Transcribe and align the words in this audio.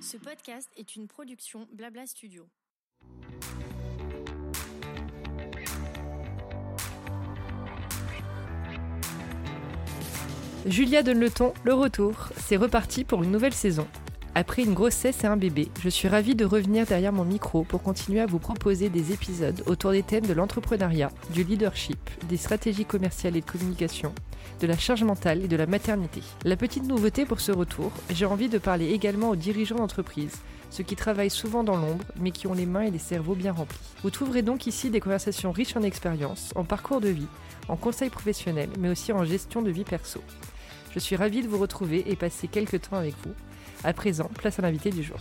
Ce 0.00 0.16
podcast 0.16 0.68
est 0.76 0.96
une 0.96 1.06
production 1.06 1.66
Blabla 1.72 2.06
Studio. 2.06 2.46
Julia 10.66 11.02
donne 11.02 11.20
le 11.20 11.30
le 11.64 11.74
retour. 11.74 12.28
C'est 12.36 12.56
reparti 12.56 13.04
pour 13.04 13.22
une 13.22 13.30
nouvelle 13.30 13.54
saison. 13.54 13.86
Après 14.38 14.64
une 14.64 14.74
grossesse 14.74 15.24
et 15.24 15.26
un 15.26 15.38
bébé, 15.38 15.68
je 15.80 15.88
suis 15.88 16.08
ravie 16.08 16.34
de 16.34 16.44
revenir 16.44 16.84
derrière 16.84 17.10
mon 17.10 17.24
micro 17.24 17.64
pour 17.64 17.82
continuer 17.82 18.20
à 18.20 18.26
vous 18.26 18.38
proposer 18.38 18.90
des 18.90 19.14
épisodes 19.14 19.62
autour 19.64 19.92
des 19.92 20.02
thèmes 20.02 20.26
de 20.26 20.34
l'entrepreneuriat, 20.34 21.10
du 21.32 21.42
leadership, 21.42 21.98
des 22.28 22.36
stratégies 22.36 22.84
commerciales 22.84 23.38
et 23.38 23.40
de 23.40 23.50
communication, 23.50 24.12
de 24.60 24.66
la 24.66 24.76
charge 24.76 25.04
mentale 25.04 25.42
et 25.42 25.48
de 25.48 25.56
la 25.56 25.64
maternité. 25.64 26.20
La 26.44 26.58
petite 26.58 26.84
nouveauté 26.84 27.24
pour 27.24 27.40
ce 27.40 27.50
retour, 27.50 27.90
j'ai 28.10 28.26
envie 28.26 28.50
de 28.50 28.58
parler 28.58 28.90
également 28.90 29.30
aux 29.30 29.36
dirigeants 29.36 29.76
d'entreprise, 29.76 30.36
ceux 30.68 30.84
qui 30.84 30.96
travaillent 30.96 31.30
souvent 31.30 31.64
dans 31.64 31.78
l'ombre 31.78 32.04
mais 32.20 32.30
qui 32.30 32.46
ont 32.46 32.52
les 32.52 32.66
mains 32.66 32.82
et 32.82 32.90
les 32.90 32.98
cerveaux 32.98 33.36
bien 33.36 33.52
remplis. 33.52 33.78
Vous 34.02 34.10
trouverez 34.10 34.42
donc 34.42 34.66
ici 34.66 34.90
des 34.90 35.00
conversations 35.00 35.50
riches 35.50 35.76
en 35.76 35.82
expérience, 35.82 36.52
en 36.56 36.64
parcours 36.64 37.00
de 37.00 37.08
vie, 37.08 37.28
en 37.68 37.76
conseils 37.76 38.10
professionnels 38.10 38.68
mais 38.78 38.90
aussi 38.90 39.14
en 39.14 39.24
gestion 39.24 39.62
de 39.62 39.70
vie 39.70 39.84
perso. 39.84 40.20
Je 40.92 40.98
suis 40.98 41.16
ravie 41.16 41.40
de 41.40 41.48
vous 41.48 41.58
retrouver 41.58 42.04
et 42.10 42.16
passer 42.16 42.48
quelques 42.48 42.82
temps 42.82 42.96
avec 42.96 43.14
vous. 43.24 43.32
À 43.84 43.92
présent, 43.92 44.30
place 44.34 44.58
à 44.58 44.62
l'invité 44.62 44.90
du 44.90 45.02
jour. 45.02 45.18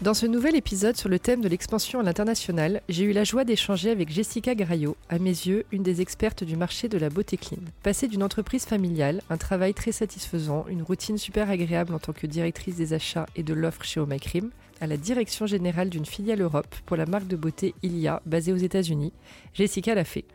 Dans 0.00 0.14
ce 0.14 0.26
nouvel 0.26 0.54
épisode 0.54 0.96
sur 0.96 1.08
le 1.08 1.18
thème 1.18 1.40
de 1.40 1.48
l'expansion 1.48 1.98
à 1.98 2.04
l'international, 2.04 2.82
j'ai 2.88 3.02
eu 3.02 3.12
la 3.12 3.24
joie 3.24 3.42
d'échanger 3.42 3.90
avec 3.90 4.10
Jessica 4.10 4.54
Graillot, 4.54 4.96
à 5.08 5.18
mes 5.18 5.30
yeux 5.30 5.64
une 5.72 5.82
des 5.82 6.00
expertes 6.00 6.44
du 6.44 6.56
marché 6.56 6.88
de 6.88 6.98
la 6.98 7.10
beauté 7.10 7.36
clean. 7.36 7.58
Passée 7.82 8.06
d'une 8.06 8.22
entreprise 8.22 8.64
familiale, 8.64 9.22
un 9.28 9.36
travail 9.36 9.74
très 9.74 9.90
satisfaisant, 9.90 10.66
une 10.68 10.82
routine 10.82 11.18
super 11.18 11.50
agréable 11.50 11.92
en 11.94 11.98
tant 11.98 12.12
que 12.12 12.28
directrice 12.28 12.76
des 12.76 12.92
achats 12.92 13.26
et 13.34 13.42
de 13.42 13.54
l'offre 13.54 13.82
chez 13.82 14.00
My 14.06 14.20
Cream, 14.20 14.50
à 14.80 14.86
la 14.86 14.96
direction 14.96 15.46
générale 15.46 15.90
d'une 15.90 16.06
filiale 16.06 16.42
Europe 16.42 16.76
pour 16.86 16.96
la 16.96 17.06
marque 17.06 17.26
de 17.26 17.36
beauté 17.36 17.74
Ilia 17.82 18.22
basée 18.24 18.52
aux 18.52 18.56
États-Unis, 18.56 19.12
Jessica 19.52 19.96
l'a 19.96 20.04
fait. 20.04 20.26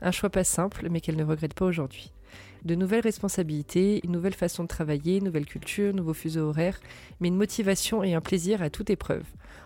Un 0.00 0.10
choix 0.10 0.30
pas 0.30 0.42
simple, 0.42 0.88
mais 0.90 1.00
qu'elle 1.00 1.16
ne 1.16 1.22
regrette 1.22 1.54
pas 1.54 1.66
aujourd'hui 1.66 2.10
de 2.64 2.74
nouvelles 2.74 3.00
responsabilités, 3.00 4.00
une 4.04 4.12
nouvelle 4.12 4.34
façon 4.34 4.62
de 4.62 4.68
travailler, 4.68 5.18
une 5.18 5.24
nouvelle 5.24 5.46
culture, 5.46 5.92
nouveaux 5.94 6.14
fuseaux 6.14 6.48
horaires, 6.48 6.80
mais 7.20 7.28
une 7.28 7.36
motivation 7.36 8.02
et 8.02 8.14
un 8.14 8.20
plaisir 8.20 8.62
à 8.62 8.70
toute 8.70 8.90
épreuve. 8.90 9.24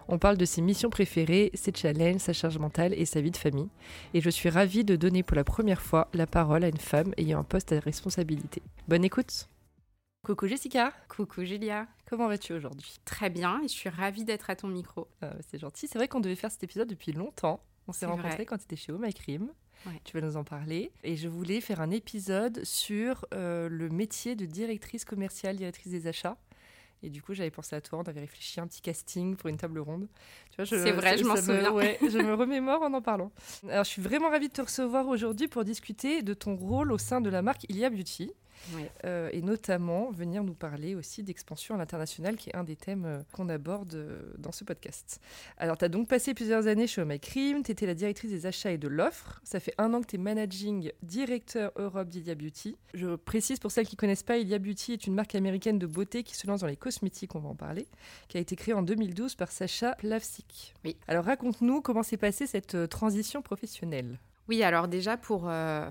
On 0.08 0.18
parle 0.18 0.36
de 0.36 0.44
ses 0.44 0.62
missions 0.62 0.90
préférées, 0.90 1.50
ses 1.54 1.72
challenges, 1.74 2.20
sa 2.20 2.32
charge 2.32 2.58
mentale 2.58 2.94
et 2.94 3.04
sa 3.04 3.20
vie 3.20 3.30
de 3.30 3.36
famille. 3.36 3.68
Et 4.14 4.20
je 4.20 4.30
suis 4.30 4.48
ravie 4.48 4.84
de 4.84 4.96
donner 4.96 5.22
pour 5.22 5.36
la 5.36 5.44
première 5.44 5.82
fois 5.82 6.08
la 6.14 6.26
parole 6.26 6.64
à 6.64 6.68
une 6.68 6.78
femme 6.78 7.12
ayant 7.16 7.40
un 7.40 7.44
poste 7.44 7.72
à 7.72 7.80
responsabilité. 7.80 8.62
Bonne 8.88 9.04
écoute 9.04 9.48
Coucou 10.24 10.48
Jessica 10.48 10.92
Coucou 11.08 11.44
Julia 11.44 11.86
Comment 12.08 12.28
vas-tu 12.28 12.52
aujourd'hui? 12.52 12.96
Très 13.04 13.30
bien 13.30 13.60
et 13.62 13.68
je 13.68 13.72
suis 13.72 13.88
ravie 13.88 14.24
d'être 14.24 14.50
à 14.50 14.56
ton 14.56 14.68
micro. 14.68 15.08
Euh, 15.22 15.32
c'est 15.48 15.58
gentil, 15.58 15.86
c'est 15.86 15.98
vrai 15.98 16.08
qu'on 16.08 16.20
devait 16.20 16.36
faire 16.36 16.50
cet 16.50 16.64
épisode 16.64 16.88
depuis 16.88 17.12
longtemps. 17.12 17.60
On 17.88 17.92
s'est 17.92 18.06
rencontrés 18.06 18.46
quand 18.46 18.58
tu 18.58 18.64
étais 18.64 18.76
chez 18.76 18.92
Oh 18.92 18.98
My 18.98 19.12
Tu 20.04 20.18
vas 20.18 20.26
nous 20.26 20.36
en 20.36 20.44
parler. 20.44 20.90
Et 21.04 21.16
je 21.16 21.28
voulais 21.28 21.60
faire 21.60 21.80
un 21.80 21.90
épisode 21.90 22.64
sur 22.64 23.24
euh, 23.34 23.68
le 23.68 23.88
métier 23.88 24.34
de 24.34 24.44
directrice 24.44 25.04
commerciale, 25.04 25.56
directrice 25.56 25.92
des 25.92 26.06
achats. 26.06 26.36
Et 27.02 27.10
du 27.10 27.22
coup, 27.22 27.34
j'avais 27.34 27.50
pensé 27.50 27.76
à 27.76 27.80
toi, 27.80 27.98
on 27.98 28.08
avait 28.08 28.20
réfléchi 28.20 28.58
à 28.58 28.62
un 28.62 28.66
petit 28.66 28.80
casting 28.80 29.36
pour 29.36 29.48
une 29.48 29.58
table 29.58 29.78
ronde. 29.78 30.08
C'est 30.64 30.92
vrai, 30.92 31.18
je 31.18 31.24
m'en 31.24 31.36
souviens. 31.36 31.70
Ouais, 31.70 31.98
je 32.02 32.18
me 32.18 32.34
remémore 32.34 32.82
en 32.82 32.92
en 32.94 33.02
parlant. 33.02 33.30
Alors, 33.68 33.84
je 33.84 33.90
suis 33.90 34.02
vraiment 34.02 34.30
ravie 34.30 34.48
de 34.48 34.52
te 34.52 34.62
recevoir 34.62 35.06
aujourd'hui 35.06 35.46
pour 35.46 35.64
discuter 35.64 36.22
de 36.22 36.34
ton 36.34 36.56
rôle 36.56 36.90
au 36.92 36.98
sein 36.98 37.20
de 37.20 37.28
la 37.28 37.42
marque 37.42 37.64
Ilia 37.68 37.90
Beauty. 37.90 38.32
Euh, 39.04 39.28
et 39.32 39.42
notamment 39.42 40.10
venir 40.10 40.44
nous 40.44 40.54
parler 40.54 40.94
aussi 40.94 41.22
d'expansion 41.22 41.74
à 41.74 41.78
l'international, 41.78 42.36
qui 42.36 42.50
est 42.50 42.56
un 42.56 42.64
des 42.64 42.76
thèmes 42.76 43.04
euh, 43.04 43.22
qu'on 43.32 43.48
aborde 43.48 43.94
euh, 43.94 44.20
dans 44.38 44.52
ce 44.52 44.64
podcast. 44.64 45.20
Alors, 45.58 45.78
tu 45.78 45.84
as 45.84 45.88
donc 45.88 46.08
passé 46.08 46.34
plusieurs 46.34 46.66
années 46.66 46.86
chez 46.86 47.04
My 47.04 47.20
Cream, 47.20 47.62
tu 47.62 47.72
étais 47.72 47.86
la 47.86 47.94
directrice 47.94 48.30
des 48.30 48.46
achats 48.46 48.72
et 48.72 48.78
de 48.78 48.88
l'offre. 48.88 49.40
Ça 49.44 49.60
fait 49.60 49.74
un 49.78 49.92
an 49.94 50.00
que 50.00 50.06
tu 50.06 50.16
es 50.16 50.18
managing 50.18 50.90
directeur 51.02 51.72
Europe 51.76 52.08
d'Ilia 52.08 52.34
Beauty. 52.34 52.76
Je 52.94 53.14
précise 53.16 53.58
pour 53.58 53.70
celles 53.70 53.86
qui 53.86 53.94
ne 53.94 54.00
connaissent 54.00 54.22
pas, 54.22 54.38
Ilia 54.38 54.58
Beauty 54.58 54.92
est 54.92 55.06
une 55.06 55.14
marque 55.14 55.34
américaine 55.34 55.78
de 55.78 55.86
beauté 55.86 56.22
qui 56.22 56.34
se 56.34 56.46
lance 56.46 56.60
dans 56.60 56.66
les 56.66 56.76
cosmétiques, 56.76 57.34
on 57.34 57.40
va 57.40 57.48
en 57.48 57.54
parler, 57.54 57.86
qui 58.28 58.36
a 58.36 58.40
été 58.40 58.56
créée 58.56 58.74
en 58.74 58.82
2012 58.82 59.34
par 59.34 59.52
Sacha 59.52 59.94
Plavsik. 59.96 60.74
Oui. 60.84 60.96
Alors, 61.08 61.24
raconte-nous 61.24 61.80
comment 61.80 62.02
s'est 62.02 62.16
passée 62.16 62.46
cette 62.46 62.88
transition 62.88 63.42
professionnelle. 63.42 64.18
Oui, 64.48 64.62
alors 64.62 64.86
déjà 64.86 65.16
pour, 65.16 65.48
euh, 65.48 65.88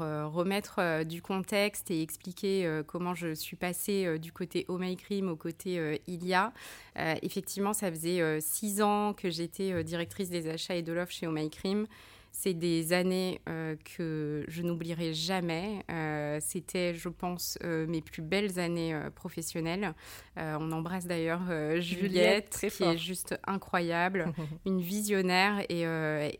euh, 0.00 0.26
remettre 0.26 0.76
euh, 0.78 1.04
du 1.04 1.20
contexte 1.20 1.90
et 1.90 2.00
expliquer 2.00 2.80
comment 2.86 3.14
je 3.14 3.34
suis 3.34 3.56
passée 3.56 4.18
du 4.18 4.32
côté 4.32 4.64
Oh 4.68 4.78
My 4.78 4.96
Cream 4.96 5.28
au 5.28 5.36
côté 5.36 6.00
Ilia, 6.06 6.52
effectivement 6.96 7.72
ça 7.72 7.90
faisait 7.90 8.40
six 8.40 8.80
ans 8.82 9.12
que 9.12 9.30
j'étais 9.30 9.84
directrice 9.84 10.30
des 10.30 10.48
achats 10.48 10.74
et 10.74 10.82
de 10.82 10.92
l'offre 10.92 11.12
chez 11.12 11.26
Oh 11.26 11.32
My 11.32 11.50
Cream. 11.50 11.86
C'est 12.32 12.54
des 12.54 12.92
années 12.92 13.40
euh, 13.48 13.76
que 13.96 14.44
je 14.48 14.62
n'oublierai 14.62 15.12
jamais. 15.12 15.84
Euh, 15.90 16.38
c'était, 16.40 16.94
je 16.94 17.08
pense, 17.08 17.58
euh, 17.64 17.86
mes 17.86 18.00
plus 18.00 18.22
belles 18.22 18.58
années 18.58 18.98
professionnelles. 19.14 19.94
on 20.36 20.72
embrasse 20.72 21.06
d'ailleurs 21.06 21.42
Juliette, 21.80 22.66
qui 22.70 22.82
est 22.82 22.98
juste 22.98 23.38
incroyable, 23.46 24.32
une 24.66 24.80
visionnaire, 24.80 25.60
et, 25.68 25.82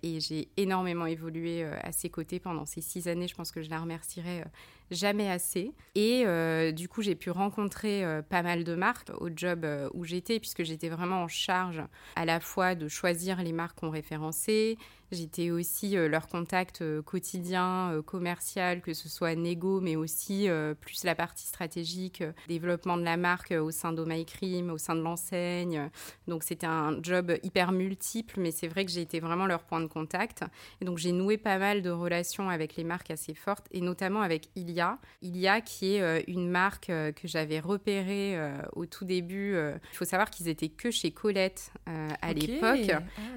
et 0.02 0.20
j'ai 0.20 0.48
énormément 0.56 1.06
évolué 1.06 1.64
à 1.64 1.92
ses 1.92 2.08
côtés 2.08 2.40
pendant 2.40 2.66
ces 2.66 2.80
six 2.80 3.08
années. 3.08 3.28
Je 3.28 3.34
pense 3.34 3.50
que 3.50 3.62
je 3.62 3.70
la 3.70 3.80
remercierai 3.80 4.44
jamais 4.90 5.30
assez. 5.30 5.72
Et 5.94 6.24
du 6.72 6.88
coup, 6.88 7.02
j'ai 7.02 7.14
pu 7.14 7.30
rencontrer 7.30 8.04
pas 8.28 8.42
mal 8.42 8.64
de 8.64 8.74
marques 8.74 9.10
au 9.20 9.28
job 9.34 9.66
où 9.94 10.04
j'étais, 10.04 10.40
puisque 10.40 10.62
j'étais 10.62 10.88
vraiment 10.88 11.22
en 11.22 11.28
charge 11.28 11.82
à 12.16 12.24
la 12.24 12.40
fois 12.40 12.74
de 12.74 12.88
choisir 12.88 13.42
les 13.42 13.52
marques 13.52 13.78
qu'on 13.80 13.90
référençait, 13.90 14.76
J'étais 15.12 15.50
aussi 15.50 15.96
euh, 15.96 16.08
leur 16.08 16.28
contact 16.28 16.82
euh, 16.82 17.02
quotidien, 17.02 17.90
euh, 17.90 18.02
commercial, 18.02 18.80
que 18.80 18.94
ce 18.94 19.08
soit 19.08 19.34
négo, 19.34 19.80
mais 19.80 19.96
aussi 19.96 20.48
plus 20.80 21.04
la 21.04 21.14
partie 21.14 21.46
stratégique, 21.46 22.22
développement 22.48 22.96
de 22.96 23.02
la 23.02 23.16
marque 23.16 23.52
au 23.52 23.70
sein 23.70 23.94
Cream, 24.26 24.70
au 24.70 24.78
sein 24.78 24.94
de 24.94 25.00
l'enseigne. 25.00 25.90
Donc 26.28 26.44
c'était 26.44 26.66
un 26.66 27.02
job 27.02 27.32
hyper 27.42 27.72
multiple, 27.72 28.40
mais 28.40 28.50
c'est 28.50 28.68
vrai 28.68 28.84
que 28.84 28.90
j'ai 28.90 29.00
été 29.00 29.20
vraiment 29.20 29.46
leur 29.46 29.64
point 29.64 29.80
de 29.80 29.86
contact. 29.86 30.44
Et 30.80 30.84
donc 30.84 30.98
j'ai 30.98 31.12
noué 31.12 31.38
pas 31.38 31.58
mal 31.58 31.82
de 31.82 31.90
relations 31.90 32.48
avec 32.48 32.76
les 32.76 32.84
marques 32.84 33.10
assez 33.10 33.34
fortes, 33.34 33.66
et 33.72 33.80
notamment 33.80 34.20
avec 34.20 34.48
Ilia. 34.56 34.79
Ilia 35.22 35.60
qui 35.60 35.96
est 35.96 36.24
une 36.28 36.48
marque 36.48 36.86
que 36.86 37.26
j'avais 37.26 37.60
repérée 37.60 38.38
au 38.72 38.86
tout 38.86 39.04
début. 39.04 39.56
Il 39.92 39.96
faut 39.96 40.04
savoir 40.04 40.30
qu'ils 40.30 40.48
étaient 40.48 40.68
que 40.68 40.90
chez 40.90 41.10
Colette 41.10 41.72
à 41.86 42.32
l'époque. 42.32 42.90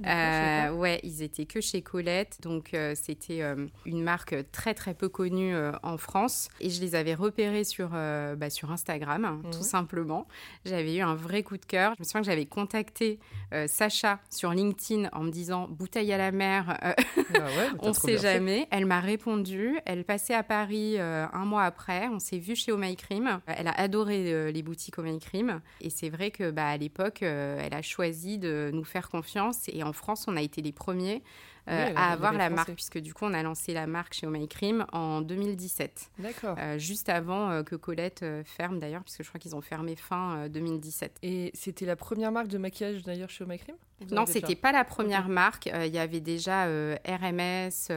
Ah, 0.04 0.74
ouais, 0.74 1.00
ils 1.04 1.22
étaient 1.22 1.46
que 1.46 1.62
chez 1.62 1.82
Colette. 1.82 2.40
Donc, 2.42 2.74
euh, 2.74 2.94
c'était 2.96 3.42
euh, 3.42 3.68
une 3.86 4.04
marque 4.04 4.36
très, 4.52 4.74
très 4.74 4.94
peu 4.94 5.10
connue 5.10 5.56
euh, 5.56 5.72
en 5.84 5.98
France. 5.98 6.50
Et 6.60 6.70
je 6.70 6.82
les 6.82 6.96
avais 6.96 7.14
repérés 7.14 7.64
sur, 7.64 7.90
bah, 7.90 8.50
sur 8.50 8.72
Instagram, 8.72 9.42
tout 9.52 9.58
mhm. 9.58 9.64
simplement. 9.64 10.28
J'avais 10.66 10.96
eu 10.96 11.02
un 11.02 11.16
vrai 11.16 11.44
coup 11.44 11.58
de 11.58 11.66
cœur. 11.66 11.94
Je 11.96 12.02
me 12.02 12.06
souviens 12.06 12.22
que 12.22 12.28
j'avais 12.28 12.46
contacté 12.46 13.20
Sacha 13.68 14.20
sur 14.30 14.52
LinkedIn 14.52 15.10
en 15.14 15.24
me 15.24 15.32
disant 15.32 15.68
bouteille 15.70 16.12
à 16.12 16.18
la 16.18 16.32
mer, 16.32 16.78
ah 16.82 16.96
on 17.80 17.90
ne 17.90 17.94
sait 17.94 18.18
jamais. 18.18 18.68
Elle 18.72 18.86
m'a 18.86 19.00
répondu. 19.00 19.78
Elle 19.86 20.04
passait 20.04 20.34
à 20.34 20.44
Paris 20.44 20.98
un 21.34 21.46
mois 21.46 21.64
après. 21.64 22.08
On 22.08 22.20
s'est 22.20 22.38
vu 22.38 22.56
chez 22.56 22.72
Oh 22.72 22.80
Cream. 22.98 23.40
Elle 23.48 23.68
a 23.68 23.74
adoré 23.74 24.52
les 24.52 24.64
boutiques 24.64 24.96
Oh 24.98 25.20
Cream. 25.20 25.62
Et 25.82 25.90
c'est 25.90 26.10
vrai 26.10 26.32
que 26.32 26.52
bah, 26.52 26.68
à 26.68 26.78
l'époque, 26.78 27.22
elle 27.22 27.74
a 27.74 27.82
choisi 27.82 28.38
de 28.38 28.72
nous 28.74 28.84
faire 28.84 29.10
confiance. 29.10 29.70
Et 29.70 29.84
en 29.84 29.94
France, 29.94 30.26
on 30.28 30.38
a 30.38 30.42
été 30.42 30.62
les 30.62 30.72
premiers 30.72 31.22
euh, 31.70 31.94
à 31.96 32.12
avoir 32.12 32.34
la 32.34 32.50
marque, 32.50 32.74
puisque 32.74 32.98
du 32.98 33.14
coup, 33.14 33.26
on 33.26 33.34
a 33.34 33.42
lancé 33.42 33.74
la 33.74 33.88
marque 33.88 34.14
chez 34.14 34.28
Oh 34.28 34.30
My 34.30 34.48
Cream 34.48 34.86
en 34.92 35.22
2017. 35.22 36.12
D'accord. 36.20 36.56
Euh, 36.60 36.78
juste 36.78 37.10
avant 37.10 37.50
euh, 37.50 37.64
que 37.64 37.76
Colette 37.76 38.26
ferme 38.46 38.80
d'ailleurs, 38.80 39.04
puisque 39.04 39.24
je 39.24 39.30
crois 39.30 39.40
qu'ils 39.40 39.56
ont 39.56 39.62
fermé 39.62 39.96
fin 39.96 40.48
2017. 40.50 41.18
Et 41.24 41.52
c'était 41.54 41.86
la 41.86 41.96
première 41.96 42.32
marque 42.32 42.48
de 42.48 42.58
maquillage 42.58 43.04
d'ailleurs 43.04 43.30
chez 43.30 43.44
Oh 43.44 43.48
My 43.48 43.58
Cream 43.58 43.78
non, 44.12 44.26
c'était 44.26 44.56
pas 44.56 44.74
la 44.74 44.84
première 44.84 45.30
marque. 45.30 45.68
Il 45.68 45.94
y 45.94 45.98
avait 45.98 46.20
déjà 46.20 46.66
RMS, 46.66 47.94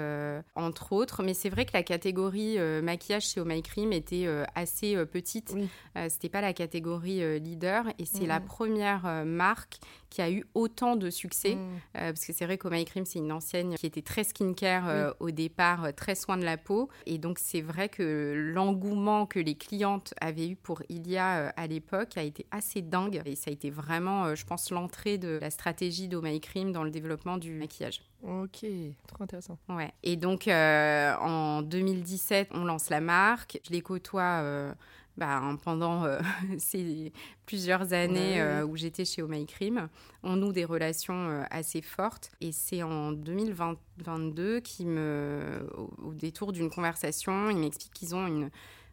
entre 0.54 0.92
autres. 0.92 1.24
Mais 1.24 1.34
c'est 1.34 1.48
vrai 1.48 1.64
que 1.64 1.72
la 1.72 1.82
catégorie 1.82 2.60
maquillage 2.80 3.24
chez 3.24 3.40
Oh 3.40 3.44
My 3.44 3.60
Cream 3.60 3.92
était 3.92 4.28
assez 4.54 4.94
petite. 5.06 5.52
Oui. 5.56 5.68
c'était 6.08 6.28
pas 6.28 6.42
la 6.42 6.52
catégorie 6.52 7.40
leader. 7.40 7.86
Et 7.98 8.04
c'est 8.04 8.26
la 8.26 8.38
première 8.38 9.24
marque 9.24 9.78
qui 10.16 10.22
a 10.22 10.30
eu 10.30 10.46
autant 10.54 10.96
de 10.96 11.10
succès. 11.10 11.56
Mm. 11.56 11.78
parce 11.92 12.24
que 12.24 12.32
c'est 12.32 12.46
vrai 12.46 12.56
qu'O 12.56 12.70
My 12.70 12.86
Cream, 12.86 13.04
c'est 13.04 13.18
une 13.18 13.32
ancienne 13.32 13.74
qui 13.74 13.84
était 13.84 14.00
très 14.00 14.24
skincare 14.24 14.88
euh, 14.88 15.12
au 15.20 15.30
départ, 15.30 15.84
euh, 15.84 15.92
très 15.92 16.14
soin 16.14 16.38
de 16.38 16.44
la 16.44 16.56
peau. 16.56 16.88
Et 17.04 17.18
donc, 17.18 17.38
c'est 17.38 17.60
vrai 17.60 17.90
que 17.90 18.32
l'engouement 18.54 19.26
que 19.26 19.38
les 19.38 19.56
clientes 19.56 20.14
avaient 20.18 20.48
eu 20.48 20.56
pour 20.56 20.82
Ilia 20.88 21.36
euh, 21.36 21.50
à 21.56 21.66
l'époque 21.66 22.16
a 22.16 22.22
été 22.22 22.46
assez 22.50 22.80
dingue. 22.80 23.20
Et 23.26 23.36
ça 23.36 23.50
a 23.50 23.52
été 23.52 23.68
vraiment, 23.68 24.34
je 24.34 24.46
pense, 24.46 24.70
l'entrée 24.70 25.18
de 25.18 25.38
la 25.38 25.50
stratégie 25.50 26.08
d'O 26.08 26.22
My 26.22 26.40
Cream 26.40 26.72
dans 26.72 26.82
le 26.82 26.90
développement 26.90 27.36
du 27.36 27.52
maquillage. 27.52 28.00
Ok, 28.22 28.64
trop 29.06 29.22
intéressant. 29.22 29.58
Ouais. 29.68 29.92
Et 30.02 30.16
donc, 30.16 30.48
en 30.48 31.60
2017, 31.60 32.48
on 32.54 32.64
lance 32.64 32.88
la 32.88 33.02
marque. 33.02 33.60
Je 33.66 33.70
les 33.70 33.82
côtoie 33.82 34.74
bah, 35.16 35.42
pendant 35.64 36.04
ces 36.58 37.12
plusieurs 37.46 37.92
années 37.92 38.42
où 38.62 38.76
j'étais 38.76 39.04
chez 39.04 39.22
Oh 39.22 39.28
My 39.28 39.46
Cream, 39.46 39.88
on 40.22 40.36
noue 40.36 40.52
des 40.52 40.64
relations 40.64 41.44
assez 41.50 41.82
fortes. 41.82 42.30
Et 42.40 42.52
c'est 42.52 42.82
en 42.82 43.12
2022 43.12 44.60
qui 44.60 44.84
me, 44.84 45.68
au 46.02 46.12
détour 46.12 46.52
d'une 46.52 46.70
conversation, 46.70 47.50
il 47.50 47.58
m'explique 47.58 47.92
qu'ils 47.92 48.14
ont 48.14 48.26
une 48.26 48.50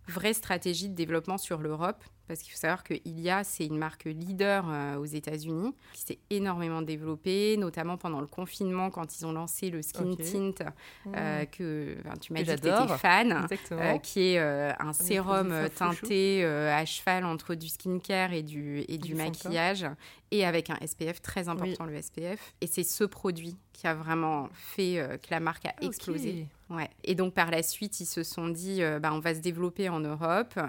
vraie 0.08 0.34
stratégie 0.34 0.90
de 0.90 0.96
développement 0.96 1.38
sur 1.38 1.62
l'Europe 1.62 2.04
parce 2.28 2.42
qu'il 2.42 2.52
faut 2.54 2.60
savoir 2.60 2.84
que 2.84 2.94
Ilia, 3.06 3.44
c'est 3.44 3.66
une 3.66 3.78
marque 3.78 4.06
leader 4.06 4.66
euh, 4.68 4.96
aux 4.96 5.06
États-Unis, 5.06 5.74
qui 5.94 6.02
s'est 6.02 6.20
énormément 6.30 6.82
développée, 6.82 7.58
notamment 7.58 7.98
pendant 7.98 8.22
le 8.22 8.28
confinement, 8.28 8.90
quand 8.90 9.20
ils 9.20 9.26
ont 9.26 9.34
lancé 9.34 9.70
le 9.70 9.82
Skin 9.82 10.16
Tint, 10.16 10.66
euh, 11.08 11.44
mmh. 11.44 11.46
que 11.48 11.98
tu 12.22 12.34
m'as 12.34 12.44
dit 12.44 12.46
que 12.46 12.60
tu 12.60 12.68
étais 12.68 12.98
fan, 12.98 13.48
euh, 13.72 13.98
qui 13.98 14.22
est 14.22 14.40
un 14.40 14.94
sérum 14.94 15.54
teinté 15.76 16.46
à 16.46 16.86
cheval 16.86 17.26
entre 17.26 17.56
du 17.56 17.68
skincare 17.68 18.34
et 18.34 18.44
du, 18.44 18.86
et 18.88 18.98
du 18.98 19.16
maquillage, 19.16 19.86
et 20.32 20.46
avec 20.46 20.70
un 20.70 20.78
SPF 20.86 21.22
très 21.22 21.50
important, 21.50 21.86
le 21.86 22.02
SPF. 22.02 22.54
Et 22.62 22.68
c'est 22.68 22.84
ce 22.84 23.04
produit 23.04 23.58
qui 23.74 23.88
a 23.88 23.94
vraiment 23.94 24.50
fait 24.54 25.20
que 25.22 25.28
la 25.30 25.40
marque 25.40 25.66
a 25.66 25.74
explosé. 25.82 26.48
Ouais. 26.74 26.90
Et 27.04 27.16
donc 27.16 27.34
par 27.34 27.52
la 27.52 27.64
suite, 27.64 28.00
ils 28.00 28.06
se 28.06 28.24
sont 28.24 28.50
dit, 28.50 28.82
bah, 29.02 29.12
on 29.14 29.20
va 29.20 29.36
se 29.36 29.40
développer 29.40 29.90
en 29.90 30.00
Europe. 30.00 30.60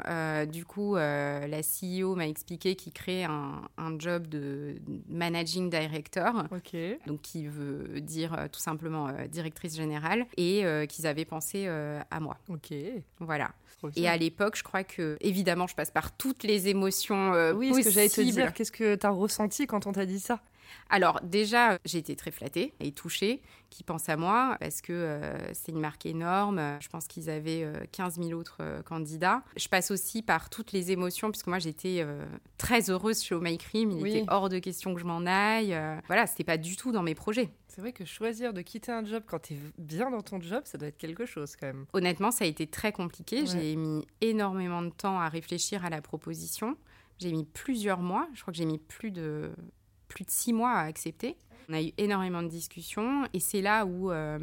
du 0.50 0.64
coup, 0.64 0.96
la 0.96 1.60
CEO 1.60 2.14
m'a 2.14 2.28
expliqué 2.28 2.76
qu'il 2.76 2.92
crée 2.92 3.24
un, 3.24 3.62
job 3.98 4.26
de 4.26 4.76
managing 5.08 5.70
director, 5.70 6.44
donc 7.06 7.22
qui 7.22 7.46
veut 7.46 8.00
dire 8.00 8.34
euh, 8.34 8.48
tout 8.50 8.60
simplement 8.60 9.08
euh, 9.08 9.26
directrice 9.26 9.76
générale, 9.76 10.26
et 10.36 10.64
euh, 10.64 10.86
qu'ils 10.86 11.06
avaient 11.06 11.24
pensé 11.24 11.66
à 11.66 12.20
moi. 12.20 12.36
Ok. 12.48 12.72
Voilà. 13.20 13.50
Et 13.96 14.08
à 14.08 14.16
l'époque, 14.16 14.56
je 14.56 14.62
crois 14.62 14.84
que, 14.84 15.16
évidemment, 15.20 15.66
je 15.66 15.74
passe 15.74 15.90
par 15.90 16.16
toutes 16.16 16.42
les 16.42 16.68
émotions 16.68 17.32
oui, 17.54 17.72
ce 17.74 17.84
que 17.84 17.90
j'allais 17.90 18.08
te 18.08 18.20
dire. 18.20 18.52
Qu'est-ce 18.54 18.72
que 18.72 18.94
tu 18.94 19.06
as 19.06 19.10
ressenti 19.10 19.66
quand 19.66 19.86
on 19.86 19.92
t'a 19.92 20.06
dit 20.06 20.20
ça? 20.20 20.40
Alors 20.90 21.20
déjà, 21.22 21.78
j'ai 21.84 21.98
été 21.98 22.16
très 22.16 22.30
flattée 22.30 22.74
et 22.80 22.92
touchée 22.92 23.42
qu'ils 23.70 23.84
pensent 23.84 24.08
à 24.08 24.16
moi 24.16 24.56
parce 24.60 24.80
que 24.80 24.92
euh, 24.92 25.36
c'est 25.52 25.72
une 25.72 25.80
marque 25.80 26.06
énorme. 26.06 26.78
Je 26.80 26.88
pense 26.88 27.08
qu'ils 27.08 27.28
avaient 27.28 27.68
15 27.92 28.18
euh, 28.18 28.22
000 28.22 28.38
autres 28.38 28.58
euh, 28.60 28.82
candidats. 28.82 29.42
Je 29.56 29.66
passe 29.68 29.90
aussi 29.90 30.22
par 30.22 30.50
toutes 30.50 30.72
les 30.72 30.92
émotions 30.92 31.30
puisque 31.30 31.48
moi 31.48 31.58
j'étais 31.58 32.06
très 32.58 32.90
heureuse 32.90 33.22
chez 33.22 33.34
Oh 33.34 33.40
My 33.40 33.58
Cream. 33.58 33.90
Il 33.90 34.06
était 34.06 34.24
hors 34.28 34.48
de 34.48 34.58
question 34.58 34.94
que 34.94 35.00
je 35.00 35.06
m'en 35.06 35.26
aille. 35.26 35.76
voilà, 36.06 36.26
c'était 36.26 36.44
pas 36.44 36.58
du 36.58 36.76
tout 36.76 36.92
dans 36.92 37.02
mes 37.02 37.14
projets. 37.14 37.50
C'est 37.68 37.80
vrai 37.80 37.92
que 37.92 38.04
choisir 38.04 38.52
de 38.52 38.62
quitter 38.62 38.92
un 38.92 39.04
job 39.04 39.24
quand 39.26 39.40
tu 39.40 39.54
es 39.54 39.58
bien 39.78 40.10
dans 40.10 40.22
ton 40.22 40.40
job, 40.40 40.62
ça 40.64 40.78
doit 40.78 40.86
être 40.86 40.96
quelque 40.96 41.26
chose 41.26 41.56
quand 41.56 41.66
même. 41.66 41.86
Honnêtement, 41.92 42.30
ça 42.30 42.44
a 42.44 42.46
été 42.46 42.68
très 42.68 42.92
compliqué. 42.92 43.46
J'ai 43.46 43.74
mis 43.74 44.06
énormément 44.20 44.82
de 44.82 44.90
temps 44.90 45.18
à 45.18 45.28
réfléchir 45.28 45.84
à 45.84 45.90
la 45.90 46.00
proposition. 46.00 46.76
J'ai 47.18 47.32
mis 47.32 47.44
plusieurs 47.44 48.00
mois. 48.00 48.28
Je 48.34 48.42
crois 48.42 48.52
que 48.52 48.58
j'ai 48.58 48.64
mis 48.64 48.78
plus 48.78 49.10
de 49.10 49.50
plus 50.14 50.24
de 50.24 50.30
six 50.30 50.52
mois 50.52 50.70
à 50.72 50.84
accepter. 50.84 51.36
On 51.68 51.74
a 51.74 51.82
eu 51.82 51.92
énormément 51.98 52.42
de 52.42 52.48
discussions 52.48 53.26
et 53.32 53.40
c'est 53.40 53.62
là 53.62 53.84
où 53.84 54.10
euh, 54.10 54.38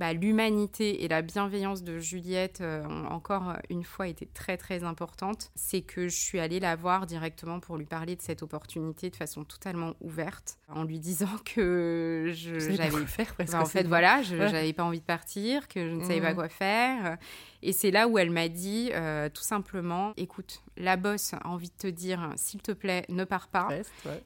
bah, 0.00 0.14
l'humanité 0.14 1.04
et 1.04 1.08
la 1.08 1.20
bienveillance 1.20 1.82
de 1.82 1.98
Juliette 1.98 2.62
euh, 2.62 2.82
ont 2.86 3.08
encore 3.08 3.52
une 3.68 3.84
fois 3.84 4.08
été 4.08 4.24
très 4.24 4.56
très 4.56 4.82
importantes. 4.82 5.50
C'est 5.54 5.82
que 5.82 6.08
je 6.08 6.16
suis 6.16 6.40
allée 6.40 6.58
la 6.58 6.74
voir 6.74 7.04
directement 7.04 7.60
pour 7.60 7.76
lui 7.76 7.84
parler 7.84 8.16
de 8.16 8.22
cette 8.22 8.42
opportunité 8.42 9.10
de 9.10 9.16
façon 9.16 9.44
totalement 9.44 9.92
ouverte, 10.00 10.56
en 10.70 10.84
lui 10.84 11.00
disant 11.00 11.28
que 11.44 12.32
j'avais 12.32 13.04
faire. 13.04 13.34
Bah, 13.38 13.44
en 13.60 13.66
fait, 13.66 13.86
voilà, 13.86 14.22
je 14.22 14.36
n'avais 14.36 14.72
pas 14.72 14.84
envie 14.84 15.00
de 15.00 15.04
partir, 15.04 15.68
que 15.68 15.86
je 15.86 15.94
ne 15.94 16.02
savais 16.02 16.22
pas 16.22 16.32
mmh. 16.32 16.36
quoi 16.36 16.48
faire. 16.48 17.18
Et 17.62 17.72
c'est 17.72 17.90
là 17.90 18.08
où 18.08 18.16
elle 18.16 18.30
m'a 18.30 18.48
dit 18.48 18.90
euh, 18.94 19.28
tout 19.28 19.42
simplement, 19.42 20.14
écoute, 20.16 20.62
la 20.78 20.96
bosse 20.96 21.34
a 21.34 21.46
envie 21.46 21.68
de 21.68 21.74
te 21.76 21.86
dire, 21.86 22.32
s'il 22.36 22.62
te 22.62 22.72
plaît, 22.72 23.04
ne 23.10 23.24
pars 23.24 23.48
pas. 23.48 23.68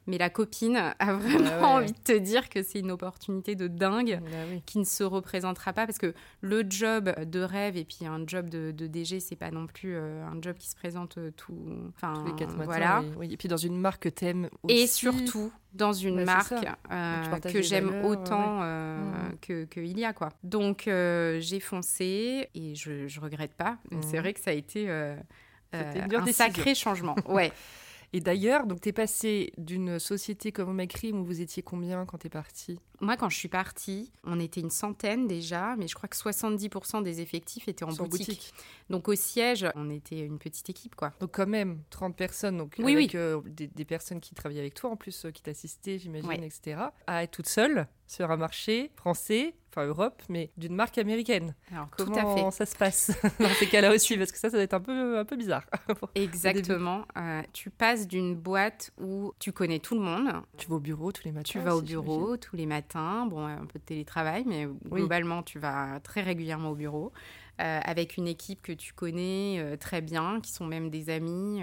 Mais 0.07 0.17
la 0.17 0.29
copine 0.29 0.93
a 0.99 1.13
vraiment 1.13 1.49
ah 1.61 1.67
envie 1.67 1.91
de 1.91 1.99
te 1.99 2.17
dire 2.17 2.47
que 2.47 2.63
c'est 2.63 2.79
une 2.79 2.91
opportunité 2.91 3.55
de 3.55 3.67
dingue 3.67 4.21
bah 4.23 4.61
qui 4.65 4.79
ne 4.79 4.85
se 4.85 5.03
représentera 5.03 5.64
pas 5.73 5.85
parce 5.85 5.97
que 5.97 6.13
le 6.41 6.63
job 6.67 7.13
de 7.25 7.39
rêve 7.39 7.77
et 7.77 7.85
puis 7.85 8.05
un 8.05 8.23
job 8.25 8.49
de, 8.49 8.71
de 8.71 8.87
DG, 8.87 9.19
c'est 9.19 9.35
pas 9.35 9.51
non 9.51 9.67
plus 9.67 9.95
euh, 9.95 10.25
un 10.25 10.41
job 10.41 10.55
qui 10.57 10.69
se 10.69 10.75
présente 10.75 11.17
euh, 11.17 11.31
tout, 11.31 11.57
enfin, 11.95 12.13
tous 12.13 12.27
les 12.27 12.35
quatre 12.35 12.55
matins. 12.55 12.65
Voilà. 12.65 13.03
Et 13.21 13.37
puis 13.37 13.47
dans 13.47 13.57
une 13.57 13.77
marque 13.77 14.03
que 14.03 14.09
t'aimes 14.09 14.49
aussi. 14.63 14.75
Et 14.75 14.87
surtout 14.87 15.51
dans 15.73 15.93
une 15.93 16.23
marque 16.23 16.53
que 17.51 17.61
j'aime 17.61 18.05
autant 18.05 18.61
mmh. 18.61 19.37
que, 19.41 19.65
que, 19.65 19.81
il 19.81 19.99
y 19.99 20.05
a 20.05 20.13
quoi. 20.13 20.29
Donc 20.43 20.83
j'ai 20.85 21.59
foncé 21.59 22.49
et 22.53 22.75
je, 22.75 23.07
je 23.07 23.19
regrette 23.19 23.53
pas. 23.53 23.77
C'est 24.01 24.17
mmh. 24.17 24.21
vrai 24.21 24.33
que 24.33 24.39
ça 24.39 24.51
a 24.51 24.53
été 24.53 24.89
euh, 25.75 26.05
euh, 26.13 26.19
un 26.19 26.31
sacré 26.31 26.75
changement. 26.75 27.15
Ouais. 27.27 27.51
Et 28.13 28.19
d'ailleurs, 28.19 28.65
donc 28.65 28.81
tu 28.81 28.89
es 28.89 28.93
passé 28.93 29.51
d'une 29.57 29.99
société 29.99 30.51
comme 30.51 30.69
Omacrim 30.69 31.19
où 31.19 31.25
vous 31.25 31.41
étiez 31.41 31.63
combien 31.63 32.05
quand 32.05 32.17
tu 32.17 32.27
es 32.27 32.29
parti 32.29 32.79
Moi, 33.01 33.17
quand 33.17 33.29
je 33.29 33.37
suis 33.37 33.47
partie, 33.47 34.11
on 34.23 34.39
était 34.39 34.61
une 34.61 34.69
centaine 34.69 35.27
déjà, 35.27 35.75
mais 35.77 35.87
je 35.87 35.95
crois 35.95 36.09
que 36.09 36.15
70% 36.15 37.03
des 37.03 37.21
effectifs 37.21 37.67
étaient 37.67 37.85
en 37.85 37.93
boutique. 37.93 38.53
Donc 38.89 39.07
au 39.07 39.15
siège, 39.15 39.65
on 39.75 39.89
était 39.89 40.19
une 40.19 40.39
petite 40.39 40.69
équipe, 40.69 40.95
quoi. 40.95 41.13
Donc 41.19 41.31
quand 41.33 41.47
même, 41.47 41.81
30 41.89 42.15
personnes, 42.15 42.57
donc 42.57 42.75
oui, 42.79 42.93
avec 42.93 43.15
euh, 43.15 43.41
des, 43.45 43.85
personnes 43.85 44.19
qui 44.19 44.33
travaillaient 44.33 44.61
avec 44.61 44.73
toi 44.73 44.89
en 44.89 44.95
plus, 44.95 45.27
qui 45.33 45.41
t'assistaient, 45.41 45.97
j'imagine, 45.97 46.43
etc. 46.43 46.81
À 47.07 47.23
être 47.23 47.31
toute 47.31 47.47
seule 47.47 47.87
sur 48.07 48.29
un 48.31 48.37
marché 48.37 48.91
français, 48.95 49.55
enfin 49.71 49.87
Europe, 49.87 50.21
mais 50.29 50.51
d'une 50.57 50.75
marque 50.75 50.97
américaine. 50.97 51.55
Alors, 51.71 51.89
Comment 51.97 52.51
ça 52.51 52.65
se 52.65 52.75
passe 52.75 53.11
dans 53.39 53.49
ces 53.49 53.67
cas-là 53.67 53.93
aussi? 53.93 54.17
Parce 54.17 54.31
que 54.31 54.37
ça, 54.37 54.49
ça 54.49 54.57
doit 54.57 54.63
être 54.63 54.73
un 54.73 54.79
peu, 54.79 55.17
un 55.17 55.25
peu 55.25 55.35
bizarre. 55.35 55.65
Exactement. 56.15 57.05
Euh, 57.17 57.41
tu 57.53 57.69
passes 57.69 58.07
d'une 58.07 58.35
boîte 58.35 58.91
où 58.99 59.33
tu 59.39 59.51
connais 59.51 59.79
tout 59.79 59.95
le 59.95 60.01
monde. 60.01 60.31
Tu 60.57 60.67
vas 60.67 60.75
au 60.75 60.79
bureau 60.79 61.11
tous 61.11 61.23
les 61.25 61.31
matins. 61.31 61.49
Tu 61.49 61.59
vas 61.59 61.75
au 61.75 61.81
bureau 61.81 62.37
tous 62.37 62.55
les 62.55 62.65
matins. 62.65 63.25
Bon, 63.25 63.45
un 63.45 63.65
peu 63.65 63.79
de 63.79 63.83
télétravail, 63.83 64.43
mais 64.45 64.67
globalement, 64.85 65.43
tu 65.43 65.59
vas 65.59 65.99
très 66.01 66.21
régulièrement 66.21 66.69
au 66.69 66.75
bureau. 66.75 67.11
Euh, 67.61 67.79
avec 67.85 68.17
une 68.17 68.27
équipe 68.27 68.61
que 68.61 68.73
tu 68.73 68.91
connais 68.91 69.59
euh, 69.59 69.77
très 69.77 70.01
bien, 70.01 70.41
qui 70.41 70.51
sont 70.51 70.65
même 70.65 70.89
des 70.89 71.09
amis, 71.09 71.61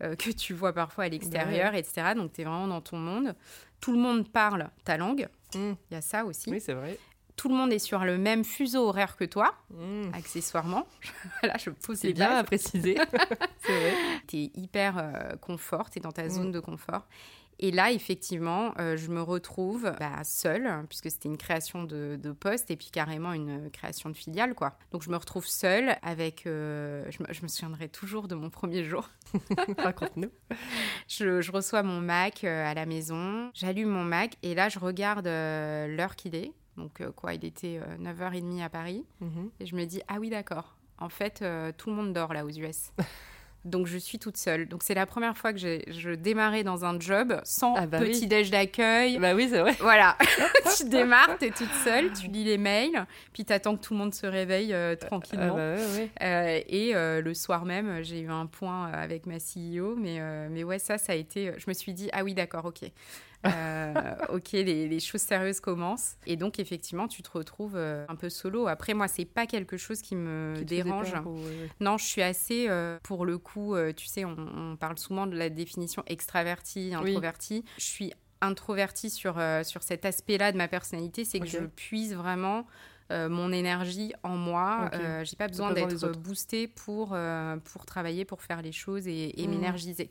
que 0.00 0.30
tu 0.30 0.52
vois 0.52 0.74
parfois 0.74 1.04
à 1.04 1.08
l'extérieur, 1.08 1.72
bah 1.72 1.78
etc. 1.78 2.12
Donc, 2.14 2.34
tu 2.34 2.42
es 2.42 2.44
vraiment 2.44 2.68
dans 2.68 2.82
ton 2.82 2.98
monde. 2.98 3.34
Tout 3.80 3.92
le 3.92 3.98
monde 3.98 4.28
parle 4.28 4.70
ta 4.84 4.96
langue. 4.96 5.28
Mm. 5.54 5.72
Il 5.90 5.94
y 5.94 5.96
a 5.96 6.00
ça 6.00 6.24
aussi. 6.24 6.50
Oui, 6.50 6.60
c'est 6.60 6.74
vrai. 6.74 6.98
Tout 7.36 7.48
le 7.48 7.54
monde 7.54 7.72
est 7.72 7.78
sur 7.78 8.04
le 8.04 8.18
même 8.18 8.44
fuseau 8.44 8.88
horaire 8.88 9.16
que 9.16 9.24
toi, 9.24 9.54
mm. 9.70 10.12
accessoirement. 10.12 10.86
voilà, 11.42 11.56
je 11.58 11.70
pose 11.70 11.98
C'est 11.98 12.12
bien 12.12 12.36
à 12.36 12.44
préciser. 12.44 12.96
c'est 13.64 13.80
vrai. 13.80 13.94
Tu 14.26 14.36
es 14.38 14.50
hyper 14.54 14.98
euh, 14.98 15.36
confort, 15.36 15.90
tu 15.90 15.98
es 15.98 16.02
dans 16.02 16.12
ta 16.12 16.24
mm. 16.24 16.30
zone 16.30 16.52
de 16.52 16.60
confort. 16.60 17.06
Et 17.60 17.72
là, 17.72 17.90
effectivement, 17.90 18.72
euh, 18.78 18.96
je 18.96 19.10
me 19.10 19.20
retrouve 19.20 19.92
bah, 19.98 20.22
seule, 20.22 20.86
puisque 20.88 21.10
c'était 21.10 21.28
une 21.28 21.36
création 21.36 21.82
de, 21.82 22.16
poste 22.38 22.70
et 22.70 22.76
puis 22.76 22.90
carrément 22.92 23.32
une 23.32 23.70
création 23.70 24.10
de 24.10 24.14
filiale, 24.14 24.54
quoi. 24.54 24.76
Donc, 24.92 25.02
je 25.02 25.10
me 25.10 25.16
retrouve 25.16 25.46
seule 25.46 25.96
avec. 26.02 26.46
Euh, 26.46 27.04
je, 27.10 27.42
me, 27.42 27.48
souviendrai 27.48 27.88
toujours 27.88 28.28
de 28.28 28.36
mon 28.36 28.48
premier 28.50 28.84
jour. 28.84 29.10
Raconte-nous. 29.78 30.30
je, 31.08 31.40
je, 31.40 31.52
reçois 31.52 31.82
mon 31.82 32.00
Mac 32.00 32.44
euh, 32.44 32.64
à 32.64 32.74
la 32.74 32.86
maison, 32.86 33.50
j'allume 33.54 33.88
mon 33.88 34.04
Mac 34.04 34.36
et 34.42 34.54
là, 34.54 34.68
je 34.68 34.78
regarde 34.78 35.26
l'heure 35.26 36.14
qu'il 36.16 36.36
est. 36.36 36.52
Donc, 36.76 37.02
quoi, 37.16 37.34
il 37.34 37.44
était 37.44 37.80
9h30 37.98 38.62
à 38.62 38.68
Paris. 38.68 39.04
Mhm. 39.20 39.50
Et 39.58 39.66
je 39.66 39.74
me 39.74 39.84
dis, 39.84 40.00
ah 40.06 40.18
oui, 40.20 40.30
d'accord. 40.30 40.76
En 40.98 41.08
fait, 41.08 41.44
tout 41.76 41.90
le 41.90 41.96
monde 41.96 42.12
dort 42.12 42.32
là 42.32 42.44
aux 42.44 42.50
US. 42.50 42.92
Donc 43.64 43.86
je 43.86 43.98
suis 43.98 44.18
toute 44.18 44.36
seule. 44.36 44.68
Donc 44.68 44.82
c'est 44.82 44.94
la 44.94 45.06
première 45.06 45.36
fois 45.36 45.52
que 45.52 45.58
je 45.58 46.14
démarrais 46.14 46.64
dans 46.64 46.84
un 46.84 46.98
job 46.98 47.40
sans 47.44 47.74
ah 47.74 47.86
bah 47.86 47.98
petit 47.98 48.26
déj 48.26 48.50
d'accueil. 48.50 49.18
Bah 49.18 49.34
oui, 49.34 49.48
c'est 49.50 49.60
vrai. 49.60 49.76
Voilà. 49.80 50.16
tu 50.76 50.88
démarres, 50.88 51.36
tu 51.38 51.46
es 51.46 51.50
toute 51.50 51.72
seule, 51.84 52.12
tu 52.12 52.28
lis 52.28 52.44
les 52.44 52.58
mails, 52.58 53.06
puis 53.32 53.44
tu 53.44 53.52
attends 53.52 53.76
que 53.76 53.82
tout 53.82 53.94
le 53.94 53.98
monde 53.98 54.14
se 54.14 54.26
réveille 54.26 54.72
euh, 54.72 54.94
tranquillement. 54.96 55.56
Ah 55.58 55.76
bah 55.76 56.02
euh, 56.22 56.60
et 56.66 56.94
euh, 56.94 57.20
le 57.20 57.34
soir 57.34 57.64
même, 57.64 58.02
j'ai 58.02 58.20
eu 58.20 58.30
un 58.30 58.46
point 58.46 58.86
avec 58.86 59.26
ma 59.26 59.36
CEO. 59.36 59.96
Mais, 59.96 60.20
mais 60.50 60.64
ouais, 60.64 60.78
ça, 60.78 60.98
ça 60.98 61.12
a 61.12 61.16
été... 61.16 61.52
Je 61.56 61.64
me 61.68 61.74
suis 61.74 61.92
dit, 61.92 62.08
ah 62.12 62.24
oui, 62.24 62.34
d'accord, 62.34 62.64
ok. 62.64 62.90
Euh, 63.48 64.14
ok, 64.30 64.52
les, 64.52 65.00
choses 65.00 65.20
sérieuses 65.20 65.60
commencent. 65.60 66.16
Et 66.26 66.36
donc, 66.36 66.58
effectivement, 66.58 67.08
tu 67.08 67.22
te 67.22 67.30
retrouves 67.30 67.76
euh, 67.76 68.04
un 68.08 68.16
peu 68.16 68.30
solo. 68.30 68.66
Après, 68.66 68.94
moi, 68.94 69.08
c'est 69.08 69.24
pas 69.24 69.46
quelque 69.46 69.76
chose 69.76 70.02
qui 70.02 70.16
me 70.16 70.62
dérange. 70.64 71.14
Non, 71.80 71.98
je 71.98 72.04
suis 72.04 72.22
assez, 72.22 72.66
euh, 72.68 72.98
pour 73.02 73.24
le 73.24 73.38
coup, 73.38 73.76
tu 73.96 74.06
sais, 74.06 74.24
on, 74.24 74.76
parle 74.78 74.98
souvent 74.98 75.26
de 75.26 75.36
la 75.36 75.50
définition 75.50 76.02
extraverti, 76.06 76.92
introverti. 76.94 77.64
Je 77.78 77.84
suis 77.84 78.12
introvertie 78.40 79.10
sur, 79.10 79.40
sur 79.64 79.82
cet 79.82 80.04
aspect-là 80.04 80.52
de 80.52 80.56
ma 80.56 80.68
personnalité, 80.68 81.24
c'est 81.24 81.40
que 81.40 81.46
je 81.46 81.64
puise 81.64 82.14
vraiment 82.14 82.66
mon 83.10 83.52
énergie 83.52 84.12
en 84.22 84.36
moi. 84.36 84.90
Ok. 84.92 85.00
J'ai 85.24 85.36
pas 85.36 85.48
besoin 85.48 85.72
d'être 85.72 86.08
boostée 86.18 86.68
pour, 86.68 87.16
pour 87.64 87.86
travailler, 87.86 88.24
pour 88.24 88.42
faire 88.42 88.62
les 88.62 88.72
choses 88.72 89.06
et, 89.06 89.40
et 89.40 89.46
Mhm. 89.46 89.54
m'énergiser. 89.54 90.10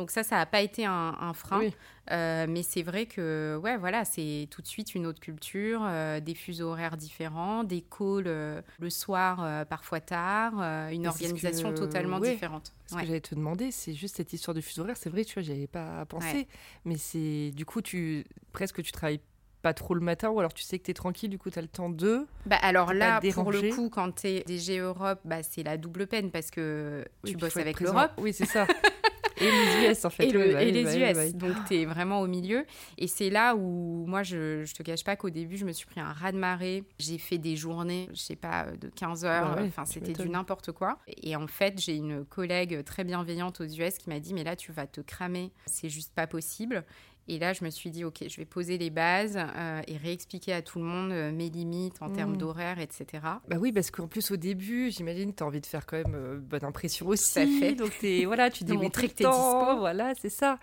Donc 0.00 0.10
ça, 0.10 0.22
ça 0.22 0.36
n'a 0.36 0.46
pas 0.46 0.62
été 0.62 0.86
un, 0.86 1.14
un 1.20 1.34
frein. 1.34 1.58
Oui. 1.58 1.74
Euh, 2.10 2.46
mais 2.48 2.62
c'est 2.62 2.82
vrai 2.82 3.04
que, 3.04 3.60
ouais, 3.62 3.76
voilà, 3.76 4.06
c'est 4.06 4.48
tout 4.50 4.62
de 4.62 4.66
suite 4.66 4.94
une 4.94 5.04
autre 5.06 5.20
culture, 5.20 5.82
euh, 5.84 6.20
des 6.20 6.34
fuseaux 6.34 6.68
horaires 6.70 6.96
différents, 6.96 7.64
des 7.64 7.82
calls 7.82 8.24
euh, 8.26 8.62
le 8.78 8.88
soir, 8.88 9.66
parfois 9.66 10.00
tard, 10.00 10.54
une 10.90 11.04
Et 11.04 11.08
organisation 11.08 11.70
que- 11.72 11.76
totalement 11.76 12.18
ouais, 12.18 12.32
différente. 12.32 12.72
Ce 12.86 12.94
Ouais. 12.94 13.02
que 13.02 13.06
j'allais 13.08 13.20
te 13.20 13.34
demander, 13.34 13.70
c'est 13.70 13.92
juste 13.92 14.16
cette 14.16 14.32
histoire 14.32 14.54
de 14.54 14.62
fuseau 14.62 14.82
horaire. 14.84 14.96
C'est 14.96 15.10
vrai, 15.10 15.22
tu 15.22 15.34
vois, 15.34 15.42
j'y 15.42 15.52
avais 15.52 15.66
pas 15.66 16.06
pensé. 16.06 16.48
Mais 16.86 16.96
c'est 16.96 17.50
du 17.54 17.66
coup, 17.66 17.82
tu 17.82 18.24
presque 18.52 18.82
tu 18.82 18.92
travailles 18.92 19.20
pas 19.60 19.74
trop 19.74 19.92
le 19.92 20.00
matin 20.00 20.30
ou 20.30 20.38
alors 20.40 20.54
tu 20.54 20.64
sais 20.64 20.78
que 20.78 20.84
tu 20.84 20.90
es 20.92 20.94
tranquille, 20.94 21.28
du 21.28 21.36
coup 21.38 21.50
tu 21.50 21.58
as 21.58 21.62
le 21.62 21.68
temps 21.68 21.90
de. 21.90 22.26
Bah, 22.46 22.56
alors 22.62 22.94
là, 22.94 23.20
pour 23.34 23.52
le 23.52 23.74
coup, 23.74 23.90
quand 23.90 24.10
tu 24.22 24.28
es 24.28 24.40
DG 24.44 24.78
Europe, 24.78 25.20
bah, 25.26 25.42
c'est 25.42 25.62
la 25.62 25.76
double 25.76 26.06
peine 26.06 26.30
parce 26.30 26.50
que 26.50 27.04
Oui, 27.22 27.32
tu 27.32 27.36
bosses 27.36 27.58
avec 27.58 27.78
l'Europe. 27.80 28.12
Oui, 28.16 28.32
c'est 28.32 28.46
ça. 28.46 28.66
Et 29.40 29.50
les 29.50 29.88
US 29.90 30.04
en 30.04 30.10
fait. 30.10 30.26
et, 30.26 30.32
le- 30.32 30.52
bah 30.52 30.62
et 30.62 30.70
les 30.70 30.84
bah 30.84 31.10
US. 31.12 31.16
bah. 31.16 31.30
Donc, 31.32 31.56
tu 31.66 31.76
es 31.76 31.84
vraiment 31.84 32.20
au 32.20 32.26
milieu. 32.26 32.64
Et 32.98 33.06
c'est 33.06 33.30
là 33.30 33.54
où, 33.56 34.04
moi, 34.06 34.22
je, 34.22 34.64
je 34.64 34.74
te 34.74 34.82
cache 34.82 35.04
pas 35.04 35.16
qu'au 35.16 35.30
début, 35.30 35.56
je 35.56 35.64
me 35.64 35.72
suis 35.72 35.86
pris 35.86 36.00
un 36.00 36.12
raz 36.12 36.32
de 36.32 36.38
marée. 36.38 36.84
J'ai 36.98 37.18
fait 37.18 37.38
des 37.38 37.56
journées, 37.56 38.08
je 38.12 38.18
sais 38.20 38.36
pas, 38.36 38.66
de 38.80 38.88
15 38.88 39.24
heures. 39.24 39.56
Ouais, 39.56 39.66
enfin, 39.66 39.84
c'était 39.84 40.12
du 40.12 40.28
n'importe 40.28 40.72
quoi. 40.72 40.98
Et 41.22 41.36
en 41.36 41.46
fait, 41.46 41.80
j'ai 41.80 41.96
une 41.96 42.24
collègue 42.24 42.84
très 42.84 43.04
bienveillante 43.04 43.60
aux 43.60 43.66
US 43.66 43.98
qui 43.98 44.08
m'a 44.08 44.20
dit 44.20 44.34
Mais 44.34 44.44
là, 44.44 44.56
tu 44.56 44.72
vas 44.72 44.86
te 44.86 45.00
cramer. 45.00 45.52
C'est 45.66 45.88
juste 45.88 46.12
pas 46.14 46.26
possible. 46.26 46.84
Et 47.28 47.38
là, 47.38 47.52
je 47.52 47.64
me 47.64 47.70
suis 47.70 47.90
dit, 47.90 48.04
OK, 48.04 48.24
je 48.28 48.36
vais 48.38 48.44
poser 48.44 48.76
les 48.76 48.90
bases 48.90 49.38
euh, 49.38 49.82
et 49.86 49.96
réexpliquer 49.96 50.52
à 50.52 50.62
tout 50.62 50.78
le 50.80 50.84
monde 50.84 51.12
euh, 51.12 51.30
mes 51.30 51.48
limites 51.48 52.00
en 52.00 52.10
termes 52.10 52.32
Mm. 52.32 52.38
d'horaire, 52.38 52.78
etc. 52.80 53.06
Bah 53.48 53.56
oui, 53.60 53.70
parce 53.72 53.90
qu'en 53.92 54.08
plus 54.08 54.30
au 54.32 54.36
début, 54.36 54.90
j'imagine, 54.90 55.32
tu 55.34 55.42
as 55.42 55.46
envie 55.46 55.60
de 55.60 55.66
faire 55.66 55.86
quand 55.86 55.98
même 55.98 56.14
euh, 56.14 56.38
bonne 56.40 56.64
impression 56.64 57.06
aussi. 57.06 57.38
à 57.38 57.46
fait. 57.46 57.74
Donc 57.74 57.96
t'es, 58.00 58.24
voilà, 58.24 58.50
tu 58.50 58.64
dis 58.64 58.72
montrer 58.76 59.08
que 59.08 59.22
le 59.22 59.24
temps, 59.30 59.60
dispo. 59.66 59.78
Voilà, 59.78 60.12
c'est 60.20 60.28
ça. 60.30 60.58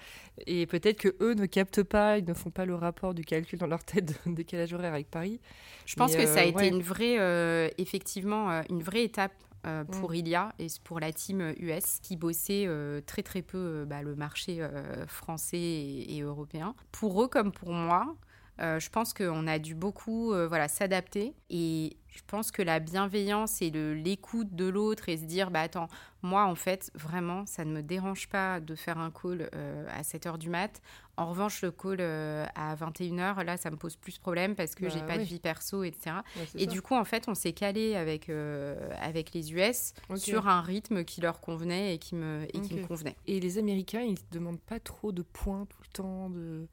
Et 0.46 0.66
peut-être 0.66 0.98
que 1.00 1.16
eux 1.22 1.36
ne 1.36 1.46
captent 1.46 1.84
pas, 1.84 2.18
ils 2.18 2.26
ne 2.26 2.34
font 2.34 2.50
pas 2.52 2.66
le 2.66 2.76
rapport 2.76 3.14
du 3.14 3.24
calcul 3.24 3.60
dans 3.60 3.68
leur 3.68 3.84
tête 3.84 4.06
de 4.26 4.34
décalage 4.34 4.74
horaire 4.74 4.94
avec 4.94 5.10
Paris. 5.10 5.40
Je 5.86 5.96
pense 5.96 6.16
que 6.16 6.26
ça 6.26 6.42
a 6.42 6.44
euh, 6.46 6.50
été 6.50 6.68
une 6.68 6.82
vraie, 6.82 7.72
effectivement, 7.78 8.62
une 8.70 8.84
vraie 8.84 9.04
étape 9.04 9.32
euh, 9.68 9.84
Mm. 9.84 9.88
pour 9.88 10.16
Ilia 10.16 10.54
et 10.60 10.68
pour 10.84 11.00
la 11.00 11.12
team 11.12 11.42
euh, 11.42 11.54
US 11.60 12.00
qui 12.02 12.16
bossait 12.16 12.66
euh, 12.68 13.02
très 13.06 13.22
très 13.24 13.42
peu 13.42 13.58
euh, 13.58 13.86
bah, 13.86 14.02
le 14.02 14.16
marché 14.16 14.62
euh, 14.62 15.06
français 15.08 15.58
et, 15.58 16.18
et 16.18 16.22
européen. 16.22 16.74
Pour 16.92 17.22
eux 17.22 17.28
comme 17.28 17.52
pour 17.52 17.72
moi, 17.74 18.16
euh, 18.60 18.80
je 18.80 18.90
pense 18.90 19.14
qu'on 19.14 19.46
a 19.46 19.60
dû 19.60 19.76
beaucoup 19.76 20.34
euh, 20.34 20.48
voilà, 20.48 20.68
s'adapter 20.68 21.36
et 21.52 21.98
je 22.08 22.22
pense 22.26 22.50
que 22.52 22.64
la 22.64 22.80
bienveillance 22.80 23.62
et 23.62 23.70
l'écoute 23.70 24.56
de 24.56 24.66
l'autre 24.66 25.10
et 25.10 25.18
se 25.18 25.26
dire 25.26 25.52
bah 25.52 25.62
attends 25.62 25.88
moi 26.24 26.46
en 26.46 26.56
fait 26.56 26.90
vraiment 26.96 27.46
ça 27.46 27.64
ne 27.66 27.72
me 27.72 27.84
dérange 27.84 28.28
pas 28.30 28.60
de 28.60 28.74
faire 28.74 28.98
un 28.98 29.12
call 29.12 29.50
euh, 29.54 29.86
à 29.96 30.02
7h 30.02 30.40
du 30.40 30.50
mat 30.50 30.82
en 31.18 31.30
revanche 31.30 31.62
le 31.64 31.72
call 31.72 31.98
euh, 32.00 32.46
à 32.56 32.76
21h 32.76 33.44
là 33.44 33.58
ça 33.58 33.70
me 33.72 33.76
pose 33.76 33.96
plus 33.96 34.18
problème 34.20 34.56
parce 34.56 34.76
que 34.76 34.84
Bah 34.86 34.90
j'ai 34.94 35.02
pas 35.02 35.14
oui. 35.14 35.20
de 35.20 35.24
vie 35.24 35.40
perso 35.40 35.84
etc 35.84 36.18
Ouais, 36.38 36.44
et 36.56 36.66
ça. 36.66 36.72
du 36.72 36.82
coup, 36.82 36.96
en 36.96 37.04
fait, 37.04 37.28
on 37.28 37.34
s'est 37.36 37.54
calé 37.54 37.96
avec, 37.96 38.30
euh, 38.30 38.76
avec 39.02 39.34
les 39.34 39.52
US 39.54 39.94
sur 40.16 40.48
un 40.48 40.62
rythme 40.62 41.04
qui 41.04 41.22
leur 41.22 41.42
convenait 41.42 41.96
et 41.96 41.98
qui 41.98 42.16
me, 42.16 42.46
et 42.54 42.62
qui 42.62 42.76
me 42.76 42.86
convenait. 42.86 43.16
Et 43.28 43.40
les 43.40 43.58
Américains, 43.58 44.02
ils 44.02 44.12
ne 44.12 44.18
demandent 44.32 44.60
pas 44.62 44.80
trop 44.80 45.12
de 45.12 45.22
points 45.24 45.66
tout 45.66 45.80
le 45.82 45.92
temps, 45.92 46.30
de... 46.30 46.68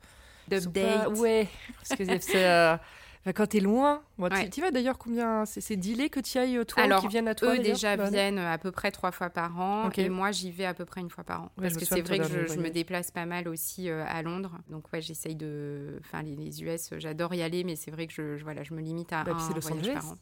D'update. 0.48 1.04
pas- 1.04 1.08
Ouais, 1.20 1.48
parce 1.76 1.98
que 1.98 2.04
c'est... 2.20 2.78
euh, 3.26 3.30
enfin, 3.30 3.32
quand 3.32 3.46
t'es 3.46 3.60
loin, 3.60 4.02
bon, 4.18 4.28
tu- 4.28 4.34
Ouais. 4.34 4.50
tu 4.50 4.60
vas 4.60 4.70
d'ailleurs 4.70 4.98
combien 4.98 5.44
C'est 5.46 5.76
dealé 5.76 6.10
que 6.10 6.20
tu 6.20 6.36
ailles 6.38 6.60
toi 6.66 6.82
Alors, 6.82 7.00
qui 7.00 7.08
viennent 7.08 7.28
à 7.28 7.34
toi 7.34 7.54
Eux 7.54 7.58
déjà 7.58 7.96
viennent 7.96 8.38
à 8.38 8.58
peu 8.58 8.70
près 8.70 8.90
trois 8.90 9.12
fois 9.12 9.30
par 9.30 9.58
an 9.58 9.86
Ok. 9.86 9.98
et 9.98 10.08
moi 10.08 10.30
j'y 10.30 10.50
vais 10.50 10.66
à 10.66 10.74
peu 10.74 10.84
près 10.84 11.00
une 11.00 11.10
fois 11.10 11.24
par 11.24 11.42
an. 11.42 11.44
Ouais, 11.56 11.64
Parce 11.68 11.76
que 11.76 11.84
c'est 11.84 12.00
vrai 12.02 12.18
que 12.18 12.24
je, 12.24 12.46
je 12.46 12.58
me 12.58 12.70
déplace 12.70 13.10
pas 13.10 13.26
mal 13.26 13.48
aussi 13.48 13.88
euh, 13.88 14.04
à 14.06 14.22
Londres. 14.22 14.58
Donc 14.68 14.92
ouais, 14.92 15.00
j'essaye 15.00 15.34
de... 15.36 15.98
Enfin, 16.00 16.22
les, 16.22 16.36
les 16.36 16.62
US, 16.62 16.92
euh, 16.92 16.98
j'adore 16.98 17.32
y 17.34 17.42
aller, 17.42 17.64
mais 17.64 17.76
c'est 17.76 17.90
vrai 17.90 18.06
que 18.06 18.12
je, 18.12 18.36
je- 18.36 18.44
voilà, 18.44 18.62
je 18.62 18.74
me 18.74 18.80
limite 18.80 19.12
à 19.12 19.24
Bah, 19.24 19.32
un 19.32 19.34
voyage 19.34 19.66
Angeles. 19.72 19.94
par 19.94 20.08
an. 20.10 20.14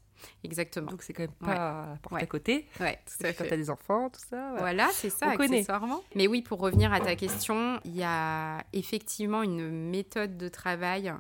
Exactement. 0.45 0.91
Donc 0.91 1.03
c'est 1.03 1.13
quand 1.13 1.25
même 1.25 1.31
Ouais. 1.41 1.55
pas 1.57 1.83
à 1.83 1.87
la 1.91 1.97
porte 1.97 2.15
Ouais. 2.15 2.23
à 2.23 2.27
côté. 2.27 2.69
ouais, 2.79 2.99
tout 3.07 3.27
à 3.27 3.33
quand 3.33 3.43
fait. 3.45 3.49
t'as 3.51 3.57
des 3.57 3.71
enfants, 3.71 4.09
tout 4.11 4.21
ça. 4.21 4.37
voilà. 4.57 4.59
Voilà, 4.61 4.89
c'est 4.93 5.11
ça, 5.11 5.31
On 5.33 5.37
connaît. 5.37 5.57
accessoirement. 5.59 6.03
Mais 6.15 6.29
oui, 6.29 6.43
pour 6.43 6.61
revenir 6.61 6.93
à 6.93 7.01
ta 7.01 7.17
question, 7.17 7.81
il 7.85 7.97
y 7.97 8.05
a 8.05 8.63
effectivement 8.73 9.43
une 9.43 9.69
méthode 9.91 10.37
de 10.37 10.49
travail 10.49 11.13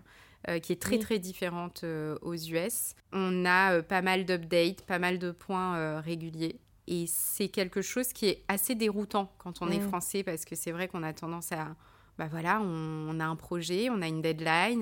euh, 0.49 0.59
qui 0.59 0.73
est 0.73 0.81
très 0.81 0.97
Oui. 0.97 0.99
très 1.01 1.19
différente 1.19 1.83
euh, 1.85 2.19
aux 2.23 2.35
US. 2.35 2.95
On 3.13 3.45
a 3.45 3.75
euh, 3.75 3.83
pas 3.83 4.03
mal 4.03 4.25
d'updates, 4.25 4.83
pas 4.83 4.99
mal 4.99 5.19
de 5.19 5.31
points 5.31 6.01
réguliers. 6.01 6.59
Et 6.89 7.07
c'est 7.07 7.49
quelque 7.49 7.81
chose 7.81 8.13
qui 8.13 8.27
est 8.27 8.43
assez 8.49 8.75
déroutant 8.75 9.33
quand 9.39 9.63
on 9.63 9.71
est 9.71 9.79
Mm. 9.79 9.89
français 9.89 10.23
parce 10.25 10.45
que 10.45 10.57
c'est 10.57 10.73
vrai 10.73 10.89
qu'on 10.89 11.03
a 11.05 11.13
tendance 11.13 11.53
à... 11.53 11.77
Bah 12.19 12.27
voilà, 12.31 12.61
on, 12.61 13.09
on 13.09 13.21
a 13.21 13.25
un 13.25 13.37
projet, 13.37 13.89
on 13.89 14.03
a 14.03 14.09
une 14.09 14.21
deadline, 14.21 14.81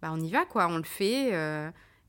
bah 0.00 0.10
on 0.12 0.20
y 0.20 0.30
va 0.30 0.44
quoi, 0.44 0.68
on 0.68 0.76
le 0.76 0.84
fait. 0.84 1.32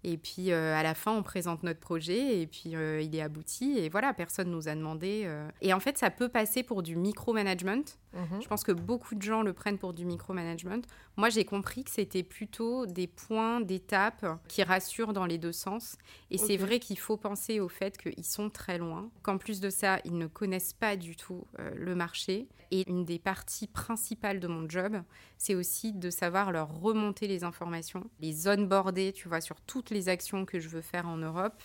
et 0.03 0.17
puis 0.17 0.51
à 0.51 0.83
la 0.83 0.93
fin, 0.93 1.11
on 1.11 1.23
présente 1.23 1.63
notre 1.63 1.79
projet 1.79 2.39
et 2.41 2.47
puis 2.47 2.73
il 2.75 3.15
est 3.15 3.21
abouti. 3.21 3.79
Et 3.79 3.89
voilà, 3.89 4.13
personne 4.13 4.51
nous 4.51 4.67
a 4.67 4.75
demandé. 4.75 5.27
Et 5.61 5.73
en 5.73 5.79
fait, 5.79 5.97
ça 5.97 6.11
peut 6.11 6.29
passer 6.29 6.61
pour 6.61 6.83
du 6.83 6.95
micromanagement. 6.97 7.83
Mhm. 8.13 8.41
Je 8.41 8.47
pense 8.47 8.63
que 8.63 8.71
beaucoup 8.71 9.15
de 9.15 9.21
gens 9.21 9.41
le 9.41 9.53
prennent 9.53 9.77
pour 9.77 9.93
du 9.93 10.05
micromanagement. 10.05 10.81
Moi, 11.17 11.29
j'ai 11.29 11.45
compris 11.45 11.83
que 11.83 11.91
c'était 11.91 12.23
plutôt 12.23 12.85
des 12.85 13.07
points 13.07 13.61
d'étape 13.61 14.25
qui 14.47 14.63
rassurent 14.63 15.13
dans 15.13 15.25
les 15.25 15.37
deux 15.37 15.51
sens. 15.51 15.97
Et 16.29 16.37
c'est 16.37 16.57
vrai 16.57 16.79
qu'il 16.79 16.99
faut 16.99 17.17
penser 17.17 17.59
au 17.59 17.69
fait 17.69 17.97
qu'ils 17.97 18.25
sont 18.25 18.49
très 18.49 18.77
loin, 18.77 19.09
qu'en 19.21 19.37
plus 19.37 19.59
de 19.59 19.69
ça, 19.69 19.99
ils 20.05 20.17
ne 20.17 20.27
connaissent 20.27 20.73
pas 20.73 20.95
du 20.95 21.15
tout 21.15 21.45
euh, 21.59 21.71
le 21.75 21.95
marché. 21.95 22.47
Et 22.71 22.89
une 22.89 23.03
des 23.03 23.19
parties 23.19 23.67
principales 23.67 24.39
de 24.39 24.47
mon 24.47 24.69
job, 24.69 25.01
c'est 25.37 25.55
aussi 25.55 25.91
de 25.91 26.09
savoir 26.09 26.51
leur 26.51 26.79
remonter 26.81 27.27
les 27.27 27.43
informations, 27.43 28.09
les 28.21 28.47
onboarder, 28.47 29.11
tu 29.11 29.27
vois, 29.27 29.41
sur 29.41 29.59
toutes 29.61 29.89
les 29.89 30.07
actions 30.07 30.45
que 30.45 30.59
je 30.59 30.69
veux 30.69 30.81
faire 30.81 31.07
en 31.07 31.17
Europe. 31.17 31.61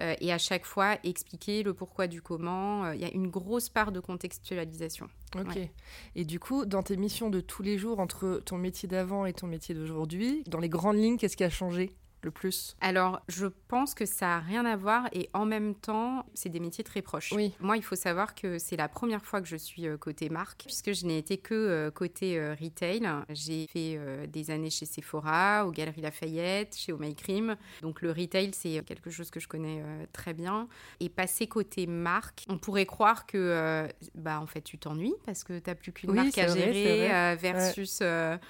Euh, 0.00 0.14
et 0.20 0.32
à 0.32 0.38
chaque 0.38 0.64
fois, 0.64 0.98
expliquer 1.04 1.62
le 1.62 1.74
pourquoi 1.74 2.06
du 2.06 2.22
comment. 2.22 2.84
Euh, 2.84 2.94
Il 2.94 3.00
y 3.00 3.04
a 3.04 3.12
une 3.12 3.28
grosse 3.28 3.68
part 3.68 3.92
de 3.92 4.00
contextualisation. 4.00 5.08
Ok. 5.36 5.56
Ouais. 5.56 5.72
Et 6.14 6.24
du 6.24 6.38
coup, 6.40 6.64
dans 6.64 6.82
tes 6.82 6.96
missions 6.96 7.30
de 7.30 7.40
tous 7.40 7.62
les 7.62 7.78
jours, 7.78 8.00
entre 8.00 8.40
ton 8.44 8.58
métier 8.58 8.88
d'avant 8.88 9.26
et 9.26 9.32
ton 9.32 9.46
métier 9.46 9.74
d'aujourd'hui, 9.74 10.42
dans 10.46 10.60
les 10.60 10.68
grandes 10.68 10.96
lignes, 10.96 11.16
qu'est-ce 11.16 11.36
qui 11.36 11.44
a 11.44 11.50
changé? 11.50 11.92
Le 12.22 12.30
plus 12.30 12.76
Alors, 12.80 13.20
je 13.28 13.46
pense 13.68 13.94
que 13.94 14.06
ça 14.06 14.26
n'a 14.26 14.38
rien 14.40 14.64
à 14.66 14.76
voir 14.76 15.08
et 15.12 15.28
en 15.34 15.44
même 15.44 15.74
temps, 15.74 16.26
c'est 16.34 16.48
des 16.48 16.60
métiers 16.60 16.84
très 16.84 17.02
proches. 17.02 17.32
Oui. 17.32 17.54
Moi, 17.60 17.76
il 17.76 17.82
faut 17.82 17.96
savoir 17.96 18.34
que 18.34 18.58
c'est 18.58 18.76
la 18.76 18.88
première 18.88 19.24
fois 19.24 19.40
que 19.40 19.46
je 19.46 19.56
suis 19.56 19.86
euh, 19.86 19.96
côté 19.96 20.28
marque, 20.28 20.64
puisque 20.64 20.92
je 20.92 21.06
n'ai 21.06 21.18
été 21.18 21.38
que 21.38 21.54
euh, 21.54 21.90
côté 21.90 22.38
euh, 22.38 22.54
retail. 22.60 23.08
J'ai 23.30 23.66
fait 23.68 23.98
des 24.28 24.50
années 24.50 24.70
chez 24.70 24.86
Sephora, 24.86 25.66
aux 25.66 25.70
Galeries 25.70 26.00
Lafayette, 26.00 26.76
chez 26.76 26.92
Oh 26.92 26.98
My 26.98 27.14
Cream. 27.14 27.56
Donc, 27.82 28.02
le 28.02 28.10
retail, 28.10 28.50
c'est 28.52 28.82
quelque 28.84 29.10
chose 29.10 29.30
que 29.30 29.40
je 29.40 29.48
connais 29.48 29.82
très 30.12 30.34
bien. 30.34 30.68
Et 31.00 31.08
passer 31.08 31.46
côté 31.46 31.86
marque, 31.86 32.44
on 32.48 32.58
pourrait 32.58 32.86
croire 32.86 33.26
que, 33.26 33.88
bah, 34.14 34.40
en 34.40 34.46
fait, 34.46 34.62
tu 34.62 34.78
t'ennuies 34.78 35.14
parce 35.24 35.44
que 35.44 35.58
tu 35.58 35.70
n'as 35.70 35.74
plus 35.74 35.92
qu'une 35.92 36.10
Oui, 36.10 36.16
marque 36.16 36.38
à 36.38 36.46
vrai, 36.46 36.72
gérer 36.72 37.36
versus 37.36 38.02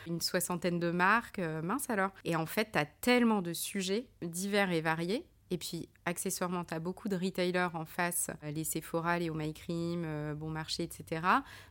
une 0.06 0.20
soixantaine 0.20 0.78
de 0.78 0.90
marques. 0.90 1.40
mince 1.62 1.90
alors. 1.90 2.10
Et 2.24 2.36
en 2.36 2.46
fait, 2.46 2.70
tu 2.72 2.78
as 2.78 2.86
tellement 2.86 3.42
de 3.42 3.52
sujets 3.58 4.06
divers 4.22 4.70
et 4.72 4.80
variés. 4.80 5.24
Et 5.50 5.56
puis, 5.56 5.88
accessoirement, 6.04 6.62
tu 6.62 6.74
as 6.74 6.78
beaucoup 6.78 7.08
de 7.08 7.16
retailers 7.16 7.70
en 7.72 7.86
face, 7.86 8.28
euh, 8.44 8.50
les 8.50 8.64
Sephora, 8.64 9.18
les 9.18 9.30
Oh 9.30 9.34
My 9.34 9.54
Cream, 9.54 10.02
euh, 10.04 10.34
Bon 10.34 10.50
Marché, 10.50 10.82
etc. 10.82 11.22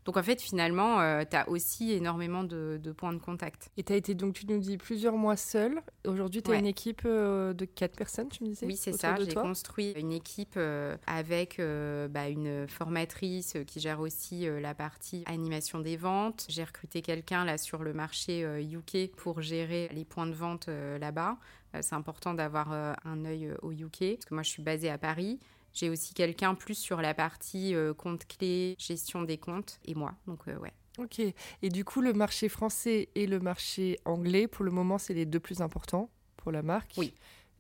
Donc, 0.04 0.18
en 0.18 0.24
fait, 0.24 0.42
finalement, 0.42 0.98
tu 1.26 1.36
as 1.36 1.48
aussi 1.48 1.92
énormément 1.92 2.44
de, 2.44 2.80
de 2.82 2.92
points 2.92 3.14
de 3.14 3.20
contact. 3.20 3.70
Et 3.78 3.84
tu 3.84 3.94
as 3.94 3.96
été, 3.96 4.16
donc 4.16 4.34
tu 4.34 4.48
nous 4.48 4.58
dis, 4.58 4.78
plusieurs 4.80 5.16
mois 5.16 5.38
seule. 5.38 5.80
Aujourd'hui, 6.08 6.42
tu 6.42 6.50
as 6.50 6.54
Ouais. 6.56 6.60
une 6.60 6.66
équipe 6.66 7.04
euh, 7.06 7.54
de 7.54 7.66
quatre 7.66 7.96
personnes, 7.96 8.30
tu 8.30 8.44
me 8.46 8.50
disais 8.50 8.66
Oui, 8.66 8.76
c'est 8.76 8.94
ça. 8.94 9.16
J'ai 9.24 9.36
construit 9.36 9.92
une 9.92 10.12
équipe 10.12 10.56
euh, 10.58 10.98
avec 11.06 11.60
euh, 11.60 12.08
bah, 12.08 12.30
une 12.30 12.68
formatrice 12.68 13.58
euh, 13.58 13.64
qui 13.64 13.80
gère 13.80 14.00
aussi 14.00 14.48
euh, 14.48 14.60
la 14.60 14.74
partie 14.74 15.22
animation 15.28 15.82
des 15.82 15.98
ventes. 15.98 16.48
J'ai 16.50 16.64
recruté 16.64 17.04
quelqu'un 17.04 17.46
là 17.46 17.60
sur 17.60 17.84
le 17.84 17.94
marché 17.94 18.44
euh, 18.44 18.60
UK 18.60 19.12
pour 19.16 19.44
gérer 19.44 19.88
les 19.94 20.04
points 20.04 20.26
de 20.26 20.34
vente 20.34 20.68
euh, 20.68 20.98
là-bas. 20.98 21.38
Euh, 21.78 21.82
c'est 21.82 21.96
important 21.96 22.34
d'avoir 22.34 22.72
euh, 22.72 22.94
un 23.06 23.26
œil 23.26 23.48
euh, 23.48 23.58
au 23.62 23.72
UK 23.72 24.16
parce 24.16 24.26
que 24.26 24.34
moi 24.34 24.44
je 24.44 24.50
suis 24.50 24.64
basée 24.64 24.90
à 24.90 24.98
Paris. 24.98 25.40
J'ai 25.74 25.90
aussi 25.90 26.14
quelqu'un 26.14 26.56
plus 26.56 26.76
sur 26.76 27.02
la 27.02 27.14
partie 27.14 27.76
compte 27.98 28.26
clé, 28.26 28.76
gestion 28.80 29.22
des 29.22 29.38
comptes 29.38 29.80
et 29.86 29.94
moi. 29.94 30.16
Donc 30.26 30.48
ouais. 30.48 30.74
Ok. 30.98 31.20
Et 31.20 31.70
du 31.70 31.86
coup, 31.86 32.02
le 32.02 32.14
marché 32.14 32.50
français 32.50 33.10
et 33.14 33.28
le 33.28 33.40
marché 33.40 34.00
anglais, 34.06 34.48
pour 34.48 34.66
le 34.66 34.72
moment, 34.72 34.98
c'est 34.98 35.14
les 35.14 35.26
deux 35.26 35.40
plus 35.40 35.62
importants 35.62 36.10
pour 36.36 36.52
la 36.52 36.64
marque. 36.64 36.94
Oui. 36.98 37.14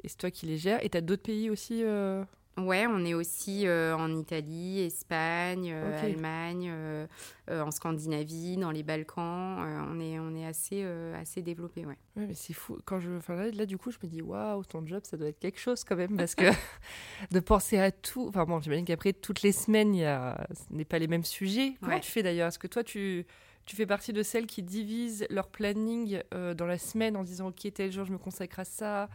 Et 0.04 0.08
c'est 0.08 0.18
toi 0.18 0.32
qui 0.32 0.46
les 0.46 0.58
gères. 0.58 0.84
Et 0.84 0.90
tu 0.90 0.98
as 0.98 1.02
d'autres 1.02 1.24
pays 1.24 1.50
aussi 1.50 1.84
euh, 1.84 2.24
Ouais, 2.58 2.88
on 2.88 3.06
est 3.06 3.14
aussi 3.14 3.68
en 3.68 4.16
Italie, 4.16 4.82
Espagne, 4.82 5.72
Allemagne, 5.72 6.72
en 7.50 7.72
Scandinavie, 7.72 8.58
dans 8.58 8.72
les 8.72 8.84
Balkans. 8.84 9.58
on, 9.92 10.00
est, 10.00 10.20
on 10.20 10.36
est 10.36 10.46
assez, 10.46 10.84
assez 11.16 11.42
développé, 11.42 11.86
ouais. 11.86 11.98
Ouais, 12.16 12.26
mais 12.28 12.34
c'est 12.34 12.54
fou. 12.54 12.78
Quand 12.86 13.00
je, 13.00 13.12
enfin 13.12 13.36
là, 13.36 13.66
du 13.66 13.78
coup, 13.78 13.92
je 13.92 13.98
me 14.02 14.08
dis, 14.08 14.22
waouh, 14.22 14.64
ton 14.66 14.86
job, 14.86 15.02
ça 15.04 15.18
doit 15.18 15.28
être 15.28 15.40
quelque 15.40 15.60
chose 15.60 15.84
quand 15.84 15.96
même, 15.96 16.18
parce 16.18 16.36
que 16.36 16.46
de 17.32 17.40
penser 17.40 17.78
à 17.78 17.92
tout. 17.92 18.26
Enfin 18.28 18.46
bon, 18.46 18.60
j'imagine 18.60 18.86
qu'après 18.86 19.14
toutes 19.14 19.42
les 19.42 19.52
semaines, 19.52 19.94
il 19.94 20.02
y 20.02 20.06
a, 20.06 20.48
ce 20.54 20.74
n'est 20.74 20.86
pas 20.86 21.00
les 21.00 21.08
mêmes 21.08 21.26
sujets. 21.26 21.76
Comment 21.82 22.00
tu 22.00 22.12
fais 22.12 22.24
d'ailleurs? 22.24 22.48
Est-ce 22.48 22.60
que 22.60 22.68
toi, 22.68 22.84
tu 22.84 23.26
tu 23.68 23.76
fais 23.76 23.86
partie 23.86 24.14
de 24.14 24.24
celles 24.24 24.48
qui 24.48 24.64
divisent 24.64 25.28
leur 25.30 25.50
planning 25.50 26.22
euh, 26.34 26.54
dans 26.54 26.66
la 26.66 26.78
semaine 26.78 27.18
en 27.18 27.24
disant 27.24 27.50
ok 27.50 27.68
tel 27.74 27.92
jour 27.92 28.06
je 28.06 28.14
me 28.14 28.18
consacre 28.18 28.60
à 28.60 28.64
ça, 28.64 29.10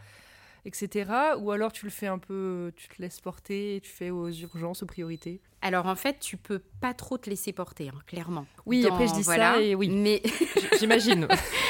etc. 0.64 1.10
Ou 1.38 1.50
alors 1.50 1.72
tu 1.72 1.84
le 1.84 1.90
fais 1.90 2.06
un 2.06 2.18
peu, 2.18 2.72
tu 2.76 2.88
te 2.88 3.00
laisses 3.00 3.20
porter, 3.20 3.76
et 3.76 3.80
tu 3.80 3.90
fais 3.90 4.10
aux 4.10 4.30
urgences, 4.30 4.82
aux 4.82 4.86
priorités. 4.86 5.40
Alors 5.60 5.86
en 5.86 5.94
fait, 5.94 6.18
tu 6.18 6.36
peux 6.36 6.60
pas 6.80 6.92
trop 6.92 7.18
te 7.18 7.30
laisser 7.30 7.52
porter, 7.52 7.88
hein, 7.88 7.98
clairement. 8.06 8.46
Oui, 8.66 8.86
après 8.86 9.06
je 9.06 9.14
dis 9.14 9.24
ça 9.24 9.60
et 9.60 9.74
oui. 9.74 9.88
Mais 9.88 10.20
j'imagine. 10.78 11.28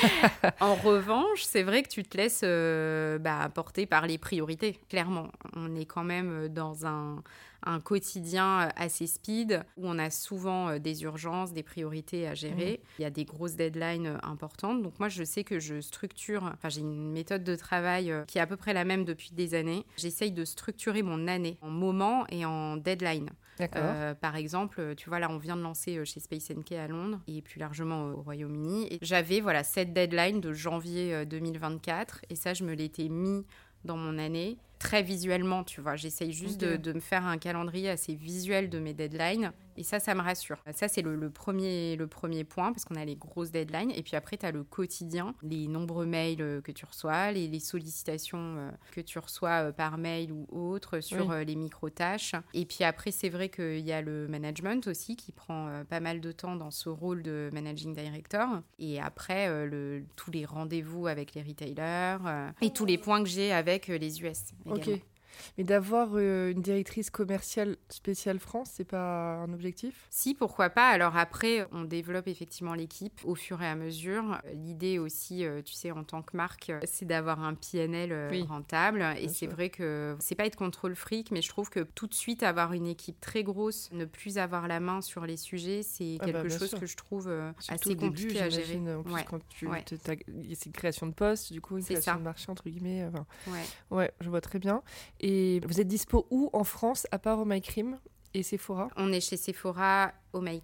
en 0.60 0.74
revanche, 0.74 1.42
c'est 1.42 1.62
vrai 1.62 1.82
que 1.82 1.88
tu 1.88 2.02
te 2.02 2.16
laisses 2.16 2.40
euh, 2.42 3.18
bah, 3.18 3.50
porter 3.54 3.84
par 3.84 4.06
les 4.06 4.16
priorités, 4.16 4.78
clairement. 4.88 5.30
On 5.54 5.74
est 5.76 5.84
quand 5.84 6.04
même 6.04 6.48
dans 6.48 6.86
un 6.86 7.22
un 7.64 7.80
quotidien 7.80 8.62
euh, 8.62 8.68
assez 8.76 9.06
speed 9.06 9.64
où 9.76 9.88
on 9.88 9.98
a 9.98 10.10
souvent 10.10 10.68
euh, 10.68 10.78
des 10.78 11.02
urgences, 11.02 11.52
des 11.52 11.62
priorités 11.62 12.26
à 12.26 12.34
gérer. 12.34 12.80
Mmh. 12.82 12.86
Il 12.98 13.02
y 13.02 13.04
a 13.04 13.10
des 13.10 13.24
grosses 13.24 13.56
deadlines 13.56 14.06
euh, 14.06 14.18
importantes. 14.22 14.82
Donc 14.82 14.98
moi, 14.98 15.08
je 15.08 15.24
sais 15.24 15.44
que 15.44 15.58
je 15.58 15.80
structure, 15.80 16.44
enfin 16.44 16.68
j'ai 16.68 16.80
une 16.80 17.12
méthode 17.12 17.44
de 17.44 17.56
travail 17.56 18.12
qui 18.26 18.38
est 18.38 18.40
à 18.40 18.46
peu 18.46 18.56
près 18.56 18.72
la 18.72 18.84
même 18.84 19.04
depuis 19.04 19.30
des 19.32 19.54
années. 19.54 19.84
J'essaye 19.96 20.32
de 20.32 20.44
structurer 20.44 21.02
mon 21.02 21.28
année 21.28 21.58
en 21.60 21.70
moments 21.70 22.26
et 22.28 22.44
en 22.44 22.76
deadline. 22.76 23.30
Euh, 23.76 24.14
par 24.14 24.34
exemple, 24.34 24.94
tu 24.96 25.08
vois, 25.08 25.20
là, 25.20 25.30
on 25.30 25.38
vient 25.38 25.56
de 25.56 25.62
lancer 25.62 26.04
chez 26.04 26.18
Space 26.18 26.50
NK 26.50 26.72
à 26.72 26.88
Londres 26.88 27.20
et 27.28 27.42
plus 27.42 27.60
largement 27.60 28.06
au 28.06 28.22
Royaume-Uni. 28.22 28.88
Et 28.90 28.98
j'avais, 29.02 29.40
voilà, 29.40 29.62
cette 29.62 29.92
deadline 29.92 30.40
de 30.40 30.52
janvier 30.52 31.24
2024 31.26 32.22
et 32.30 32.34
ça, 32.34 32.54
je 32.54 32.64
me 32.64 32.72
l'étais 32.72 33.08
mis 33.08 33.44
dans 33.84 33.96
mon 33.96 34.18
année 34.18 34.58
très 34.82 35.02
visuellement, 35.02 35.64
tu 35.64 35.80
vois. 35.80 35.96
J'essaye 35.96 36.32
juste 36.32 36.60
de, 36.60 36.76
de, 36.76 36.92
me 36.92 37.00
faire 37.00 37.24
un 37.24 37.38
calendrier 37.38 37.88
assez 37.88 38.14
visuel 38.14 38.68
de 38.68 38.78
mes 38.78 38.94
deadlines 38.94 39.52
et 39.76 39.82
ça, 39.82 40.00
ça 40.00 40.14
me 40.14 40.20
rassure. 40.20 40.58
Ça, 40.74 40.88
c'est 40.88 41.02
le, 41.02 41.30
premier, 41.30 41.96
le 41.96 42.06
premier 42.06 42.44
point, 42.44 42.72
parce 42.72 42.84
qu'on 42.84 42.96
a 42.96 43.04
les 43.04 43.16
grosses 43.16 43.50
deadlines. 43.50 43.90
Et 43.92 44.02
puis 44.02 44.16
après, 44.16 44.36
tu 44.36 44.46
as 44.46 44.52
le 44.52 44.64
quotidien, 44.64 45.34
les 45.42 45.66
nombreux 45.66 46.06
mails 46.06 46.42
euh, 46.42 46.60
que 46.60 46.72
tu 46.72 46.84
reçois, 46.84 47.32
les, 47.32 47.60
sollicitations 47.60 48.56
euh, 48.58 48.70
que 48.90 49.00
tu 49.00 49.18
reçois 49.18 49.68
euh, 49.68 49.72
par 49.72 49.98
mail 49.98 50.32
ou 50.32 50.46
autre 50.50 51.00
sur 51.00 51.32
les 51.32 51.54
micro-tâches. 51.54 52.34
Et 52.54 52.64
puis 52.64 52.84
après, 52.84 53.10
c'est 53.10 53.28
vrai 53.28 53.48
qu'il 53.48 53.80
y 53.80 53.92
a 53.92 54.02
le 54.02 54.26
management 54.28 54.86
aussi 54.86 55.16
qui 55.16 55.32
prend 55.32 55.82
pas 55.88 56.00
mal 56.00 56.20
de 56.20 56.32
temps 56.32 56.56
dans 56.56 56.70
ce 56.70 56.88
rôle 56.88 57.22
de 57.22 57.50
managing 57.52 57.94
director. 57.94 58.60
Et 58.78 59.00
après, 59.00 59.48
le, 59.66 60.04
tous 60.16 60.30
les 60.30 60.44
rendez-vous 60.44 61.06
avec 61.06 61.34
les 61.34 61.42
retailers 61.42 62.18
et 62.60 62.70
tous 62.70 62.84
les 62.84 62.98
points 62.98 63.22
que 63.22 63.28
j'ai 63.28 63.52
avec 63.52 63.86
les 63.86 64.22
US. 64.22 64.52
Également. 64.74 65.11
Mais 65.58 65.64
d'avoir 65.64 66.10
euh, 66.14 66.50
une 66.50 66.62
directrice 66.62 67.10
commerciale 67.10 67.76
spéciale 67.88 68.38
France, 68.38 68.70
c'est 68.74 68.84
pas 68.84 69.34
un 69.36 69.52
objectif? 69.52 70.06
Si, 70.10 70.34
pourquoi 70.34 70.70
pas. 70.70 70.88
Alors 70.88 71.16
après, 71.16 71.66
on 71.72 71.84
développe 71.84 72.28
effectivement 72.28 72.74
l'équipe 72.74 73.20
au 73.24 73.34
fur 73.34 73.62
et 73.62 73.66
à 73.66 73.74
mesure. 73.74 74.40
L'idée 74.54 74.98
aussi, 74.98 75.44
euh, 75.44 75.62
tu 75.62 75.74
sais, 75.74 75.90
en 75.90 76.04
tant 76.04 76.22
que 76.22 76.36
marque, 76.36 76.70
euh, 76.70 76.80
c'est 76.84 77.04
d'avoir 77.04 77.42
un 77.42 77.54
PNL 77.54 78.44
rentable. 78.46 79.04
Et 79.18 79.28
c'est 79.28 79.46
vrai 79.46 79.70
que 79.70 80.16
c'est 80.20 80.34
pas 80.34 80.46
être 80.46 80.56
contrôle 80.56 80.94
fric, 80.94 81.30
mais 81.30 81.42
je 81.42 81.48
trouve 81.48 81.70
que 81.70 81.80
tout 81.80 82.06
de 82.06 82.14
suite 82.14 82.42
avoir 82.42 82.72
une 82.72 82.86
équipe 82.86 83.20
très 83.20 83.42
grosse, 83.42 83.90
ne 83.92 84.04
plus 84.04 84.38
avoir 84.38 84.68
la 84.68 84.80
main 84.80 85.00
sur 85.00 85.26
les 85.26 85.36
sujets, 85.36 85.82
c'est 85.82 86.18
ah 86.20 86.24
quelque 86.24 86.48
bah, 86.48 86.58
chose 86.58 86.74
que 86.78 86.86
je 86.86 86.96
trouve 86.96 87.28
assez 87.68 87.96
compliqué 87.96 88.40
à 88.40 88.48
gérer. 88.48 88.80
En 88.94 89.02
plus, 89.02 89.22
quand 89.24 89.40
tu 89.48 89.68
c'est 90.54 90.66
une 90.66 90.72
création 90.72 91.06
de 91.06 91.12
poste, 91.12 91.52
du 91.52 91.60
coup, 91.60 91.76
une 91.78 91.84
création 91.84 92.16
de 92.16 92.22
marché 92.22 92.50
entre 92.50 92.68
guillemets. 92.68 93.08
ouais. 93.46 93.52
ouais, 93.90 94.12
je 94.20 94.28
vois 94.28 94.40
très 94.40 94.58
bien. 94.58 94.82
Et 95.22 95.60
vous 95.66 95.80
êtes 95.80 95.88
dispo 95.88 96.26
où 96.30 96.50
en 96.52 96.64
France, 96.64 97.06
à 97.12 97.18
part 97.18 97.38
au 97.38 97.44
My 97.44 97.62
et 98.34 98.42
Sephora? 98.42 98.88
On 98.96 99.12
est 99.12 99.20
chez 99.20 99.36
Sephora, 99.36 100.12
au 100.32 100.40
My 100.40 100.60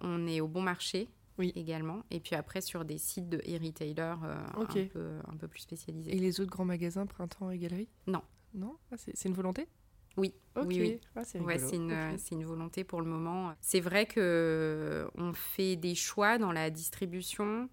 on 0.00 0.26
est 0.26 0.40
au 0.40 0.48
Bon 0.48 0.62
Marché. 0.62 1.08
Oui. 1.38 1.52
également. 1.54 2.02
Et 2.10 2.18
puis 2.20 2.34
après, 2.34 2.62
sur 2.62 2.86
des 2.86 2.96
sites 2.96 3.28
de 3.28 3.36
e-retailers 3.38 4.24
euh, 4.24 4.36
un, 4.56 4.64
peu, 4.64 5.18
un 5.28 5.36
peu 5.36 5.48
plus 5.48 5.60
spécialisés. 5.60 6.14
Et 6.14 6.18
les 6.18 6.40
autres 6.40 6.50
grands 6.50 6.64
magasins, 6.64 7.04
Printemps 7.04 7.50
et 7.50 7.58
Galeries? 7.58 7.88
Non. 8.06 8.22
Non? 8.54 8.76
Ah, 8.90 8.96
C'est 8.96 9.28
une 9.28 9.34
volonté? 9.34 9.68
Oui, 10.16 10.32
oui, 10.64 10.98
ah, 11.14 11.24
c'est 11.24 11.38
une, 11.38 11.90
une, 12.32 12.44
volonté 12.44 12.84
pour 12.84 13.02
le 13.02 13.06
moment. 13.06 13.52
C'est 13.60 13.80
vrai 13.80 14.06
que 14.06 15.06
on 15.14 15.34
fait 15.34 15.76
des 15.76 15.94
choix 15.94 16.38
dans 16.38 16.52
la 16.52 16.70
distribution. 16.70 17.68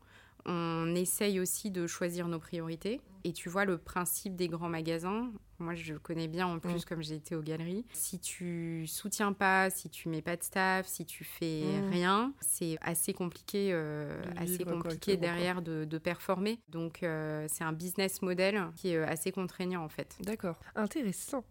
On 0.46 0.94
essaye 0.94 1.40
aussi 1.40 1.72
de 1.72 1.88
choisir 1.88 2.28
nos 2.28 2.40
priorités. 2.40 3.00
Et 3.24 3.32
tu 3.32 3.48
vois, 3.48 3.64
le 3.64 3.78
principe 3.78 4.36
des 4.36 4.50
grands 4.50 4.68
magasins, 4.68 5.32
moi 5.64 5.76
je 5.76 5.94
le 5.94 6.00
connais 6.00 6.28
bien 6.28 6.48
en 6.48 6.60
plus 6.60 6.82
mm. 6.82 6.86
comme 6.88 7.02
j'ai 7.02 7.16
été 7.16 7.36
aux 7.36 7.42
galeries. 7.42 7.86
Si 7.94 8.20
tu 8.20 8.86
soutiens 8.88 9.34
pas, 9.34 9.70
si 9.70 9.90
tu 9.90 10.10
mets 10.10 10.22
pas 10.22 10.36
de 10.36 10.44
staff, 10.44 10.88
si 10.88 11.06
tu 11.06 11.24
fais 11.24 11.64
mm. 11.64 11.90
rien, 11.92 12.34
c'est 12.42 12.78
assez 12.82 13.14
compliqué, 13.14 13.70
euh, 13.72 14.22
assez 14.38 14.64
compliqué 14.64 15.18
derrière 15.18 15.62
de, 15.62 15.98
performer. 16.04 16.60
Donc 16.70 17.02
euh, 17.04 17.46
c'est 17.50 17.64
un 17.64 17.72
business 17.72 18.22
model 18.22 18.68
qui 18.76 18.90
est 18.90 18.98
euh, 18.98 19.08
assez 19.08 19.32
contraignant 19.32 19.84
en 19.84 19.90
fait. 19.90 20.18
D'accord, 20.20 20.58
intéressant. 20.76 21.46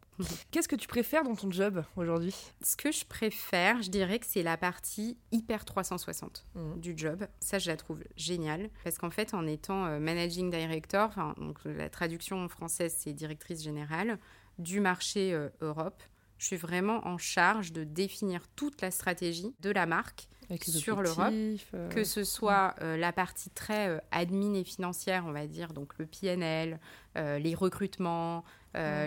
Qu'est-ce 0.50 0.68
que 0.68 0.76
tu 0.76 0.86
préfères 0.86 1.24
dans 1.24 1.34
ton 1.34 1.50
job 1.50 1.82
aujourd'hui? 1.96 2.34
Ce 2.62 2.76
que 2.76 2.92
je 2.92 3.04
préfère, 3.04 3.82
je 3.82 3.90
dirais 3.90 4.18
que 4.18 4.26
c'est 4.26 4.42
la 4.42 4.58
partie 4.58 5.16
hyper 5.32 5.64
360 5.64 6.44
mm. 6.54 6.80
du 6.80 6.92
job. 6.96 7.26
Ça, 7.40 7.58
je 7.58 7.70
la 7.70 7.76
trouve 7.76 8.00
géniale 8.16 8.68
parce 8.84 8.98
qu'en 8.98 9.10
fait, 9.10 9.32
en 9.32 9.46
étant 9.46 9.98
managing 9.98 10.50
director, 10.50 11.10
donc 11.38 11.58
la 11.64 11.88
traduction 11.88 12.46
française, 12.48 12.94
c'est 12.96 13.14
directrice 13.14 13.62
générale 13.62 14.01
du 14.58 14.80
marché 14.80 15.32
euh, 15.32 15.48
Europe. 15.60 16.02
Je 16.38 16.46
suis 16.46 16.56
vraiment 16.56 17.06
en 17.06 17.18
charge 17.18 17.72
de 17.72 17.84
définir 17.84 18.48
toute 18.56 18.80
la 18.80 18.90
stratégie 18.90 19.54
de 19.60 19.70
la 19.70 19.86
marque 19.86 20.28
sur 20.60 21.00
l'Europe, 21.00 21.32
euh, 21.72 21.88
que 21.88 22.04
ce 22.04 22.24
soit 22.24 22.74
euh, 22.82 22.96
la 22.96 23.12
partie 23.12 23.48
très 23.50 24.02
admin 24.10 24.54
et 24.54 24.64
financière, 24.64 25.24
on 25.26 25.32
va 25.32 25.46
dire, 25.46 25.72
donc 25.72 25.96
le 25.98 26.06
PNL, 26.06 26.78
les 27.14 27.54
recrutements, 27.54 28.44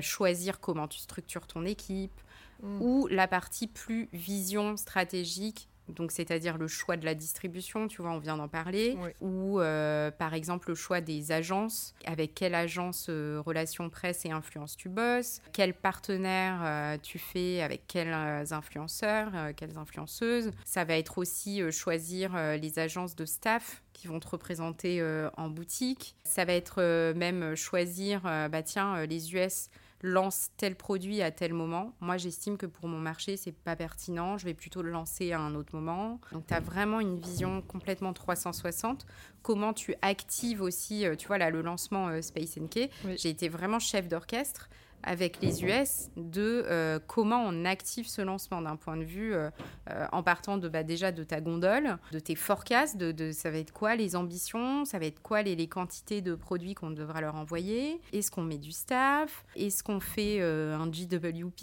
choisir 0.01 0.60
comment 0.60 0.88
tu 0.88 0.99
structures 0.99 1.45
ton 1.45 1.65
équipe, 1.65 2.19
mm. 2.63 2.81
ou 2.81 3.08
la 3.08 3.27
partie 3.27 3.67
plus 3.67 4.10
vision 4.13 4.77
stratégique 4.77 5.67
donc 5.89 6.12
c'est-à-dire 6.12 6.58
le 6.58 6.67
choix 6.67 6.98
de 6.98 7.06
la 7.06 7.15
distribution, 7.15 7.88
tu 7.88 8.02
vois, 8.02 8.12
on 8.12 8.19
vient 8.19 8.38
d'en 8.38 8.48
parler, 8.48 8.98
ou 9.21 9.60
euh, 9.60 10.12
par 10.12 10.34
exemple 10.34 10.69
le 10.69 10.76
choix 10.76 11.02
des 11.02 11.32
agences, 11.32 11.93
avec 12.06 12.34
quelle 12.34 12.56
agence 12.56 13.08
euh, 13.10 13.41
relation 13.45 13.89
presse 13.89 14.26
et 14.26 14.32
influence 14.32 14.76
tu 14.76 14.89
bosses, 14.89 15.41
quel 15.54 15.74
partenaire 15.74 16.60
euh, 16.63 16.98
tu 17.02 17.19
fais 17.19 17.62
avec 17.62 17.88
quels 17.88 18.13
influenceurs, 18.52 19.32
quelles 19.56 19.78
influenceuses? 19.78 20.52
Ça 20.63 20.84
va 20.84 20.98
être 20.98 21.17
aussi 21.17 21.62
choisir 21.71 22.36
les 22.58 22.80
agences 22.80 23.15
de 23.15 23.26
staff 23.26 23.84
qui 23.93 24.08
vont 24.08 24.19
te 24.19 24.28
représenter 24.28 25.04
en 25.38 25.50
boutique. 25.50 26.15
Ça 26.24 26.45
va 26.45 26.54
être 26.54 27.13
même 27.15 27.56
choisir, 27.56 28.21
bah 28.24 28.63
tiens, 28.63 29.06
les 29.06 29.34
US 29.36 29.69
lance 30.01 30.49
tel 30.58 30.75
produit 30.75 31.21
à 31.21 31.31
tel 31.31 31.53
moment. 31.53 31.93
Moi, 31.99 32.17
j'estime 32.17 32.58
que 32.58 32.65
pour 32.65 32.88
mon 32.88 32.99
marché, 32.99 33.38
c'est 33.38 33.51
pas 33.51 33.75
pertinent. 33.75 34.38
Je 34.38 34.45
vais 34.45 34.53
plutôt 34.53 34.81
le 34.81 34.91
lancer 34.91 35.31
à 35.31 35.39
un 35.39 35.55
autre 35.55 35.73
moment. 35.73 36.19
Donc, 36.31 36.45
tu 36.47 36.53
as 36.53 36.60
vraiment 36.60 36.99
une 36.99 37.19
vision 37.19 37.62
complètement 37.62 38.13
360. 38.13 39.05
Comment 39.41 39.73
tu 39.73 39.95
actives 40.01 40.62
aussi, 40.62 41.05
euh, 41.05 41.15
tu 41.15 41.27
vois, 41.27 41.38
là, 41.38 41.49
le 41.49 41.62
lancement 41.62 42.08
euh, 42.10 42.21
Space 42.21 42.58
NK. 42.58 42.89
J'ai 43.17 43.29
été 43.29 43.49
vraiment 43.49 43.79
chef 43.79 44.08
d'orchestre 44.08 44.69
avec 45.03 45.41
les 45.41 45.63
US 45.63 46.10
de 46.17 46.63
euh, 46.65 46.99
comment 47.05 47.43
on 47.45 47.65
active 47.65 48.08
ce 48.08 48.21
lancement 48.21 48.62
d'un 48.62 48.75
point 48.75 48.97
de 48.97 49.03
vue 49.03 49.34
euh, 49.34 49.49
euh, 49.89 50.05
en 50.12 50.23
partant 50.23 50.58
de 50.58 50.67
bah, 50.67 50.84
déjà 50.84 51.12
de 51.12 51.23
ta 51.23 51.41
gondole, 51.41 51.97
de 52.12 52.19
tes 52.19 52.36
forecasts, 52.36 52.97
de, 52.97 53.31
ça 53.31 53.51
va 53.51 53.58
être 53.58 53.71
quoi 53.71 53.95
les 53.95 54.15
ambitions, 54.15 54.86
ça 54.86 54.99
va 54.99 55.05
être 55.05 55.21
quoi 55.21 55.41
les, 55.41 55.55
les 55.55 55.67
quantités 55.67 56.21
de 56.21 56.36
produits 56.36 56.73
qu'on 56.73 56.91
devra 56.91 57.21
leur 57.21 57.36
envoyer, 57.36 58.01
est-ce 58.13 58.31
qu'on 58.31 58.43
met 58.43 58.58
du 58.58 58.71
staff, 58.71 59.45
est-ce 59.55 59.84
qu'on 59.84 59.99
fait 59.99 60.41
un 60.41 60.88
GWP, 60.88 61.62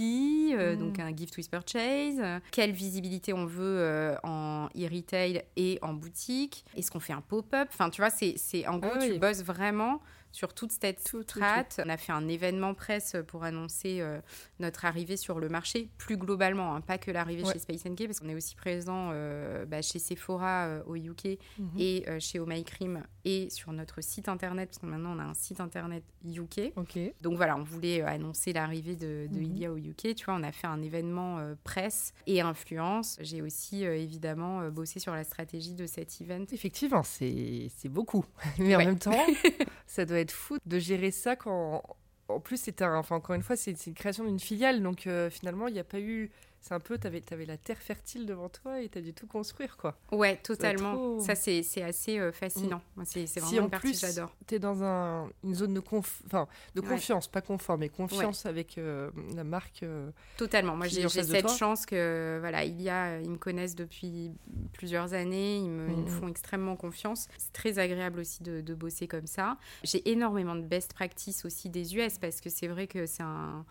mm. 0.54 0.76
donc 0.78 0.98
un 0.98 1.14
gift 1.14 1.36
with 1.36 1.50
purchase, 1.50 2.22
quelle 2.50 2.72
visibilité 2.72 3.32
on 3.32 3.46
veut 3.46 4.14
en 4.22 4.68
e-retail 4.76 5.42
et 5.56 5.78
en 5.82 5.94
boutique, 5.94 6.64
est-ce 6.76 6.90
qu'on 6.90 7.00
fait 7.00 7.12
un 7.12 7.20
pop-up, 7.20 7.68
enfin 7.72 7.90
tu 7.90 8.00
vois, 8.00 8.10
c'est 8.10 8.66
en 8.66 8.78
gros 8.78 8.92
ah 8.94 9.06
tu 9.06 9.18
bosses 9.18 9.42
vraiment 9.42 10.00
sur 10.32 10.54
toute 10.54 10.72
cette 10.72 11.00
strate. 11.00 11.80
On 11.84 11.88
a 11.88 11.96
fait 11.96 12.12
un 12.12 12.26
événement 12.26 12.74
presse 12.74 13.16
pour 13.28 13.44
annoncer 13.44 14.00
euh, 14.00 14.20
notre 14.58 14.84
arrivée 14.84 15.16
sur 15.16 15.38
le 15.38 15.48
marché, 15.48 15.90
plus 15.98 16.16
globalement, 16.16 16.74
hein, 16.74 16.80
pas 16.80 16.98
que 16.98 17.10
l'arrivée 17.10 17.44
chez 17.44 17.58
Space 17.58 17.84
NK, 17.84 18.06
parce 18.06 18.20
qu'on 18.20 18.28
est 18.28 18.34
aussi 18.34 18.56
présent 18.56 19.10
euh, 19.12 19.66
bah, 19.66 19.82
chez 19.82 19.98
Sephora 19.98 20.66
euh, 20.66 20.82
au 20.86 20.96
UK 20.96 21.38
mhm. 21.58 21.68
et 21.78 22.04
chez 22.18 22.40
Oh 22.40 22.46
My 22.46 22.64
Cream 22.64 23.02
et 23.24 23.50
sur 23.50 23.72
notre 23.72 24.00
site 24.02 24.28
internet, 24.28 24.70
parce 24.70 24.78
que 24.78 24.86
maintenant 24.86 25.14
on 25.14 25.18
a 25.18 25.24
un 25.24 25.34
site 25.34 25.60
internet 25.60 26.02
UK. 26.24 26.72
Donc 27.20 27.36
voilà, 27.36 27.56
on 27.56 27.62
voulait 27.62 28.00
annoncer 28.02 28.52
l'arrivée 28.52 28.96
de, 28.96 29.28
de 29.30 29.38
mhm. 29.38 29.42
Ilia 29.42 29.72
au 29.72 29.76
UK. 29.76 30.14
Tu 30.14 30.24
vois, 30.24 30.34
on 30.34 30.42
a 30.42 30.52
fait 30.52 30.66
un 30.66 30.82
événement 30.82 31.38
presse 31.62 32.14
et 32.26 32.40
influence. 32.40 33.18
J'ai 33.20 33.42
aussi 33.42 33.84
évidemment 33.84 34.68
bossé 34.70 34.98
sur 34.98 35.14
la 35.14 35.24
stratégie 35.24 35.74
de 35.74 35.86
cet 35.86 36.20
event. 36.20 36.44
Effectivement, 36.52 37.02
c'est 37.02 37.70
beaucoup. 37.88 38.24
Mais 38.58 38.74
en 38.74 38.78
même 38.78 38.98
temps, 38.98 39.26
ça 39.86 40.04
doit 40.04 40.18
être 40.18 40.21
de 40.66 40.78
gérer 40.78 41.10
ça 41.10 41.36
quand. 41.36 41.82
En 42.28 42.40
plus, 42.40 42.56
c'est 42.56 42.82
un, 42.82 42.96
enfin, 42.96 43.16
encore 43.16 43.34
une 43.34 43.42
fois, 43.42 43.56
c'est 43.56 43.86
une 43.86 43.94
création 43.94 44.24
d'une 44.24 44.40
filiale, 44.40 44.82
donc 44.82 45.06
euh, 45.06 45.28
finalement, 45.28 45.68
il 45.68 45.74
n'y 45.74 45.80
a 45.80 45.84
pas 45.84 46.00
eu 46.00 46.30
c'est 46.62 46.74
un 46.74 46.80
peu, 46.80 46.96
tu 46.96 47.08
avais, 47.08 47.22
avais, 47.32 47.44
la 47.44 47.56
terre 47.56 47.78
fertile 47.78 48.24
devant 48.24 48.48
toi 48.48 48.80
et 48.80 48.88
tu 48.88 48.96
as 48.96 49.00
dû 49.00 49.12
tout 49.12 49.26
construire, 49.26 49.76
quoi. 49.76 49.98
Ouais, 50.12 50.36
totalement. 50.36 51.18
Ça, 51.18 51.34
c'est 51.34 51.82
assez 51.82 52.20
euh, 52.20 52.30
fascinant. 52.30 52.80
Mm. 52.94 53.02
C'est 53.04 53.40
vraiment 53.40 53.48
si 53.48 53.56
une 53.58 53.68
partie 53.70 53.92
que 53.92 53.98
j'adore. 53.98 54.32
tu 54.46 54.54
es 54.54 54.58
dans 54.60 54.84
un, 54.84 55.28
une 55.42 55.56
zone 55.56 55.74
de, 55.74 55.80
conf... 55.80 56.22
enfin, 56.26 56.46
de 56.76 56.80
confiance, 56.80 57.26
pas 57.26 57.40
confort, 57.40 57.78
mais 57.78 57.88
confiance 57.88 58.46
avec 58.46 58.78
euh, 58.78 59.10
la 59.34 59.42
marque. 59.42 59.82
Euh, 59.82 60.10
totalement. 60.36 60.76
Moi, 60.76 60.86
j'ai 60.86 61.08
cette 61.08 61.50
chance 61.50 61.84
que, 61.84 62.38
voilà, 62.38 62.64
il 62.64 62.80
y 62.80 62.88
a, 62.88 63.18
ils 63.18 63.30
me 63.30 63.38
connaissent 63.38 63.74
depuis 63.74 64.30
plusieurs 64.72 65.14
années, 65.14 65.56
ils 65.56 65.68
me, 65.68 65.88
mm. 65.88 66.06
font 66.06 66.28
extrêmement 66.28 66.76
confiance. 66.76 67.26
C'est 67.38 67.52
très 67.52 67.80
agréable 67.80 68.20
aussi 68.20 68.44
de, 68.44 68.60
de 68.60 68.74
bosser 68.74 69.08
comme 69.08 69.26
ça. 69.26 69.58
J'ai 69.82 70.08
énormément 70.08 70.54
de 70.54 70.62
best 70.62 70.94
practice 70.94 71.44
aussi 71.44 71.70
des 71.70 71.96
US 71.96 72.18
parce 72.18 72.40
que 72.40 72.50
c'est 72.50 72.68
vrai 72.68 72.86
que 72.86 73.06
c'est 73.06 73.24
un 73.24 73.66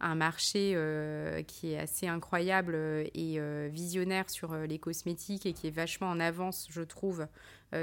un 0.00 0.14
marché 0.14 0.72
euh, 0.74 1.42
qui 1.42 1.72
est 1.72 1.78
assez 1.78 2.06
incroyable 2.06 2.74
euh, 2.74 3.04
et 3.14 3.36
euh, 3.38 3.68
visionnaire 3.72 4.28
sur 4.28 4.54
les 4.54 4.78
cosmétiques 4.78 5.46
et 5.46 5.52
qui 5.52 5.68
est 5.68 5.74
vachement 5.74 6.08
en 6.08 6.20
avance, 6.20 6.68
je 6.70 6.82
trouve, 6.82 7.26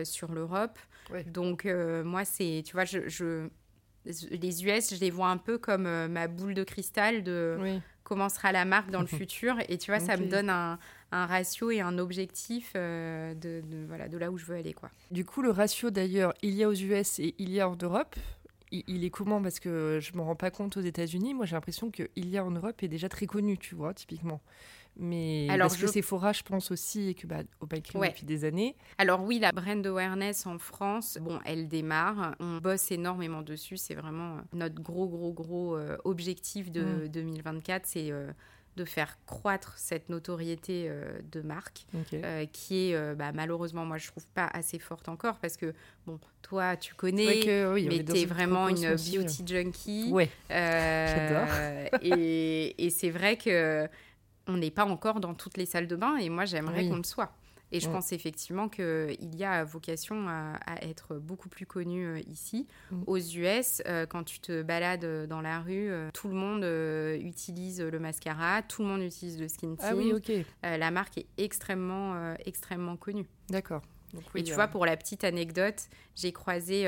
sur 0.04 0.32
l'Europe. 0.32 0.80
Donc, 1.26 1.65
moi, 1.65 2.24
c'est, 2.24 2.63
tu 2.65 2.74
vois, 2.74 2.86
je, 2.86 3.50
les 4.06 4.65
US, 4.65 4.95
je 4.95 5.00
les 5.02 5.12
vois 5.12 5.28
un 5.28 5.38
peu 5.38 5.58
comme 5.58 5.84
ma 6.08 6.28
boule 6.30 6.54
de 6.54 6.63
cristal 6.63 7.24
de 7.24 7.82
comment 8.04 8.30
sera 8.30 8.54
la 8.54 8.63
marque 8.63 8.89
dans 8.89 9.02
le 9.02 9.08
futur. 9.19 9.58
Et 9.67 9.78
tu 9.78 9.91
vois, 9.91 10.00
ça 10.00 10.15
me 10.15 10.28
donne 10.28 10.50
un, 10.50 10.80
ratio 11.12 11.71
et 11.71 11.82
un 11.82 11.97
objectif 11.97 12.74
de, 12.74 13.62
voilà, 13.88 14.08
de 14.08 14.17
là 14.17 14.32
où 14.32 14.38
je 14.38 14.45
veux 14.45 14.56
aller. 14.56 14.71
Quoi. 14.71 14.89
Du 15.12 15.26
coup, 15.26 15.41
le 15.41 15.52
ratio 15.52 15.89
d'ailleurs, 15.89 16.34
il 16.41 16.54
y 16.54 16.63
a 16.63 16.69
aux 16.69 16.74
US 16.74 17.19
et 17.19 17.36
il 17.38 17.50
y 17.52 17.60
a 17.60 17.67
en 17.67 17.76
Europe 17.76 18.15
il, 18.72 19.04
est 19.04 19.10
comment? 19.10 19.42
Parce 19.42 19.60
que 19.60 20.00
je 20.02 20.14
me 20.14 20.22
rends 20.22 20.36
pas 20.36 20.52
compte 20.52 20.78
aux 20.78 20.82
États-Unis. 20.82 21.34
Moi, 21.34 21.46
j'ai 21.46 21.56
l'impression 21.56 21.92
qu'il 21.92 22.08
y 22.16 22.38
a 22.38 22.46
en 22.46 22.52
Europe 22.52 22.82
est 22.84 22.88
déjà 22.88 23.10
très 23.10 23.26
connu, 23.26 23.58
tu 23.58 23.76
vois, 23.76 23.94
typiquement. 23.94 24.42
Mais 24.98 25.48
Alors, 25.50 25.70
parce 25.70 25.80
que 25.80 25.88
Sephora, 25.88 26.34
je 26.34 26.44
pense 26.44 26.70
aussi, 26.72 27.10
et 27.10 27.14
que 27.14 27.26
bah, 27.26 27.44
au 27.62 27.66
depuis 27.66 28.26
des 28.26 28.44
années. 28.44 28.76
Alors 28.98 29.24
oui, 29.24 29.40
la 29.40 29.52
brand 29.52 29.86
awareness 29.86 30.46
en 30.46 30.58
France, 30.58 31.18
bon, 31.22 31.40
elle 31.46 31.68
démarre. 31.68 32.36
On 32.40 32.58
bosse 32.58 32.92
énormément 32.92 33.42
dessus. 33.42 33.78
C'est 33.78 33.96
vraiment 33.96 34.38
euh, 34.38 34.42
notre 34.54 34.82
gros, 34.82 35.08
gros, 35.08 35.32
gros 35.32 35.76
euh, 35.76 35.98
objectif 36.04 36.72
de 36.72 37.08
2024. 37.08 37.84
Mm. 37.84 37.86
C'est 37.86 38.12
euh, 38.12 38.32
de 38.78 38.86
faire 38.86 39.18
croître 39.26 39.74
cette 39.78 40.10
notoriété 40.10 40.86
euh, 40.88 41.20
de 41.32 41.42
marque 41.42 41.86
euh, 42.14 42.46
qui 42.52 42.90
est 42.90 42.96
euh, 42.96 43.16
bah, 43.16 43.32
malheureusement 43.34 43.86
moi 43.86 43.98
je 43.98 44.08
trouve 44.08 44.26
pas 44.28 44.50
assez 44.54 44.80
forte 44.80 45.10
encore 45.10 45.38
parce 45.40 45.58
que 45.58 45.74
bon 46.08 46.20
toi 46.42 46.78
tu 46.78 46.94
connais 46.94 47.42
mais 47.46 48.04
tu 48.04 48.18
es 48.18 48.26
vraiment 48.26 48.70
une 48.70 48.96
beauty 48.96 49.44
junkie. 49.46 50.10
Ouais. 50.12 50.30
J'adore. 50.50 51.54
et, 52.02 52.86
et 52.86 52.90
c'est 52.90 53.10
vrai 53.10 53.38
que 53.38 53.88
on 54.48 54.58
n'est 54.58 54.72
pas 54.72 54.86
encore 54.86 55.20
dans 55.20 55.34
toutes 55.34 55.58
les 55.58 55.66
salles 55.66 55.88
de 55.88 55.96
bain 55.96 56.18
et 56.18 56.30
moi 56.30 56.46
j'aimerais 56.46 56.88
qu'on 56.88 56.98
le 56.98 57.04
soit 57.04 57.34
et 57.72 57.80
je 57.80 57.90
pense 57.90 58.12
effectivement 58.12 58.68
qu'il 58.68 59.36
y 59.36 59.44
a 59.44 59.64
vocation 59.64 60.28
à, 60.28 60.60
être 60.82 61.16
beaucoup 61.16 61.50
plus 61.50 61.66
connu 61.66 62.06
euh, 62.06 62.20
ici. 62.28 62.68
Mm. 62.92 63.04
Aux 63.08 63.18
US, 63.18 63.82
euh, 63.86 64.06
quand 64.06 64.24
tu 64.24 64.40
te 64.40 64.62
balades 64.62 65.28
dans 65.28 65.42
la 65.42 65.62
rue, 65.62 65.90
euh, 65.90 66.10
tout 66.14 66.28
le 66.28 66.34
monde 66.34 66.66
utilise 67.22 67.82
le 67.82 68.00
mascara, 68.00 68.62
tout 68.62 68.82
le 68.82 68.90
monde 68.90 69.02
utilise 69.02 69.40
le 69.40 69.48
skin 69.48 69.76
tint. 69.76 69.90
Ah 69.92 69.96
oui, 69.96 70.14
ok. 70.14 70.32
la 70.64 70.92
marque 70.92 71.18
est 71.18 71.28
extrêmement, 71.38 72.36
extrêmement 72.46 72.98
connue. 72.98 73.28
D'accord. 73.50 73.82
et 74.36 74.44
tu 74.44 74.54
vois, 74.54 74.68
pour 74.68 74.86
la 74.86 74.98
petite 74.98 75.24
anecdote, 75.24 75.88
j'ai 76.16 76.32
croisé 76.32 76.88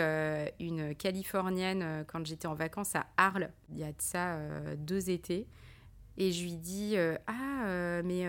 une 0.59 0.95
Californienne 0.95 2.05
quand 2.07 2.25
j'étais 2.25 2.47
en 2.47 2.55
vacances 2.55 2.95
à 2.95 3.05
Arles, 3.17 3.49
il 3.69 3.79
y 3.79 3.83
a 3.83 3.91
de 3.91 3.99
ça 3.99 4.37
deux 4.77 5.09
étés. 5.09 5.47
Et 6.17 6.31
je 6.31 6.43
lui 6.43 6.57
dis 6.57 6.95
Ah, 7.27 8.01
mais 8.03 8.27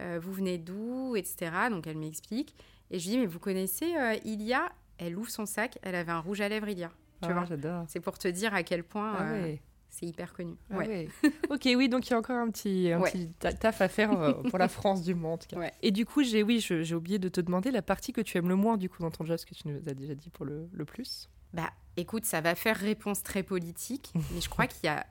euh, 0.00 0.18
vous 0.22 0.32
venez 0.32 0.58
d'où, 0.58 1.16
etc. 1.16 1.50
Donc 1.70 1.86
elle 1.86 1.98
m'explique. 1.98 2.54
Et 2.90 2.98
je 2.98 3.04
lui 3.04 3.16
dis, 3.16 3.18
mais 3.18 3.26
vous 3.26 3.38
connaissez 3.38 3.94
euh, 3.96 4.14
Ilia? 4.24 4.70
Elle 4.98 5.16
ouvre 5.16 5.30
son 5.30 5.46
sac, 5.46 5.78
elle 5.82 5.94
avait 5.94 6.12
un 6.12 6.20
rouge 6.20 6.40
à 6.40 6.48
lèvres 6.48 6.68
Ilia. 6.68 6.90
Tu 7.22 7.28
ah, 7.30 7.44
j'adore. 7.48 7.84
C'est 7.88 8.00
pour 8.00 8.18
te 8.18 8.28
dire 8.28 8.54
à 8.54 8.62
quel 8.62 8.84
point 8.84 9.16
ah 9.18 9.24
euh, 9.24 9.56
c'est 9.88 10.06
hyper 10.06 10.32
connu. 10.32 10.56
Ah 10.70 10.76
ouais. 10.76 11.08
ok, 11.50 11.68
oui, 11.76 11.88
donc 11.88 12.06
il 12.06 12.10
y 12.10 12.14
a 12.14 12.18
encore 12.18 12.36
un 12.36 12.50
petit, 12.50 12.92
un 12.92 13.00
petit 13.00 13.28
taf 13.32 13.80
à 13.80 13.88
faire 13.88 14.40
pour 14.48 14.58
la 14.58 14.68
France 14.68 15.02
du 15.02 15.14
monde. 15.14 15.42
Et 15.82 15.90
du 15.90 16.04
coup, 16.04 16.22
j'ai 16.22 16.42
oui, 16.42 16.60
j'ai 16.60 16.94
oublié 16.94 17.18
de 17.18 17.28
te 17.28 17.40
demander 17.40 17.70
la 17.70 17.82
partie 17.82 18.12
que 18.12 18.20
tu 18.20 18.36
aimes 18.38 18.48
le 18.48 18.56
moins 18.56 18.76
du 18.76 18.88
coup 18.88 19.02
dans 19.02 19.10
ton 19.10 19.24
job, 19.24 19.36
ce 19.36 19.46
que 19.46 19.54
tu 19.54 19.68
nous 19.68 19.80
as 19.88 19.94
déjà 19.94 20.14
dit 20.14 20.30
pour 20.30 20.44
le, 20.44 20.68
le 20.72 20.84
plus. 20.84 21.28
Bah, 21.52 21.70
écoute, 21.96 22.24
ça 22.24 22.40
va 22.40 22.56
faire 22.56 22.76
réponse 22.76 23.22
très 23.22 23.44
politique, 23.44 24.12
mais 24.32 24.40
je 24.40 24.48
crois 24.48 24.66
qu'il 24.68 24.84
y 24.84 24.88
a, 24.88 25.06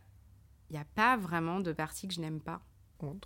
il 0.69 0.76
y 0.76 0.80
a 0.80 0.86
pas 0.96 1.17
vraiment 1.17 1.62
de 1.62 1.72
partie 1.72 2.08
que 2.08 2.13
je 2.13 2.22
n'aime 2.22 2.41
pas 2.41 2.62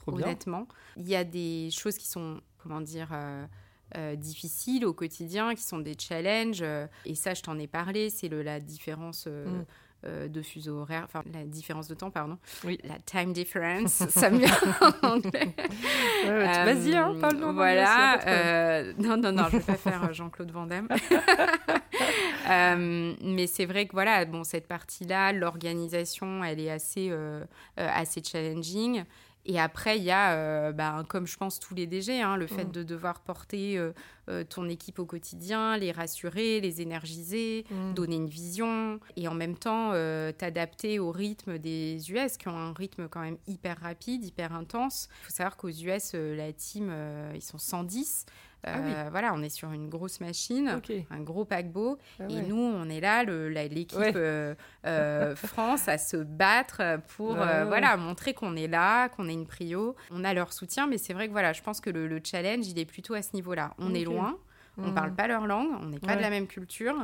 honnêtement. 0.07 0.67
Il 0.97 1.07
y 1.07 1.15
a 1.15 1.23
des 1.23 1.69
choses 1.71 1.97
qui 1.97 2.07
sont, 2.07 2.41
comment 2.57 2.81
dire, 2.81 3.09
euh, 3.11 3.45
euh, 3.97 4.15
difficiles 4.15 4.85
au 4.85 4.93
quotidien, 4.93 5.55
qui 5.55 5.63
sont 5.63 5.79
des 5.79 5.95
challenges. 5.97 6.61
Euh, 6.61 6.87
et 7.05 7.15
ça, 7.15 7.33
je 7.33 7.41
t'en 7.41 7.57
ai 7.57 7.67
parlé, 7.67 8.09
c'est 8.09 8.29
la 8.29 8.59
différence. 8.59 9.27
Mm. 9.27 9.63
de 10.29 10.41
fuseau 10.41 10.77
horaire, 10.77 11.01
enfin 11.03 11.23
la 11.33 11.43
différence 11.43 11.87
de 11.87 11.95
temps, 11.95 12.11
pardon. 12.11 12.37
Oui. 12.63 12.77
La 12.83 12.97
time 12.99 13.33
difference, 13.33 13.91
ça 14.09 14.29
me 14.29 14.37
vient 14.37 14.55
en 14.79 15.15
anglais. 15.15 15.53
Vas-y, 16.23 16.95
hein, 16.95 17.15
parle-nous 17.19 17.51
Voilà. 17.53 18.93
non, 18.99 19.17
non, 19.17 19.31
non, 19.33 19.45
je 19.51 19.57
vais 19.57 19.63
pas 19.63 19.75
faire 19.75 20.13
Jean-Claude 20.13 20.51
Van 20.51 20.65
Damme. 20.65 20.87
mais 23.21 23.47
c'est 23.47 23.65
vrai 23.65 23.87
que 23.87 23.93
voilà, 23.93 24.23
bon, 24.23 24.45
cette 24.45 24.67
partie-là, 24.67 25.33
l'organisation, 25.33 26.43
elle 26.43 26.61
est 26.61 26.71
assez, 26.71 27.11
assez 27.75 28.21
challenging. 28.23 29.03
Et 29.47 29.59
après, 29.59 29.97
il 29.97 30.03
y 30.03 30.11
a, 30.11 30.33
euh, 30.33 30.71
bah, 30.73 31.05
comme 31.07 31.25
je 31.25 31.37
pense 31.37 31.59
tous 31.59 31.73
les 31.73 31.87
DG, 31.87 32.21
hein, 32.21 32.35
le 32.35 32.47
fait 32.47 32.65
mm. 32.65 32.71
de 32.71 32.83
devoir 32.83 33.21
porter 33.21 33.77
euh, 33.77 33.93
euh, 34.29 34.43
ton 34.43 34.67
équipe 34.67 34.99
au 34.99 35.05
quotidien, 35.05 35.77
les 35.77 35.93
rassurer, 35.93 36.59
les 36.59 36.81
énergiser, 36.81 37.65
mm. 37.71 37.93
donner 37.93 38.17
une 38.17 38.27
vision, 38.27 38.99
et 39.15 39.29
en 39.29 39.33
même 39.33 39.57
temps 39.57 39.93
t'adapter 40.37 40.99
au 40.99 41.11
rythme 41.11 41.57
des 41.57 42.11
US, 42.11 42.35
qui 42.35 42.49
ont 42.49 42.57
un 42.57 42.73
rythme 42.73 43.07
quand 43.07 43.21
même 43.21 43.37
hyper 43.47 43.79
rapide, 43.79 44.25
hyper 44.25 44.53
intense. 44.53 45.07
Il 45.21 45.25
faut 45.25 45.33
savoir 45.33 45.55
qu'aux 45.55 45.69
US, 45.69 46.13
la 46.13 46.51
team, 46.51 46.93
ils 47.33 47.41
sont 47.41 47.57
110. 47.57 48.25
Ah 48.75 48.79
euh, 48.79 49.07
voilà, 49.09 49.33
on 49.33 49.41
est 49.41 49.49
sur 49.49 49.71
une 49.71 49.89
grosse 49.89 50.19
machine, 50.19 50.81
un 51.09 51.19
gros 51.21 51.45
paquebot, 51.45 51.97
ah 52.19 52.23
et 52.29 52.41
nous, 52.41 52.57
on 52.57 52.89
est 52.89 52.99
là, 52.99 53.23
l'équipe 53.23 53.97
euh, 53.99 54.55
euh, 54.85 55.35
France, 55.35 55.87
à 55.87 55.97
se 55.97 56.17
battre 56.17 56.99
pour 57.15 57.35
voilà 57.35 57.97
montrer 57.97 58.33
qu'on 58.33 58.55
est 58.55 58.67
là, 58.67 59.09
qu'on 59.09 59.27
est 59.27 59.33
une 59.33 59.47
prio. 59.47 59.95
On 60.11 60.23
a 60.23 60.33
leur 60.33 60.53
soutien, 60.53 60.87
mais 60.87 60.97
c'est 60.97 61.13
vrai 61.13 61.27
que 61.27 61.31
voilà, 61.31 61.53
je 61.53 61.61
pense 61.61 61.81
que 61.81 61.89
le, 61.89 62.19
challenge, 62.23 62.67
il 62.67 62.79
est 62.79 62.85
plutôt 62.85 63.13
à 63.13 63.21
ce 63.21 63.29
niveau-là. 63.33 63.73
On 63.77 63.93
est 63.93 64.03
loin, 64.03 64.37
on 64.77 64.87
ne 64.87 64.91
parle 64.91 65.13
pas 65.13 65.27
leur 65.27 65.47
langue, 65.47 65.69
on 65.81 65.87
n'est 65.87 65.99
pas 65.99 66.15
de 66.15 66.21
la 66.21 66.29
même 66.29 66.47
culture, 66.47 66.95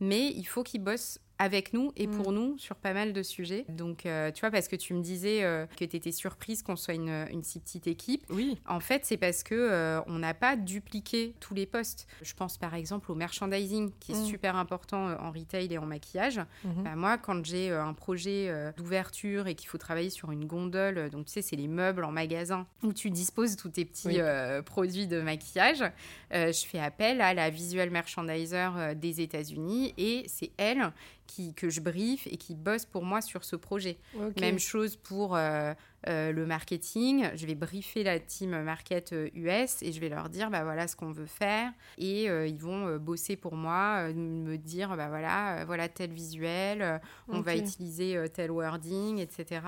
mais 0.00 0.28
il 0.28 0.44
faut 0.44 0.62
qu'ils 0.62 0.82
bossent 0.82 1.18
avec 1.42 1.72
nous 1.72 1.92
et 1.96 2.06
pour 2.06 2.30
mm. 2.30 2.34
nous 2.34 2.58
sur 2.58 2.76
pas 2.76 2.92
mal 2.92 3.12
de 3.12 3.22
sujets. 3.22 3.64
Donc, 3.68 4.06
euh, 4.06 4.30
tu 4.30 4.40
vois, 4.40 4.50
parce 4.50 4.68
que 4.68 4.76
tu 4.76 4.94
me 4.94 5.02
disais 5.02 5.42
euh, 5.42 5.66
que 5.76 5.84
tu 5.84 5.96
étais 5.96 6.12
surprise 6.12 6.62
qu'on 6.62 6.76
soit 6.76 6.94
une, 6.94 7.26
une, 7.30 7.42
si 7.42 7.58
petite 7.58 7.88
équipe. 7.88 8.24
Oui. 8.30 8.58
En 8.66 8.78
fait, 8.78 9.04
c'est 9.04 9.16
parce 9.16 9.42
que 9.42 9.54
euh, 9.54 10.00
on 10.06 10.20
n'a 10.20 10.34
pas 10.34 10.54
dupliqué 10.54 11.34
tous 11.40 11.54
les 11.54 11.66
postes. 11.66 12.06
Je 12.22 12.32
pense 12.34 12.58
par 12.58 12.74
exemple 12.74 13.10
au 13.10 13.16
merchandising, 13.16 13.90
qui 13.98 14.12
est 14.12 14.22
mm. 14.22 14.24
super 14.24 14.56
important 14.56 15.16
en 15.18 15.32
retail 15.32 15.72
et 15.72 15.78
en 15.78 15.86
maquillage. 15.86 16.38
Mm-hmm. 16.38 16.82
Bah, 16.84 16.94
moi, 16.94 17.18
quand 17.18 17.44
j'ai 17.44 17.70
un 17.70 17.92
projet 17.92 18.52
d'ouverture 18.76 19.48
et 19.48 19.56
qu'il 19.56 19.68
faut 19.68 19.78
travailler 19.78 20.10
sur 20.10 20.30
une 20.30 20.44
gondole, 20.46 21.10
donc 21.10 21.26
tu 21.26 21.32
sais, 21.32 21.42
c'est 21.42 21.56
les 21.56 21.68
meubles 21.68 22.04
en 22.04 22.12
magasin 22.12 22.66
où 22.84 22.92
tu 22.92 23.10
disposes 23.10 23.56
tous 23.56 23.70
tes 23.70 23.84
petits 23.84 24.20
produits 24.64 25.08
de 25.08 25.20
maquillage, 25.20 25.82
je 26.30 26.64
fais 26.66 26.78
appel 26.78 27.20
à 27.20 27.34
la 27.34 27.50
visual 27.50 27.90
merchandiser 27.90 28.68
des 28.94 29.20
États-Unis 29.20 29.94
et 29.98 30.24
c'est 30.28 30.52
elle 30.56 30.92
qui, 31.34 31.54
que 31.54 31.70
je 31.70 31.80
briefe 31.80 32.26
et 32.26 32.36
qui 32.36 32.54
bossent 32.54 32.84
pour 32.84 33.04
moi 33.04 33.20
sur 33.22 33.44
ce 33.44 33.56
projet. 33.56 33.96
Même 34.40 34.58
chose 34.58 34.96
pour 34.96 35.34
euh, 35.34 35.72
euh, 36.08 36.32
le 36.32 36.46
marketing. 36.46 37.28
Je 37.34 37.46
vais 37.46 37.54
briefer 37.54 38.02
la 38.02 38.18
team 38.18 38.60
market 38.62 39.12
euh, 39.12 39.30
US 39.34 39.82
et 39.82 39.92
je 39.92 40.00
vais 40.00 40.08
leur 40.10 40.28
dire 40.28 40.50
bah 40.50 40.62
voilà 40.62 40.88
ce 40.88 40.96
qu'on 40.96 41.12
veut 41.12 41.26
faire 41.26 41.72
et 41.96 42.28
euh, 42.28 42.46
ils 42.46 42.58
vont 42.58 42.86
euh, 42.86 42.98
bosser 42.98 43.36
pour 43.36 43.54
moi, 43.54 44.08
euh, 44.08 44.14
me 44.14 44.56
dire 44.58 44.96
bah 44.96 45.08
voilà 45.08 45.60
euh, 45.60 45.64
voilà 45.64 45.88
tel 45.88 46.10
visuel, 46.12 46.82
euh, 46.82 46.98
on 47.28 47.40
va 47.40 47.56
utiliser 47.56 48.16
euh, 48.16 48.28
tel 48.28 48.50
wording, 48.50 49.18
etc. 49.18 49.60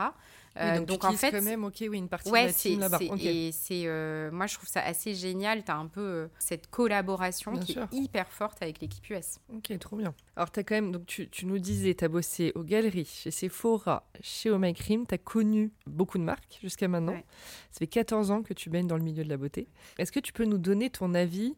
Oui, 0.56 0.62
Euh, 0.62 0.76
donc, 0.78 0.86
donc 0.86 1.00
tu 1.00 1.06
en 1.06 1.12
fait 1.14 1.30
quand 1.32 1.42
même, 1.42 1.64
ok, 1.64 1.74
oui, 1.88 1.98
une 1.98 2.08
partie 2.08 2.28
de 2.28 2.32
Ouais, 2.32 2.46
la 2.46 2.52
c'est, 2.52 2.68
team 2.70 2.80
là-bas. 2.80 2.98
et 3.20 3.50
c'est, 3.52 3.82
euh, 3.86 4.30
moi 4.30 4.46
je 4.46 4.54
trouve 4.54 4.68
ça 4.68 4.80
assez 4.82 5.14
génial. 5.14 5.64
Tu 5.64 5.70
as 5.72 5.76
un 5.76 5.86
peu 5.88 6.00
euh, 6.00 6.28
cette 6.38 6.68
collaboration 6.68 7.52
Bien 7.52 7.60
qui 7.62 7.72
sûr. 7.72 7.82
est 7.82 7.94
hyper 7.96 8.28
forte 8.30 8.62
avec 8.62 8.80
l'équipe 8.80 9.08
US. 9.10 9.38
Ok, 9.52 9.76
trop 9.80 9.96
bien. 9.96 10.14
Alors, 10.36 10.48
as 10.54 10.62
quand 10.62 10.74
même, 10.76 10.92
donc 10.92 11.06
tu, 11.06 11.28
tu 11.28 11.46
nous 11.46 11.58
disais, 11.58 11.94
tu 11.94 12.04
as 12.04 12.08
bossé 12.08 12.52
aux 12.54 12.62
galeries, 12.62 13.04
chez 13.04 13.30
Sephora, 13.30 14.08
chez 14.20 14.50
Oh 14.50 14.58
My 14.58 14.74
Cream, 14.74 15.06
tu 15.06 15.14
as 15.14 15.18
connu 15.18 15.72
beaucoup 15.86 16.18
de 16.18 16.24
marques 16.24 16.58
jusqu'à 16.62 16.86
maintenant. 16.88 17.12
Ouais. 17.12 17.24
Ça 17.72 17.78
fait 17.80 17.86
14 17.88 18.30
ans 18.30 18.42
que 18.42 18.54
tu 18.54 18.70
baignes 18.70 18.86
dans 18.86 18.96
le 18.96 19.02
milieu 19.02 19.24
de 19.24 19.28
la 19.28 19.36
beauté. 19.36 19.68
Est-ce 19.98 20.12
que 20.12 20.20
tu 20.20 20.32
peux 20.32 20.44
nous 20.44 20.58
donner 20.58 20.88
ton 20.90 21.14
avis 21.14 21.56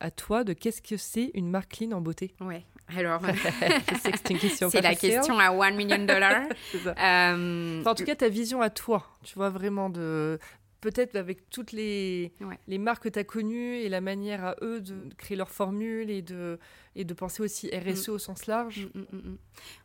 à 0.00 0.10
toi 0.10 0.44
de 0.44 0.52
qu'est-ce 0.52 0.82
que 0.82 0.96
c'est 0.96 1.30
une 1.34 1.50
marque 1.50 1.72
clean 1.76 1.92
en 1.92 2.00
beauté? 2.00 2.34
Ouais. 2.40 2.64
Alors, 2.96 3.20
c'est 4.02 4.30
une 4.30 4.38
question 4.38 4.70
c'est 4.70 4.78
pas 4.78 4.88
la 4.88 4.94
facile, 4.94 5.10
question 5.10 5.38
à 5.38 5.48
1 5.50 5.70
million 5.72 6.04
dollars. 6.04 6.44
Euh, 6.86 7.80
Enfin, 7.80 7.90
en 7.90 7.94
tout 7.94 8.04
cas, 8.04 8.14
ta 8.14 8.28
vision 8.28 8.60
à 8.62 8.70
toi, 8.70 9.06
tu 9.24 9.34
vois 9.34 9.50
vraiment 9.50 9.90
de 9.90 10.38
peut-être 10.80 11.16
avec 11.16 11.50
toutes 11.50 11.72
les, 11.72 12.32
Ouais. 12.40 12.58
les 12.68 12.78
marques 12.78 13.02
que 13.04 13.08
tu 13.08 13.18
as 13.18 13.24
connues 13.24 13.74
et 13.78 13.88
la 13.88 14.00
manière 14.00 14.44
à 14.44 14.54
eux 14.62 14.80
de 14.80 14.94
créer 15.18 15.36
leurs 15.36 15.50
formules 15.50 16.08
et 16.08 16.22
de, 16.22 16.58
et 16.94 17.04
de 17.04 17.14
penser 17.14 17.42
aussi 17.42 17.68
RSE 17.76 18.08
au 18.10 18.18
sens 18.18 18.46
large. 18.46 18.88
Mm, 18.94 18.98
mm, 19.00 19.06
mm, 19.12 19.16
mm. 19.32 19.38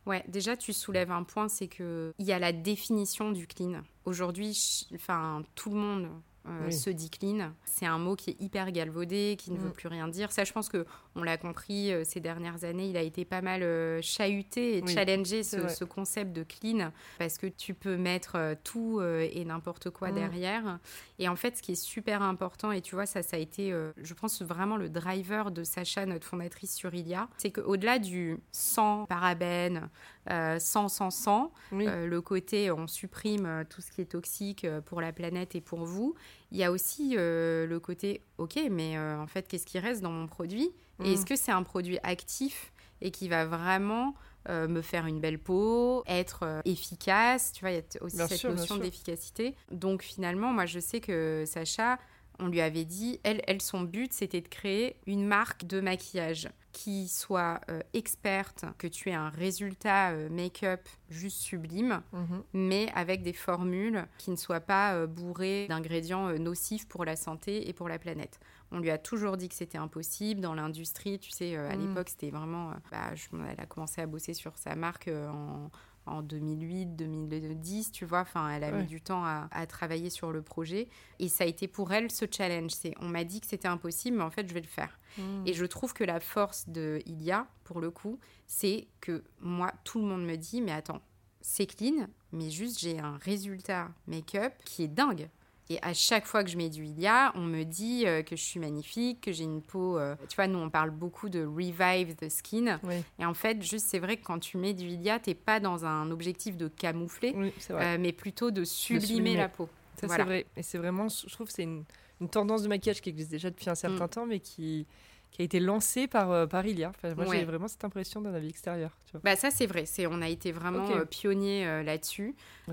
Ouais, 0.06 0.24
déjà 0.28 0.56
tu 0.56 0.72
soulèves 0.72 1.10
un 1.10 1.24
point, 1.24 1.48
c'est 1.48 1.66
que 1.68 2.14
il 2.18 2.26
y 2.26 2.32
a 2.32 2.38
la 2.38 2.52
définition 2.52 3.32
du 3.32 3.46
clean. 3.48 3.82
Aujourd'hui, 4.04 4.86
enfin 4.94 5.42
tout 5.56 5.70
le 5.70 5.76
monde 5.76 6.08
euh, 6.46 6.66
Oui. 6.66 6.72
se 6.72 6.90
dit 6.90 7.10
clean. 7.10 7.52
C'est 7.64 7.86
un 7.86 7.98
mot 7.98 8.16
qui 8.16 8.30
est 8.30 8.40
hyper 8.40 8.70
galvaudé, 8.72 9.36
qui 9.38 9.50
ne 9.50 9.58
veut 9.58 9.68
Mm. 9.70 9.72
plus 9.72 9.88
rien 9.88 10.08
dire. 10.08 10.30
Ça, 10.32 10.44
je 10.44 10.52
pense 10.52 10.68
que 10.68 10.84
on 11.14 11.22
l'a 11.22 11.36
compris 11.36 11.92
euh, 11.92 12.04
ces 12.04 12.20
dernières 12.20 12.64
années. 12.64 12.88
Il 12.88 12.96
a 12.96 13.02
été 13.02 13.24
pas 13.24 13.40
mal 13.40 13.62
euh, 13.62 14.00
chahuté 14.02 14.78
et 14.78 14.82
Oui, 14.82 14.92
challengé 14.92 15.42
ce, 15.42 15.84
concept 15.84 16.32
de 16.32 16.42
clean 16.42 16.90
parce 17.18 17.38
que 17.38 17.46
tu 17.46 17.72
peux 17.74 17.96
mettre 17.96 18.36
euh, 18.36 18.54
tout 18.62 19.00
et 19.02 19.44
n'importe 19.44 19.90
quoi 19.90 20.10
Mm. 20.10 20.14
derrière. 20.14 20.78
Et 21.18 21.28
en 21.28 21.36
fait, 21.36 21.56
ce 21.56 21.62
qui 21.62 21.72
est 21.72 21.74
super 21.82 22.22
important, 22.22 22.72
et 22.72 22.80
tu 22.80 22.94
vois, 22.94 23.06
ça, 23.06 23.22
ça 23.22 23.36
a 23.36 23.40
été, 23.40 23.72
je 23.96 24.14
pense, 24.14 24.42
vraiment 24.42 24.76
le 24.76 24.88
driver 24.88 25.50
de 25.50 25.62
Sacha, 25.64 26.06
notre 26.06 26.26
fondatrice 26.26 26.74
sur 26.74 26.92
Ilia, 26.94 27.28
c'est 27.38 27.50
qu'au-delà 27.52 27.98
du 27.98 28.38
sans 28.52 29.06
parabènes, 29.06 29.88
euh, 30.30 30.58
sans, 30.58 30.88
sans, 30.88 31.10
sans, 31.10 31.52
Oui. 31.72 31.86
euh, 31.86 32.06
le 32.06 32.20
côté 32.20 32.70
on 32.70 32.86
supprime 32.86 33.46
euh, 33.46 33.64
tout 33.68 33.80
ce 33.80 33.90
qui 33.90 34.00
est 34.00 34.06
toxique 34.06 34.64
euh, 34.64 34.80
pour 34.80 35.00
la 35.00 35.12
planète 35.12 35.54
et 35.54 35.60
pour 35.60 35.84
vous, 35.84 36.14
il 36.50 36.58
y 36.58 36.64
a 36.64 36.70
aussi 36.70 37.14
euh, 37.16 37.66
le 37.66 37.80
côté 37.80 38.22
ok, 38.38 38.58
mais 38.70 38.98
en 38.98 39.26
fait, 39.26 39.46
qu'est-ce 39.48 39.66
qui 39.66 39.78
reste 39.78 40.00
dans 40.02 40.10
mon 40.12 40.26
produit? 40.26 40.70
Et 41.02 41.10
Mm. 41.10 41.12
est-ce 41.14 41.26
que 41.26 41.34
c'est 41.36 41.50
un 41.52 41.62
produit 41.64 41.98
actif 42.04 42.72
et 43.00 43.10
qui 43.10 43.28
va 43.28 43.44
vraiment 43.44 44.14
euh, 44.48 44.68
me 44.68 44.80
faire 44.80 45.06
une 45.06 45.20
belle 45.20 45.38
peau, 45.40 46.04
être 46.06 46.44
euh, 46.44 46.60
efficace? 46.64 47.50
Tu 47.52 47.60
vois, 47.64 47.72
il 47.72 47.76
y 47.76 47.78
a 47.78 48.02
aussi 48.02 48.16
Bien 48.16 48.28
cette 48.28 48.38
sûr, 48.38 48.50
notion 48.54 48.76
d'efficacité. 48.76 49.56
Donc 49.72 50.02
finalement, 50.02 50.52
moi, 50.52 50.66
je 50.66 50.78
sais 50.78 51.00
que 51.00 51.44
Sacha, 51.46 51.98
on 52.38 52.48
lui 52.48 52.60
avait 52.60 52.84
dit, 52.84 53.20
elle, 53.22 53.42
elle 53.46 53.62
son 53.62 53.82
but, 53.82 54.12
c'était 54.12 54.40
de 54.40 54.48
créer 54.48 54.96
une 55.06 55.26
marque 55.26 55.64
de 55.66 55.80
maquillage 55.80 56.48
qui 56.72 57.06
soit 57.06 57.60
euh, 57.70 57.80
experte, 57.92 58.64
que 58.78 58.88
tu 58.88 59.08
aies 59.08 59.14
un 59.14 59.28
résultat 59.28 60.10
euh, 60.10 60.28
make-up 60.28 60.80
juste 61.08 61.38
sublime, 61.40 62.02
Mhm. 62.12 62.42
mais 62.52 62.90
avec 62.96 63.22
des 63.22 63.32
formules 63.32 64.04
qui 64.18 64.32
ne 64.32 64.36
soient 64.36 64.58
pas 64.60 64.94
euh, 64.94 65.06
bourrées 65.06 65.66
d'ingrédients 65.68 66.32
nocifs 66.38 66.88
pour 66.88 67.04
la 67.04 67.14
santé 67.14 67.68
et 67.68 67.72
pour 67.72 67.88
la 67.88 68.00
planète. 68.00 68.40
On 68.72 68.80
lui 68.80 68.90
a 68.90 68.98
toujours 68.98 69.36
dit 69.36 69.48
que 69.48 69.54
c'était 69.54 69.78
impossible. 69.78 70.40
Dans 70.40 70.54
l'industrie, 70.54 71.20
tu 71.20 71.30
sais, 71.30 71.54
à 71.56 71.76
Mm. 71.76 71.86
l'époque, 71.88 72.08
c'était 72.08 72.30
vraiment... 72.30 72.72
bah, 72.90 73.14
je- 73.14 73.28
elle 73.48 73.60
a 73.60 73.66
commencé 73.66 74.00
à 74.00 74.06
bosser 74.06 74.34
sur 74.34 74.58
sa 74.58 74.74
marque 74.74 75.06
en, 75.08 75.70
en 76.06 76.22
2008, 76.22 76.96
2010, 76.96 77.92
tu 77.92 78.04
vois. 78.04 78.20
Enfin, 78.20 78.50
elle 78.50 78.64
a 78.64 78.70
Ouais. 78.72 78.80
mis 78.82 78.86
du 78.86 79.00
temps 79.00 79.24
à, 79.24 79.48
à 79.50 79.66
travailler 79.66 80.10
sur 80.10 80.32
le 80.32 80.42
projet. 80.42 80.88
Et 81.18 81.28
ça 81.28 81.44
a 81.44 81.46
été 81.46 81.68
pour 81.68 81.92
elle 81.92 82.10
ce 82.10 82.24
challenge. 82.30 82.70
C'est, 82.72 82.94
on 83.00 83.08
m'a 83.08 83.24
dit 83.24 83.40
que 83.40 83.46
c'était 83.46 83.68
impossible, 83.68 84.16
mais 84.18 84.22
en 84.24 84.30
fait, 84.30 84.48
je 84.48 84.54
vais 84.54 84.60
le 84.60 84.66
faire. 84.66 84.98
Mm. 85.18 85.46
Et 85.46 85.54
je 85.54 85.64
trouve 85.64 85.92
que 85.94 86.04
la 86.04 86.20
force 86.20 86.68
de 86.68 87.00
Ilia, 87.06 87.46
pour 87.64 87.80
le 87.80 87.90
coup, 87.90 88.18
c'est 88.46 88.88
que 89.00 89.24
moi, 89.40 89.72
tout 89.84 89.98
le 89.98 90.04
monde 90.06 90.24
me 90.24 90.36
dit, 90.36 90.60
mais 90.60 90.72
attends, 90.72 91.00
c'est 91.40 91.66
clean, 91.66 92.06
mais 92.32 92.50
juste 92.50 92.78
j'ai 92.80 92.98
un 92.98 93.18
résultat 93.18 93.90
make-up 94.06 94.52
qui 94.64 94.82
est 94.82 94.88
dingue. 94.88 95.28
Et 95.70 95.78
à 95.82 95.94
chaque 95.94 96.26
fois 96.26 96.44
que 96.44 96.50
je 96.50 96.58
mets 96.58 96.68
du 96.68 96.84
Ilia, 96.84 97.32
on 97.36 97.40
me 97.40 97.62
dit 97.64 98.06
euh, 98.06 98.22
que 98.22 98.36
je 98.36 98.42
suis 98.42 98.60
magnifique, 98.60 99.22
que 99.22 99.32
j'ai 99.32 99.44
une 99.44 99.62
peau. 99.62 99.98
euh, 99.98 100.14
tu 100.28 100.36
vois, 100.36 100.46
nous, 100.46 100.58
on 100.58 100.68
parle 100.68 100.90
beaucoup 100.90 101.30
de 101.30 101.42
revive 101.44 102.14
the 102.16 102.28
skin. 102.28 102.78
Oui, 102.82 102.96
Et 103.18 103.24
en 103.24 103.32
fait, 103.32 103.62
juste, 103.62 103.86
c'est 103.88 103.98
vrai 103.98 104.18
que 104.18 104.24
quand 104.24 104.38
tu 104.38 104.58
mets 104.58 104.74
du 104.74 104.84
Ilia, 104.86 105.18
t'es 105.18 105.34
pas 105.34 105.60
dans 105.60 105.86
un 105.86 106.10
objectif 106.10 106.56
de 106.58 106.68
camoufler, 106.68 107.32
oui 107.34 107.52
euh, 107.70 107.96
mais 107.98 108.12
plutôt 108.12 108.50
de 108.50 108.62
sublimer, 108.62 109.06
sublimer. 109.06 109.36
la 109.38 109.48
peau. 109.48 109.68
Ça, 110.00 110.06
voilà. 110.06 110.24
c'est 110.24 110.28
vrai. 110.28 110.46
Et 110.56 110.62
c'est 110.62 110.76
vraiment, 110.78 111.08
je 111.08 111.32
trouve, 111.32 111.48
c'est 111.48 111.62
une, 111.62 111.84
une 112.20 112.28
tendance 112.28 112.62
de 112.62 112.68
maquillage 112.68 113.00
qui 113.00 113.08
existe 113.08 113.30
déjà 113.30 113.48
depuis 113.48 113.70
un 113.70 113.74
certain 113.74 114.04
Mm. 114.04 114.08
temps, 114.10 114.26
mais 114.26 114.40
qui, 114.40 114.86
qui 115.34 115.42
a 115.42 115.44
été 115.44 115.58
lancée 115.58 116.06
par, 116.06 116.30
euh, 116.30 116.46
par 116.46 116.64
Ilia. 116.64 116.90
Enfin, 116.94 117.12
moi, 117.16 117.26
Ouais. 117.26 117.40
j'ai 117.40 117.44
vraiment 117.44 117.66
cette 117.66 117.84
impression 117.84 118.20
d'un 118.20 118.32
avis 118.34 118.48
extérieur. 118.48 118.96
Tu 119.04 119.12
vois. 119.12 119.20
Bah 119.24 119.34
ça 119.34 119.50
c'est 119.50 119.66
vrai, 119.66 119.84
c'est 119.84 120.06
on 120.06 120.22
a 120.22 120.28
été 120.28 120.52
vraiment 120.52 120.84
Ok. 120.84 120.92
euh, 120.94 121.04
pionniers 121.04 121.66
euh, 121.66 121.82
là-dessus. 121.82 122.36
En 122.68 122.72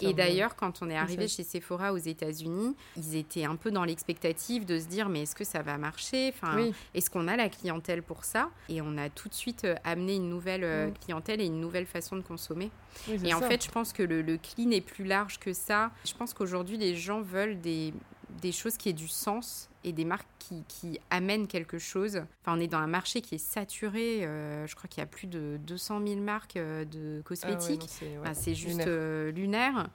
et 0.00 0.06
de- 0.08 0.12
d'ailleurs, 0.12 0.56
quand 0.56 0.82
on 0.82 0.90
est 0.90 0.96
arrivé 0.96 1.28
chez 1.28 1.44
Sephora 1.44 1.92
aux 1.92 1.98
États-Unis, 1.98 2.74
ils 2.96 3.14
étaient 3.16 3.44
un 3.44 3.54
peu 3.54 3.70
dans 3.70 3.84
l'expectative 3.84 4.66
de 4.66 4.80
se 4.80 4.86
dire 4.86 5.08
mais 5.08 5.22
est-ce 5.22 5.36
que 5.36 5.44
ça 5.44 5.62
va 5.62 5.78
marcher? 5.78 6.32
Enfin, 6.34 6.56
Oui, 6.56 6.74
est-ce 6.94 7.08
qu'on 7.08 7.28
a 7.28 7.36
la 7.36 7.48
clientèle 7.48 8.02
pour 8.02 8.24
ça? 8.24 8.50
Et 8.68 8.82
on 8.82 8.98
a 8.98 9.08
tout 9.08 9.28
de 9.28 9.34
suite 9.34 9.64
amené 9.84 10.16
une 10.16 10.28
nouvelle 10.28 10.88
Mm. 10.90 10.94
clientèle 11.04 11.40
et 11.40 11.46
une 11.46 11.60
nouvelle 11.60 11.86
façon 11.86 12.16
de 12.16 12.22
consommer. 12.22 12.70
oui, 13.08 13.20
Et 13.24 13.32
en 13.32 13.40
fait, 13.40 13.64
je 13.64 13.70
pense 13.70 13.92
que 13.92 14.02
le, 14.02 14.22
le 14.22 14.38
clean 14.38 14.70
est 14.72 14.80
plus 14.80 15.04
large 15.04 15.38
que 15.38 15.52
ça. 15.52 15.92
Je 16.04 16.14
pense 16.14 16.34
qu'aujourd'hui, 16.34 16.76
les 16.78 16.96
gens 16.96 17.22
veulent 17.22 17.60
des, 17.60 17.94
des 18.40 18.52
choses 18.52 18.76
qui 18.76 18.88
aient 18.88 18.92
du 18.94 19.08
sens 19.08 19.68
et 19.84 19.92
des 19.92 20.04
marques 20.04 20.28
qui, 20.38 20.62
qui 20.68 21.00
amènent 21.10 21.46
quelque 21.48 21.78
chose. 21.78 22.16
Enfin, 22.42 22.56
on 22.56 22.60
est 22.60 22.68
dans 22.68 22.78
un 22.78 22.86
marché 22.86 23.20
qui 23.20 23.34
est 23.34 23.38
saturé. 23.38 24.24
euh, 24.24 24.66
je 24.66 24.74
crois 24.76 24.88
qu'il 24.88 25.00
y 25.00 25.04
a 25.04 25.06
plus 25.06 25.26
de 25.26 25.58
200 25.66 26.06
000 26.06 26.20
marques 26.20 26.56
euh, 26.56 26.84
de 26.84 27.14
Ah 27.14 27.16
ouais, 27.16 27.22
cosmétiques. 27.24 27.84
c'est- 27.88 28.04
ouais. 28.06 28.18
Enfin, 28.20 28.34
c'est 28.34 28.54
juste 28.54 28.78
Lunaire. 28.84 28.86
euh, 28.88 29.32
lunaire. 29.32 29.88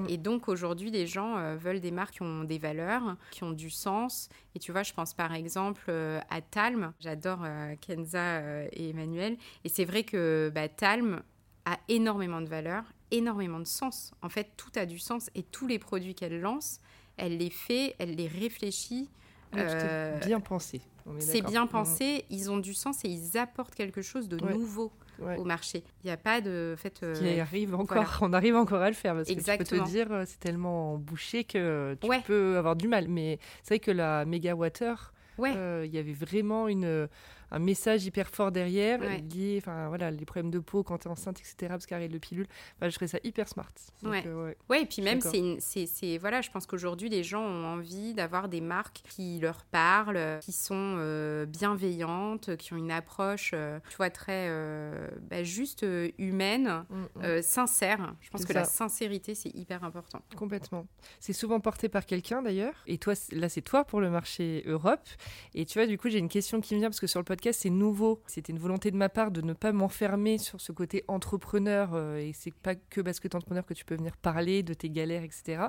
Mm. 0.00 0.06
Et 0.08 0.16
donc 0.18 0.48
aujourd'hui, 0.48 0.90
les 0.90 1.06
gens 1.06 1.56
veulent 1.56 1.80
des 1.80 1.92
marques 1.92 2.14
qui 2.14 2.22
ont 2.22 2.42
des 2.44 2.58
valeurs, 2.58 3.16
qui 3.30 3.44
ont 3.44 3.52
du 3.52 3.70
sens. 3.70 4.28
Et 4.54 4.58
tu 4.58 4.72
vois, 4.72 4.82
je 4.82 4.92
pense 4.92 5.14
par 5.14 5.32
exemple 5.34 5.90
à 5.90 6.40
Talm. 6.40 6.92
J'adore 7.00 7.46
Kenza 7.80 8.40
et 8.72 8.90
Emmanuel. 8.90 9.36
Et 9.64 9.68
c'est 9.68 9.84
vrai 9.84 10.02
que 10.04 10.50
bah, 10.54 10.68
Talm 10.68 11.22
a 11.64 11.78
énormément 11.88 12.40
de 12.40 12.48
valeur, 12.48 12.82
énormément 13.12 13.60
de 13.60 13.66
sens. 13.66 14.12
En 14.22 14.28
fait, 14.28 14.48
tout 14.56 14.72
a 14.74 14.84
du 14.86 14.98
sens 14.98 15.30
et 15.36 15.42
tous 15.44 15.66
les 15.68 15.78
produits 15.78 16.14
qu'elle 16.16 16.40
lance, 16.40 16.80
elle 17.24 17.38
les 17.38 17.50
fait, 17.50 17.94
elle 17.98 18.14
les 18.16 18.26
réfléchit. 18.28 19.08
Est 19.54 19.58
euh, 19.58 20.18
bien 20.18 20.40
pensé. 20.40 20.80
c'est 21.18 21.42
bien 21.42 21.64
Mhm. 21.64 21.68
pensé, 21.70 22.24
ils 22.30 22.50
ont 22.50 22.56
du 22.58 22.72
sens 22.74 23.04
et 23.04 23.08
ils 23.08 23.36
apportent 23.36 23.74
quelque 23.74 24.00
chose 24.02 24.28
de 24.28 24.42
Ouais. 24.42 24.52
nouveau 24.54 24.90
Ouais. 25.18 25.36
au 25.36 25.44
marché. 25.44 25.84
Il 26.02 26.06
n'y 26.06 26.10
a 26.10 26.16
pas 26.16 26.40
de 26.40 26.74
fait. 26.78 27.02
euh, 27.02 27.14
Qui 27.14 27.38
arrive 27.38 27.74
encore, 27.74 28.02
voilà. 28.02 28.08
on 28.22 28.32
arrive 28.32 28.56
encore 28.56 28.80
à 28.80 28.88
le 28.88 28.94
faire 28.94 29.14
parce 29.14 29.28
que 29.28 29.32
Exactement. 29.32 29.66
tu 29.68 29.74
peux 29.76 29.84
te 29.84 29.90
dire 29.90 30.10
euh, 30.10 30.24
c'est 30.26 30.40
tellement 30.40 30.96
bouché 30.96 31.44
que 31.44 31.96
tu 32.00 32.08
Ouais. 32.08 32.22
peux 32.26 32.56
avoir 32.56 32.76
du 32.76 32.88
mal. 32.88 33.08
Mais 33.08 33.38
c'est 33.62 33.74
vrai 33.74 33.78
que 33.78 33.90
la 33.90 34.24
Mega 34.24 34.54
Water, 34.54 35.12
Ouais. 35.38 35.52
euh, 35.54 35.84
il 35.86 35.94
y 35.94 35.98
avait 35.98 36.12
vraiment 36.14 36.66
une, 36.66 37.08
un 37.52 37.58
message 37.58 38.04
hyper 38.06 38.28
fort 38.28 38.50
derrière, 38.50 38.98
Ouais. 39.00 39.18
lié, 39.18 39.58
enfin 39.62 39.88
voilà, 39.88 40.10
les 40.10 40.24
problèmes 40.24 40.50
de 40.50 40.58
peau 40.58 40.82
quand 40.82 40.98
tu 40.98 41.06
es 41.06 41.10
enceinte, 41.10 41.38
etc. 41.38 41.54
Parce 41.68 41.86
qu'arrête 41.86 42.10
de 42.10 42.18
pilule, 42.18 42.46
enfin, 42.76 42.88
je 42.88 42.94
trouvais 42.96 43.08
ça 43.08 43.18
hyper 43.22 43.46
smart. 43.48 43.70
Donc, 44.02 44.12
Ouais. 44.12 44.24
euh, 44.26 44.46
ouais. 44.46 44.56
Ouais, 44.70 44.82
et 44.82 44.86
puis 44.86 45.02
même, 45.02 45.20
c'est, 45.20 45.38
une- 45.38 45.60
c'est, 45.60 45.86
c'est- 45.86 46.18
voilà, 46.18 46.40
je 46.40 46.50
pense 46.50 46.66
qu'aujourd'hui, 46.66 47.08
les 47.08 47.22
gens 47.22 47.42
ont 47.42 47.64
envie 47.66 48.14
d'avoir 48.14 48.48
des 48.48 48.60
marques 48.60 49.02
qui 49.08 49.38
leur 49.40 49.64
parlent, 49.66 50.38
qui 50.40 50.52
sont 50.52 50.96
euh, 50.98 51.46
bienveillantes, 51.46 52.56
qui 52.56 52.72
ont 52.72 52.76
une 52.76 52.90
approche, 52.90 53.52
euh, 53.54 53.78
tu 53.90 53.96
vois, 53.96 54.10
très 54.10 54.46
euh, 54.48 55.08
bah, 55.30 55.42
juste 55.44 55.82
euh, 55.82 56.10
humaine, 56.18 56.84
Mm, 56.90 56.94
mm. 56.96 57.08
euh, 57.24 57.42
sincère. 57.42 58.14
Je 58.20 58.30
pense 58.30 58.44
que 58.44 58.52
ça. 58.52 58.60
la 58.60 58.64
sincérité, 58.64 59.34
c'est 59.34 59.54
hyper 59.54 59.84
important. 59.84 60.22
Complètement. 60.36 60.86
C'est 61.20 61.32
souvent 61.32 61.60
porté 61.60 61.88
par 61.88 62.06
quelqu'un 62.06 62.42
d'ailleurs. 62.42 62.74
Et 62.86 62.98
toi, 62.98 63.14
là, 63.32 63.48
c'est 63.48 63.62
toi 63.62 63.84
pour 63.84 64.00
le 64.00 64.10
marché 64.10 64.62
Europe. 64.66 65.06
Et 65.54 65.66
tu 65.66 65.78
vois, 65.78 65.86
du 65.86 65.98
coup, 65.98 66.08
j'ai 66.08 66.18
une 66.18 66.28
question 66.28 66.60
qui 66.60 66.74
me 66.74 66.80
vient 66.80 66.88
parce 66.88 67.00
que 67.00 67.06
sur 67.06 67.20
le 67.20 67.24
podcast, 67.24 67.41
c'est 67.50 67.70
nouveau. 67.70 68.22
C'était 68.26 68.52
une 68.52 68.58
volonté 68.58 68.90
de 68.90 68.96
ma 68.96 69.08
part 69.08 69.32
de 69.32 69.40
ne 69.40 69.54
pas 69.54 69.72
m'enfermer 69.72 70.38
sur 70.38 70.60
ce 70.60 70.70
côté 70.70 71.02
entrepreneur. 71.08 71.94
euh, 71.94 72.18
et 72.18 72.32
c'est 72.32 72.54
pas 72.54 72.76
que 72.76 73.00
parce 73.00 73.18
que 73.18 73.26
tu 73.26 73.32
es 73.32 73.36
entrepreneur 73.36 73.66
que 73.66 73.74
tu 73.74 73.84
peux 73.84 73.96
venir 73.96 74.16
parler 74.16 74.62
de 74.62 74.74
tes 74.74 74.90
galères, 74.90 75.24
etc. 75.24 75.64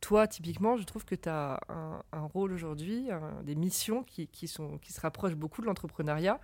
toi, 0.00 0.26
typiquement, 0.26 0.76
je 0.76 0.84
trouve 0.84 1.04
que 1.04 1.14
tu 1.14 1.28
as 1.28 1.60
un, 1.68 2.26
rôle 2.26 2.52
aujourd'hui, 2.52 3.08
des 3.42 3.54
missions 3.54 4.04
qui, 4.04 4.26
qui, 4.28 4.46
sont, 4.48 4.78
qui 4.78 4.92
se 4.92 5.00
rapprochent 5.00 5.34
beaucoup 5.34 5.60
de 5.60 5.66
l'entrepreneuriat. 5.66 6.40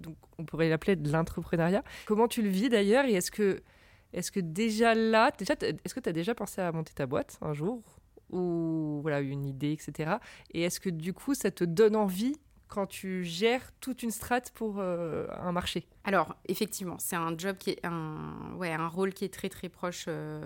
donc, 0.00 0.16
on 0.38 0.44
pourrait 0.44 0.68
l'appeler 0.68 0.96
de 0.96 1.10
l'entrepreneuriat. 1.10 1.82
Comment 2.06 2.28
tu 2.28 2.42
le 2.42 2.48
vis 2.48 2.68
d'ailleurs 2.68 3.04
Et 3.04 3.12
est-ce 3.12 3.30
que, 3.30 3.62
est 4.12 4.30
que 4.30 4.40
déjà 4.40 4.94
là, 4.94 5.30
déjà, 5.36 5.54
est-ce 5.60 5.94
que 5.94 6.00
tu 6.00 6.08
as 6.08 6.12
déjà 6.12 6.34
pensé 6.34 6.60
à 6.60 6.70
monter 6.72 6.94
ta 6.94 7.06
boîte 7.06 7.38
un 7.42 7.52
jour? 7.52 7.82
Ou 8.30 9.00
voilà, 9.02 9.20
une 9.20 9.46
idée, 9.46 9.72
etc. 9.72 10.16
Et 10.52 10.62
est-ce 10.62 10.80
que 10.80 10.90
du 10.90 11.12
coup, 11.14 11.34
ça 11.34 11.50
te 11.50 11.64
donne 11.64 11.96
envie 11.96 12.36
quand 12.68 12.86
tu 12.86 13.24
gères 13.24 13.72
toute 13.80 14.02
une 14.02 14.10
strate 14.10 14.50
pour 14.52 14.76
euh, 14.78 15.26
un 15.40 15.52
marché 15.52 15.86
Alors, 16.04 16.36
effectivement, 16.46 16.96
c'est 16.98 17.16
un 17.16 17.36
job 17.36 17.56
qui 17.58 17.70
est 17.70 17.84
un, 17.84 18.54
ouais, 18.56 18.72
un 18.72 18.88
rôle 18.88 19.12
qui 19.12 19.24
est 19.24 19.32
très 19.32 19.48
très 19.48 19.68
proche 19.68 20.04
euh, 20.08 20.40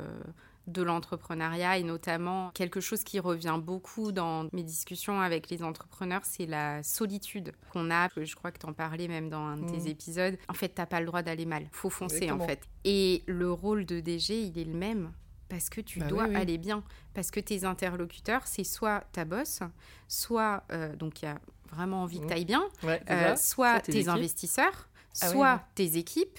de 0.69 0.83
l'entrepreneuriat 0.83 1.79
et 1.79 1.83
notamment 1.83 2.51
quelque 2.55 2.81
chose 2.81 3.03
qui 3.03 3.19
revient 3.19 3.59
beaucoup 3.61 4.13
dans 4.13 4.49
mes 4.53 4.63
discussions 4.63 5.21
avec 5.21 5.51
les 5.51 5.63
entrepreneurs, 5.63 6.23
c'est 6.25 6.47
la 6.47 6.83
solitude 6.83 7.53
qu'on 7.73 7.91
a. 7.91 8.09
Je 8.17 8.35
crois 8.37 8.53
que 8.53 8.59
tu 8.59 8.67
en 8.67 8.73
parlais 8.73 9.09
même 9.09 9.29
dans 9.29 9.45
un 9.45 9.57
de 9.57 9.71
tes 9.71 9.79
mmh. 9.79 9.89
épisodes. 9.89 10.39
En 10.49 10.55
fait, 10.55 10.69
t'as 10.69 10.87
pas 10.87 11.01
le 11.01 11.07
droit 11.07 11.23
d'aller 11.23 11.47
mal. 11.47 11.67
Faut 11.73 11.91
foncer 11.91 12.31
en 12.31 12.39
fait. 12.39 12.61
Et 12.85 13.25
le 13.27 13.51
rôle 13.51 13.85
de 13.85 14.01
DG, 14.01 14.41
il 14.41 14.59
est 14.59 14.65
le 14.65 14.75
même 14.75 15.13
parce 15.53 15.69
que 15.69 15.83
tu 15.83 15.99
bah 15.99 16.07
dois 16.07 16.25
aller 16.35 16.57
bien. 16.57 16.83
Parce 17.13 17.31
que 17.31 17.39
tes 17.39 17.65
interlocuteurs, 17.65 18.47
c'est 18.47 18.65
soit 18.65 19.05
ta 19.13 19.27
boss, 19.27 19.61
soit, 20.09 20.65
euh, 20.73 20.97
donc 20.97 21.21
il 21.21 21.27
y 21.27 21.29
a 21.29 21.39
vraiment 21.73 22.03
envie 22.03 22.21
que 22.21 22.25
mmh. 22.25 22.29
tu 22.29 22.35
ailles 22.35 22.45
bien, 22.45 22.65
euh, 22.85 23.37
soit, 23.37 23.81
tes, 23.81 24.09
investisseurs, 24.09 24.89
ah 25.21 25.29
soit 25.29 25.61
tes 25.75 25.97
équipes, 25.97 26.39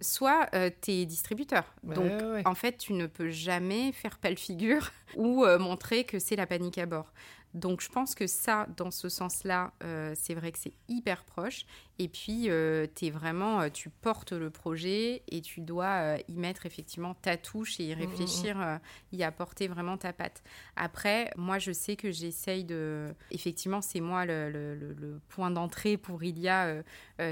soit 0.00 0.48
euh, 0.54 0.70
tes 0.80 1.06
distributeurs. 1.06 1.74
Donc, 1.82 2.10
en 2.44 2.54
fait, 2.54 2.78
tu 2.78 2.92
ne 2.92 3.06
peux 3.06 3.30
jamais 3.30 3.92
faire 3.92 4.18
pelle 4.18 4.38
figure 4.38 4.90
ou 5.16 5.44
euh, 5.44 5.58
montrer 5.58 6.04
que 6.04 6.18
c'est 6.18 6.36
la 6.36 6.46
panique 6.46 6.78
à 6.78 6.86
bord. 6.86 7.12
Donc, 7.54 7.80
je 7.80 7.88
pense 7.88 8.14
que 8.14 8.26
ça, 8.26 8.66
dans 8.76 8.90
ce 8.90 9.08
sens-là, 9.08 9.72
c'est 10.14 10.34
vrai 10.34 10.52
que 10.52 10.58
c'est 10.58 10.74
hyper 10.88 11.24
proche. 11.24 11.64
Et 12.00 12.08
puis, 12.08 12.50
euh, 12.50 12.86
es 13.02 13.10
vraiment, 13.10 13.60
euh, 13.60 13.68
tu 13.72 13.88
portes 13.88 14.32
le 14.32 14.50
projet 14.50 15.22
et 15.28 15.40
tu 15.40 15.60
dois 15.60 16.16
euh, 16.16 16.18
y 16.28 16.36
mettre 16.36 16.66
effectivement 16.66 17.14
ta 17.14 17.36
touche 17.36 17.78
et 17.78 17.84
y 17.84 17.94
mm, 17.94 17.98
mm, 17.98 17.98
mm. 17.98 18.06
réfléchir, 18.06 18.80
y 19.12 19.22
apporter 19.22 19.68
vraiment 19.68 19.96
ta 19.96 20.12
patte. 20.12 20.42
Après, 20.74 21.30
moi, 21.36 21.58
je 21.58 21.70
sais 21.70 21.94
que 21.94 22.10
j'essaye 22.10 22.64
de... 22.64 23.14
Effectivement, 23.30 23.80
c'est 23.80 24.00
moi 24.00 24.26
le, 24.26 24.50
le, 24.50 25.20
point 25.28 25.50
d'entrée 25.50 25.96
pour 25.96 26.22
Ilia 26.22 26.82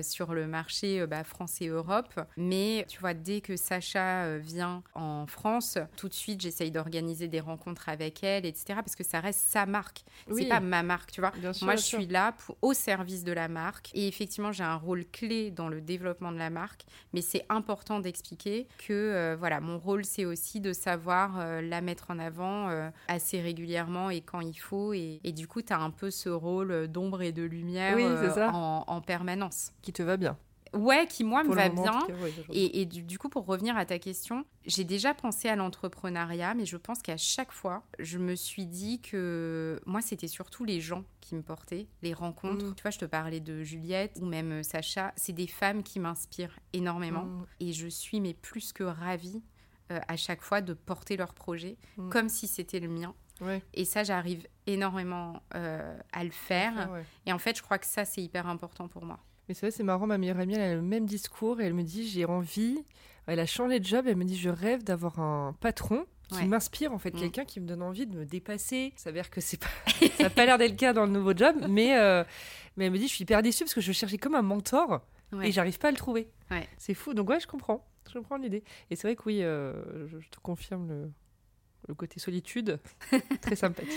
sur 0.02 0.34
le 0.34 0.46
marché 0.46 1.06
bah, 1.06 1.24
France 1.24 1.60
et 1.60 1.68
Europe. 1.68 2.20
Mais 2.36 2.86
tu 2.88 3.00
vois, 3.00 3.14
dès 3.14 3.40
que 3.40 3.56
Sacha 3.56 4.38
vient 4.38 4.82
en 4.94 5.26
France, 5.26 5.78
tout 5.96 6.08
de 6.08 6.14
suite, 6.14 6.40
j'essaye 6.40 6.70
d'organiser 6.70 7.28
des 7.28 7.40
rencontres 7.40 7.88
avec 7.88 8.22
elle, 8.22 8.46
etc. 8.46 8.74
Parce 8.76 8.94
que 8.94 9.04
ça 9.04 9.20
reste 9.20 9.40
sa 9.40 9.66
marque. 9.66 10.04
C'est 10.30 10.48
pas 10.48 10.60
ma 10.60 10.82
marque, 10.82 11.12
tu 11.12 11.20
vois. 11.20 11.32
moi, 11.62 11.76
je 11.76 11.82
suis 11.82 12.06
là 12.06 12.32
pour, 12.32 12.56
au 12.62 12.74
service 12.74 13.24
de 13.24 13.32
la 13.32 13.48
marque. 13.48 13.90
Et 13.94 14.08
effectivement, 14.08 14.52
j'ai 14.52 14.64
un 14.64 14.76
rôle 14.76 15.04
clé 15.04 15.50
dans 15.50 15.68
le 15.68 15.80
développement 15.80 16.32
de 16.32 16.38
la 16.38 16.50
marque, 16.50 16.84
mais 17.12 17.20
c'est 17.20 17.44
important 17.48 18.00
d'expliquer 18.00 18.66
que 18.86 18.92
euh, 18.92 19.36
voilà, 19.38 19.60
mon 19.60 19.78
rôle, 19.78 20.04
c'est 20.04 20.24
aussi 20.24 20.60
de 20.60 20.72
savoir 20.72 21.38
euh, 21.38 21.60
la 21.60 21.80
mettre 21.80 22.10
en 22.10 22.18
avant 22.18 22.68
euh, 22.68 22.88
assez 23.08 23.40
régulièrement 23.40 24.10
et 24.10 24.20
quand 24.20 24.40
il 24.40 24.54
faut. 24.54 24.92
Et, 24.92 25.20
du 25.32 25.46
coup, 25.46 25.62
tu 25.62 25.72
as 25.72 25.80
un 25.80 25.90
peu 25.90 26.10
ce 26.10 26.28
rôle 26.28 26.88
d'ombre 26.88 27.22
et 27.22 27.32
de 27.32 27.42
lumière 27.42 27.96
en, 28.54 28.84
en 28.86 29.00
permanence. 29.00 29.72
Qui 29.82 29.92
te 29.92 30.02
va 30.02 30.16
bien. 30.16 30.36
Ouais, 30.72 31.06
qui 31.06 31.24
moi 31.24 31.44
me 31.44 31.54
va 31.54 31.68
bien. 31.68 32.00
et, 32.50 32.86
du, 32.86 33.18
coup, 33.18 33.28
pour 33.28 33.46
revenir 33.46 33.76
à 33.76 33.84
ta 33.84 33.98
question, 33.98 34.44
j'ai 34.64 34.84
déjà 34.84 35.14
pensé 35.14 35.48
à 35.48 35.56
l'entrepreneuriat, 35.56 36.54
mais 36.54 36.64
je 36.64 36.76
pense 36.76 37.02
qu'à 37.02 37.16
chaque 37.16 37.52
fois, 37.52 37.82
je 37.98 38.18
me 38.18 38.34
suis 38.34 38.66
dit 38.66 39.00
que 39.00 39.80
moi, 39.86 40.00
c'était 40.00 40.28
surtout 40.28 40.64
les 40.64 40.80
gens 40.80 41.04
qui 41.20 41.34
me 41.34 41.42
portaient, 41.42 41.86
les 42.02 42.14
rencontres. 42.14 42.66
Mm. 42.66 42.74
Tu 42.74 42.82
vois, 42.82 42.90
je 42.90 42.98
te 42.98 43.04
parlais 43.04 43.40
de 43.40 43.62
Juliette 43.62 44.18
ou 44.20 44.26
même 44.26 44.52
euh, 44.52 44.62
Sacha. 44.62 45.12
C'est 45.16 45.32
des 45.32 45.46
femmes 45.46 45.82
qui 45.82 46.00
m'inspirent 46.00 46.58
énormément. 46.72 47.24
Mm. 47.24 47.46
Et 47.60 47.72
je 47.72 47.86
suis 47.86 48.20
mais 48.20 48.34
plus 48.34 48.72
que 48.72 48.82
ravie 48.84 49.42
euh, 49.90 50.00
à 50.08 50.16
chaque 50.16 50.42
fois 50.42 50.60
de 50.60 50.74
porter 50.74 51.16
leur 51.16 51.34
projet 51.34 51.76
mm. 51.96 52.08
comme 52.10 52.28
si 52.28 52.46
c'était 52.46 52.80
le 52.80 52.88
mien. 52.88 53.14
Et 53.72 53.84
ça, 53.84 54.04
j'arrive 54.04 54.46
énormément 54.66 55.42
euh, 55.56 55.98
à 56.12 56.22
le 56.22 56.30
faire. 56.30 56.88
Et 57.26 57.32
en 57.32 57.38
fait, 57.38 57.56
je 57.56 57.62
crois 57.62 57.78
que 57.78 57.86
ça, 57.86 58.04
c'est 58.04 58.22
hyper 58.22 58.46
important 58.46 58.86
pour 58.86 59.04
moi. 59.04 59.18
Mais 59.48 59.54
c'est 59.54 59.66
vrai, 59.66 59.70
c'est 59.70 59.82
marrant, 59.82 60.06
ma 60.06 60.18
meilleure 60.18 60.38
amie, 60.38 60.54
elle 60.54 60.60
a 60.60 60.74
le 60.74 60.82
même 60.82 61.06
discours 61.06 61.60
et 61.60 61.64
elle 61.64 61.74
me 61.74 61.82
dit 61.82 62.08
j'ai 62.08 62.24
envie, 62.24 62.84
elle 63.26 63.40
a 63.40 63.46
changé 63.46 63.80
de 63.80 63.84
job, 63.84 64.06
elle 64.06 64.16
me 64.16 64.24
dit 64.24 64.36
je 64.36 64.48
rêve 64.48 64.84
d'avoir 64.84 65.20
un 65.20 65.54
patron 65.60 66.06
qui 66.28 66.46
m'inspire 66.46 66.92
en 66.92 66.98
fait, 66.98 67.14
mm. 67.14 67.18
quelqu'un 67.18 67.44
qui 67.44 67.60
me 67.60 67.66
donne 67.66 67.82
envie 67.82 68.06
de 68.06 68.16
me 68.16 68.24
dépasser. 68.24 68.92
Ça 68.96 69.04
s'avère 69.04 69.30
que 69.30 69.40
c'est 69.40 69.58
pas, 69.58 69.68
ça 70.16 70.22
n'a 70.24 70.30
pas 70.30 70.46
l'air 70.46 70.56
d'être 70.56 70.70
le 70.70 70.76
cas 70.76 70.92
dans 70.92 71.04
le 71.04 71.12
nouveau 71.12 71.36
job, 71.36 71.56
mais, 71.68 71.98
euh, 71.98 72.24
mais 72.76 72.86
elle 72.86 72.92
me 72.92 72.98
dit 72.98 73.08
je 73.08 73.14
suis 73.14 73.22
hyper 73.22 73.42
déçue 73.42 73.64
parce 73.64 73.74
que 73.74 73.80
je 73.80 73.92
cherchais 73.92 74.18
comme 74.18 74.34
un 74.34 74.42
mentor 74.42 75.02
et 75.42 75.50
j'arrive 75.50 75.78
pas 75.78 75.88
à 75.88 75.90
le 75.90 75.96
trouver. 75.96 76.28
C'est 76.78 76.94
fou, 76.94 77.14
donc 77.14 77.28
ouais, 77.30 77.40
je 77.40 77.46
comprends, 77.46 77.86
je 78.08 78.18
comprends 78.18 78.36
l'idée. 78.36 78.64
Et 78.90 78.96
c'est 78.96 79.08
vrai 79.08 79.16
que 79.16 79.22
oui, 79.26 79.42
euh, 79.42 80.06
je, 80.08 80.28
te 80.28 80.38
confirme 80.42 80.88
le, 80.88 81.10
le 81.88 81.94
côté 81.94 82.20
solitude, 82.20 82.78
très 83.40 83.56
sympathique. 83.56 83.92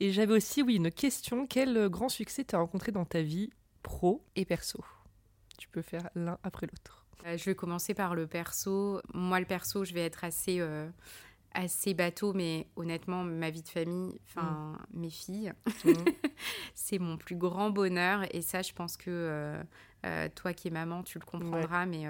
Et 0.00 0.12
j'avais 0.12 0.32
aussi, 0.32 0.62
oui, 0.62 0.76
une 0.76 0.90
question. 0.90 1.46
Quel 1.46 1.88
grand 1.88 2.08
succès 2.08 2.44
tu 2.44 2.54
as 2.54 2.58
rencontré 2.58 2.92
dans 2.92 3.04
ta 3.04 3.22
vie 3.22 3.50
pro 3.84 4.24
et 4.34 4.44
perso. 4.44 4.84
Tu 5.56 5.68
peux 5.68 5.82
faire 5.82 6.10
l'un 6.16 6.38
après 6.42 6.66
l'autre. 6.66 7.04
Euh, 7.24 7.36
je 7.36 7.44
vais 7.44 7.54
commencer 7.54 7.94
par 7.94 8.16
le 8.16 8.26
perso. 8.26 9.00
Moi, 9.12 9.38
le 9.38 9.46
perso, 9.46 9.84
je 9.84 9.94
vais 9.94 10.04
être 10.04 10.24
assez, 10.24 10.58
euh, 10.58 10.88
assez 11.52 11.94
bateau, 11.94 12.32
mais 12.32 12.66
honnêtement, 12.74 13.22
ma 13.22 13.50
vie 13.50 13.62
de 13.62 13.68
famille, 13.68 14.18
enfin, 14.24 14.76
mm. 14.92 15.00
mes 15.00 15.10
filles, 15.10 15.52
c'est 16.74 16.98
mon 16.98 17.16
plus 17.16 17.36
grand 17.36 17.70
bonheur. 17.70 18.26
Et 18.34 18.42
ça, 18.42 18.62
je 18.62 18.72
pense 18.72 18.96
que 18.96 19.62
euh, 20.04 20.28
toi 20.34 20.52
qui 20.52 20.68
es 20.68 20.70
maman, 20.72 21.04
tu 21.04 21.18
le 21.20 21.24
comprendras, 21.24 21.86
mais 21.86 22.04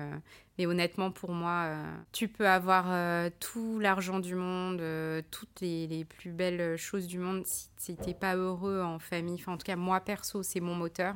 mais 0.58 0.66
honnêtement, 0.66 1.10
pour 1.10 1.32
moi, 1.32 1.64
euh, 1.64 1.96
tu 2.12 2.28
peux 2.28 2.46
avoir 2.46 2.86
euh, 2.88 3.28
tout 3.40 3.80
l'argent 3.80 4.20
du 4.20 4.36
monde, 4.36 4.80
euh, 4.80 5.20
toutes 5.32 5.60
les, 5.60 6.04
plus 6.04 6.30
belles 6.30 6.76
choses 6.76 7.08
du 7.08 7.18
monde. 7.18 7.44
Si 7.44 7.96
tu 7.96 8.06
n'es 8.06 8.14
pas 8.14 8.36
heureux 8.36 8.80
en 8.80 8.98
famille, 8.98 9.34
enfin, 9.34 9.52
en 9.52 9.56
tout 9.56 9.66
cas, 9.66 9.76
moi, 9.76 10.00
perso, 10.00 10.42
c'est 10.42 10.60
mon 10.60 10.74
moteur. 10.74 11.14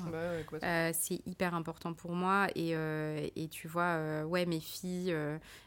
Bah 0.61 0.93
c'est 0.93 1.27
hyper 1.27 1.55
important 1.55 1.95
pour 1.95 2.13
moi. 2.13 2.49
Et, 2.55 2.73
et 2.73 3.49
tu 3.49 3.69
vois, 3.69 4.25
ouais, 4.25 4.45
mes 4.45 4.61
filles, 4.61 5.17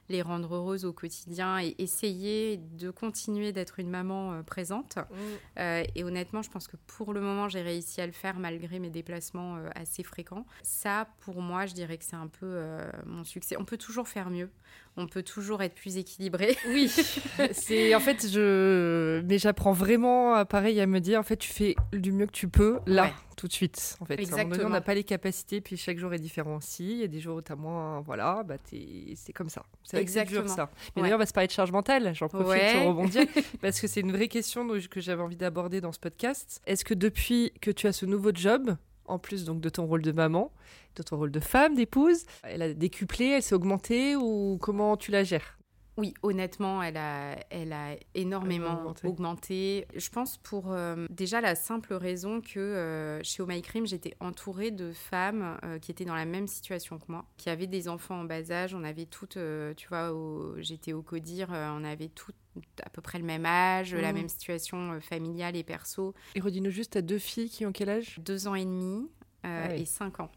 les 0.09 0.21
rendre 0.21 0.53
heureuses 0.53 0.85
au 0.85 0.93
quotidien 0.93 1.59
et 1.59 1.75
essayer 1.79 2.57
de 2.57 2.91
continuer 2.91 3.51
d'être 3.51 3.79
une 3.79 3.89
maman 3.89 4.43
présente. 4.43 4.97
Mmh. 4.97 5.61
et 5.95 6.03
honnêtement, 6.03 6.43
je 6.43 6.51
pense 6.51 6.67
que 6.67 6.77
pour 6.85 7.13
le 7.13 7.21
moment, 7.21 7.49
j'ai 7.49 7.61
réussi 7.61 7.99
à 8.01 8.05
le 8.05 8.11
faire 8.11 8.37
malgré 8.37 8.77
mes 8.77 8.91
déplacements 8.91 9.57
assez 9.73 10.03
fréquents. 10.03 10.45
Ça, 10.61 11.07
pour 11.21 11.41
moi, 11.41 11.65
je 11.65 11.73
dirais 11.73 11.97
que 11.97 12.05
c'est 12.05 12.15
un 12.15 12.27
peu 12.27 12.61
mon 13.07 13.23
succès 13.23 13.55
on 13.61 13.65
peut 13.65 13.77
toujours 13.77 14.07
faire 14.07 14.29
mieux. 14.29 14.49
On 14.97 15.07
peut 15.07 15.23
toujours 15.23 15.61
être 15.61 15.75
plus 15.75 15.97
équilibré. 15.97 16.57
Oui, 16.67 16.91
c'est 17.51 17.95
en 17.95 17.99
fait 17.99 18.27
je, 18.27 19.21
mais 19.21 19.37
j'apprends 19.37 19.71
vraiment 19.71 20.43
pareil 20.45 20.81
à 20.81 20.87
me 20.87 20.99
dire 20.99 21.19
en 21.19 21.23
fait 21.23 21.37
tu 21.37 21.49
fais 21.49 21.75
du 21.93 22.11
mieux 22.11 22.25
que 22.25 22.31
tu 22.31 22.49
peux 22.49 22.79
là 22.87 23.13
tout 23.37 23.47
de 23.47 23.53
suite. 23.53 23.97
En 23.99 24.05
fait, 24.05 24.19
Exactement. 24.19 24.65
on 24.65 24.69
n'a 24.69 24.81
pas 24.81 24.93
les 24.93 25.03
capacités, 25.03 25.61
puis 25.61 25.75
chaque 25.75 25.97
jour 25.97 26.13
est 26.13 26.19
différent 26.19 26.57
aussi. 26.57 26.91
Il 26.91 26.97
y 26.99 27.03
a 27.03 27.07
des 27.07 27.19
jours 27.19 27.37
où 27.37 27.41
tu 27.41 27.51
as 27.51 27.55
moins, 27.55 28.01
voilà, 28.01 28.43
bah 28.43 28.57
c'est 28.69 29.33
comme 29.33 29.49
ça. 29.49 29.63
C'est 29.83 29.97
Exactement. 29.99 30.47
ça. 30.47 30.69
Mais 30.95 31.01
d'ailleurs, 31.01 31.17
on 31.17 31.19
va 31.19 31.25
se 31.25 31.33
parler 31.33 31.47
de 31.47 31.51
charge 31.51 31.71
mentale. 31.71 32.13
J'en 32.13 32.27
profite 32.27 32.61
pour 32.77 32.87
rebondir 32.89 33.25
parce 33.61 33.81
que 33.81 33.87
c'est 33.87 34.01
une 34.01 34.11
vraie 34.11 34.27
question 34.27 34.67
que 34.89 34.99
j'avais 34.99 35.23
envie 35.23 35.37
d'aborder 35.37 35.81
dans 35.81 35.91
ce 35.91 35.99
podcast. 35.99 36.61
Est-ce 36.67 36.85
que 36.85 36.93
depuis 36.93 37.51
que 37.61 37.71
tu 37.71 37.87
as 37.87 37.93
ce 37.93 38.05
nouveau 38.05 38.31
job, 38.33 38.75
en 39.05 39.17
plus 39.17 39.43
donc 39.43 39.59
de 39.59 39.69
ton 39.69 39.85
rôle 39.87 40.03
de 40.03 40.11
maman, 40.11 40.51
de 40.95 41.03
ton 41.03 41.17
rôle 41.17 41.31
de 41.31 41.39
femme, 41.39 41.75
d'épouse. 41.75 42.25
Elle 42.43 42.61
a 42.61 42.73
décuplé, 42.73 43.27
elle 43.27 43.43
s'est 43.43 43.55
augmentée 43.55 44.15
ou 44.15 44.57
comment 44.61 44.97
tu 44.97 45.11
la 45.11 45.23
gères? 45.23 45.57
Oui, 45.97 46.13
honnêtement, 46.23 46.81
elle 46.81 46.97
a, 46.97 47.35
elle 47.49 47.73
a 47.73 47.95
énormément 48.15 48.93
augmenté. 49.03 49.85
Je 49.93 50.09
pense 50.09 50.37
pour 50.37 50.71
euh, 50.71 51.05
déjà 51.09 51.41
la 51.41 51.53
simple 51.53 51.93
raison 51.93 52.39
que 52.39 52.59
euh, 52.59 53.21
chez 53.23 53.43
Oh 53.43 53.45
My 53.45 53.61
Cream, 53.61 53.85
j'étais 53.85 54.15
entourée 54.21 54.71
de 54.71 54.93
femmes 54.93 55.59
euh, 55.63 55.79
qui 55.79 55.91
étaient 55.91 56.05
dans 56.05 56.15
la 56.15 56.25
même 56.25 56.47
situation 56.47 56.97
que 56.97 57.05
moi, 57.09 57.25
qui 57.37 57.49
avaient 57.49 57.67
des 57.67 57.89
enfants 57.89 58.21
en 58.21 58.23
bas 58.23 58.51
âge. 58.51 58.73
On 58.73 58.83
avait 58.85 59.05
toutes, 59.05 59.37
tu 59.75 59.87
vois, 59.89 60.11
j'étais 60.57 60.93
au 60.93 61.01
CODIR, 61.01 61.49
on 61.51 61.83
avait 61.83 62.09
toutes 62.09 62.35
à 62.83 62.89
peu 62.89 63.01
près 63.01 63.19
le 63.19 63.25
même 63.25 63.45
âge, 63.45 63.93
la 63.93 64.11
mmh. 64.11 64.15
même 64.15 64.29
situation 64.29 64.99
familiale 65.01 65.55
et 65.55 65.63
perso. 65.63 66.13
Et 66.35 66.39
redis-nous 66.39 66.71
juste, 66.71 66.93
tu 66.93 67.03
deux 67.03 67.19
filles 67.19 67.49
qui 67.49 67.65
ont 67.65 67.71
quel 67.71 67.89
âge? 67.89 68.17
Deux 68.19 68.47
ans 68.47 68.55
et 68.55 68.65
demi. 68.65 69.09
Ah 69.43 69.75
et 69.75 69.85
cinq 69.85 70.19
ans. 70.19 70.29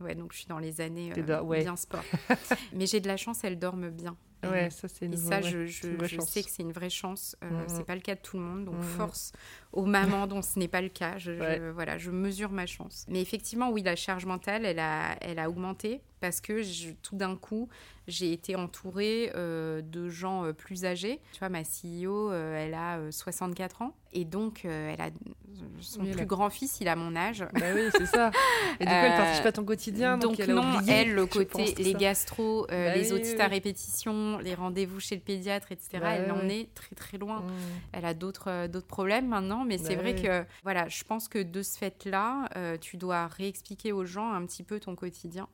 Ouais. 0.00 0.14
donc 0.14 0.32
je 0.32 0.38
suis 0.38 0.46
dans 0.46 0.58
les 0.58 0.80
années 0.80 1.12
bien 1.12 1.76
sport. 1.76 2.04
Mais 2.72 2.86
j'ai 2.86 3.00
de 3.00 3.08
la 3.08 3.16
chance, 3.16 3.42
elles 3.44 3.58
dorment 3.58 3.90
bien. 3.90 4.16
Ouais, 4.48 4.70
ça 4.70 4.88
c'est 4.88 5.06
Et 5.06 5.16
ça, 5.16 5.42
je, 5.42 5.66
je, 5.66 6.20
sais 6.20 6.42
que 6.42 6.50
c'est 6.50 6.62
une 6.62 6.72
vraie 6.72 6.90
chance. 6.90 7.36
Euh, 7.44 7.50
mm, 7.50 7.64
C'est 7.68 7.82
mm. 7.82 7.84
pas 7.84 7.94
le 7.94 8.00
cas 8.00 8.14
de 8.14 8.20
tout 8.20 8.38
le 8.38 8.42
monde, 8.42 8.64
donc 8.64 8.76
mm, 8.76 8.82
force 8.82 9.32
aux 9.72 9.84
mamans 9.84 10.26
dont 10.26 10.42
ce 10.42 10.58
n'est 10.58 10.68
pas 10.68 10.80
le 10.80 10.88
cas. 10.88 11.18
Je, 11.18 11.70
voilà, 11.72 11.98
je 11.98 12.10
mesure 12.10 12.50
ma 12.50 12.66
chance. 12.66 13.04
Mais 13.08 13.20
effectivement, 13.20 13.70
oui, 13.70 13.82
la 13.82 13.96
charge 13.96 14.24
mentale, 14.24 14.64
elle 14.64 14.78
a, 14.78 15.16
elle 15.20 15.38
a 15.38 15.50
augmenté. 15.50 16.00
Parce 16.20 16.40
que 16.40 16.62
je, 16.62 16.90
tout 17.02 17.16
d'un 17.16 17.36
coup, 17.36 17.68
j'ai 18.10 18.32
été 18.32 18.56
entourée 18.56 19.32
euh, 19.34 19.80
de 19.82 20.08
gens 20.08 20.44
euh, 20.44 20.52
plus 20.52 20.84
âgés. 20.84 21.20
Tu 21.32 21.38
vois, 21.38 21.48
ma 21.48 21.62
CEO, 21.62 22.30
euh, 22.30 22.56
elle 22.66 22.74
a 22.74 22.98
64 23.10 23.82
ans. 23.82 23.94
Et 24.12 24.24
donc, 24.24 24.64
elle 24.64 25.00
a 25.00 25.10
son 25.80 26.04
plus 26.04 26.26
grand 26.26 26.50
fils, 26.50 26.80
il 26.80 26.88
a 26.88 26.96
mon 26.96 27.14
âge. 27.14 27.46
Bah 27.54 27.66
oui, 27.72 27.82
c'est 27.96 28.06
ça. 28.06 28.32
Et 28.80 28.84
du 28.84 28.90
coup, 28.90 28.96
elle 28.96 29.16
participe 29.16 29.46
à 29.46 29.52
ton 29.52 29.64
quotidien. 29.64 30.18
Donc, 30.18 30.32
donc 30.36 30.40
elle 30.40 30.52
non, 30.52 30.78
oublié, 30.78 30.92
elle, 30.92 31.14
le 31.14 31.26
côté, 31.26 31.76
les 31.78 31.94
gastro, 31.94 32.66
Bah 32.68 32.96
les 32.96 33.12
oui, 33.12 33.20
oui, 33.22 33.40
à 33.40 33.46
répétition, 33.46 34.38
les 34.38 34.54
rendez-vous 34.54 34.98
chez 34.98 35.14
le 35.14 35.20
pédiatre, 35.20 35.70
etc., 35.70 35.98
Bah 36.00 36.14
elle 36.14 36.32
en 36.32 36.48
est 36.48 36.74
très, 36.74 36.96
très 36.96 37.18
loin. 37.18 37.38
Mmh. 37.38 37.52
Elle 37.92 38.04
a 38.04 38.14
d'autres 38.14 38.66
d'autres 38.66 38.88
problèmes 38.88 39.28
maintenant, 39.28 39.64
mais 39.64 39.78
c'est 39.78 39.94
Bah 39.94 40.02
vrai 40.02 40.14
oui. 40.16 40.22
que 40.22 40.44
voilà, 40.64 40.88
je 40.88 41.04
pense 41.04 41.28
que 41.28 41.40
de 41.40 41.62
ce 41.62 41.78
fait-là, 41.78 42.48
tu 42.80 42.96
dois 42.96 43.28
réexpliquer 43.28 43.92
aux 43.92 44.04
gens 44.04 44.32
un 44.32 44.44
petit 44.46 44.64
peu 44.64 44.80
ton 44.80 44.96
quotidien. 44.96 45.46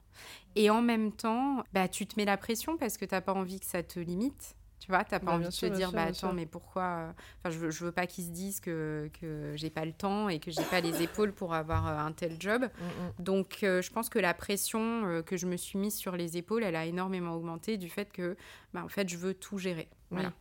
Et 0.55 0.71
en 0.71 0.83
même 0.83 1.13
temps, 1.13 1.65
bah, 1.73 1.89
tu 1.89 2.07
te 2.07 2.19
mets 2.19 2.25
la 2.25 2.37
pression 2.37 2.77
parce 2.77 2.97
que 2.97 3.05
tu 3.05 3.15
n'as 3.15 3.21
pas 3.21 3.35
envie 3.35 3.61
que 3.61 3.67
ça 3.67 3.83
te 3.83 3.99
limite. 4.01 4.57
Tu 4.79 4.89
vois, 4.93 5.03
tu 5.05 5.13
n'as 5.15 5.21
pas 5.21 5.27
Bah, 5.27 5.33
envie 5.33 5.47
de 5.47 5.51
sûr, 5.51 5.69
te 5.71 5.75
dire, 5.75 5.91
bah 5.91 6.03
attends, 6.03 6.33
mais 6.35 6.47
pourquoi 6.47 6.83
euh, 6.83 7.13
Enfin, 7.41 7.51
je 7.51 7.59
veux, 7.59 7.71
je 7.71 7.85
veux 7.85 7.93
pas 7.93 8.07
qu'ils 8.07 8.25
se 8.27 8.31
disent 8.31 8.61
que, 8.61 9.11
que 9.21 9.53
j'ai 9.57 9.71
pas 9.71 9.85
le 9.85 9.93
temps 9.93 10.29
et 10.29 10.39
que 10.39 10.51
j'ai 10.51 10.63
pas 10.65 10.81
les 10.81 11.03
épaules 11.03 11.33
pour 11.33 11.55
avoir 11.55 11.89
euh, 11.89 11.99
un 11.99 12.13
tel 12.13 12.37
job. 12.39 12.63
Mm, 12.63 12.85
mm. 12.85 13.25
Donc, 13.25 13.59
euh, 13.63 13.81
je 13.83 13.91
pense 13.91 14.09
que 14.11 14.19
la 14.19 14.33
pression 14.35 15.07
euh, 15.07 15.23
que 15.23 15.37
je 15.37 15.47
me 15.47 15.57
suis 15.57 15.79
mise 15.79 15.97
sur 15.97 16.15
les 16.17 16.37
épaules, 16.37 16.63
elle 16.63 16.77
a 16.77 16.85
énormément 16.87 17.35
augmenté 17.35 17.79
du 17.79 17.89
fait 17.89 18.13
que, 18.13 18.37
bah, 18.75 18.83
en 18.85 18.89
fait, 18.89 19.09
je 19.09 19.17
veux 19.17 19.35
tout 19.35 19.59
gérer. 19.59 19.89
Oui. 20.11 20.19
Voilà. 20.19 20.33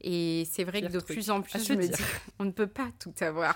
Et 0.00 0.46
c'est 0.50 0.64
vrai 0.64 0.80
Pire 0.80 0.88
que 0.90 0.94
de 0.94 1.00
truc 1.00 1.16
plus 1.16 1.30
en 1.30 1.40
plus, 1.42 1.64
je 1.66 1.72
me 1.74 1.86
dire. 1.86 1.96
dis, 1.96 2.02
on 2.38 2.44
ne 2.44 2.50
peut 2.50 2.66
pas 2.66 2.88
tout 2.98 3.14
avoir. 3.20 3.54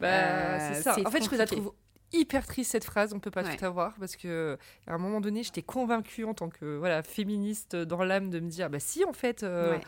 Bah, 0.00 0.06
Euh, 0.08 0.70
c'est 0.74 0.82
ça. 0.82 0.92
En 1.04 1.10
fait, 1.10 1.22
je 1.22 1.28
compliqué. 1.28 1.44
trouve 1.46 1.74
hyper 2.12 2.46
triste 2.46 2.72
cette 2.72 2.84
phrase. 2.84 3.12
On 3.14 3.20
peut 3.20 3.30
pas 3.30 3.42
Ouais. 3.42 3.56
tout 3.56 3.64
avoir 3.64 3.94
parce 3.94 4.16
que 4.16 4.56
à 4.86 4.94
un 4.94 4.98
moment 4.98 5.20
donné, 5.20 5.42
j'étais 5.42 5.62
convaincue 5.62 6.24
en 6.24 6.34
tant 6.34 6.48
que 6.48 6.76
voilà 6.78 7.02
féministe 7.02 7.76
dans 7.76 8.02
l'âme 8.04 8.30
de 8.30 8.40
me 8.40 8.48
dire 8.48 8.70
bah 8.70 8.80
si 8.80 9.04
en 9.04 9.12
fait. 9.12 9.42
euh, 9.42 9.72
Ouais. 9.72 9.80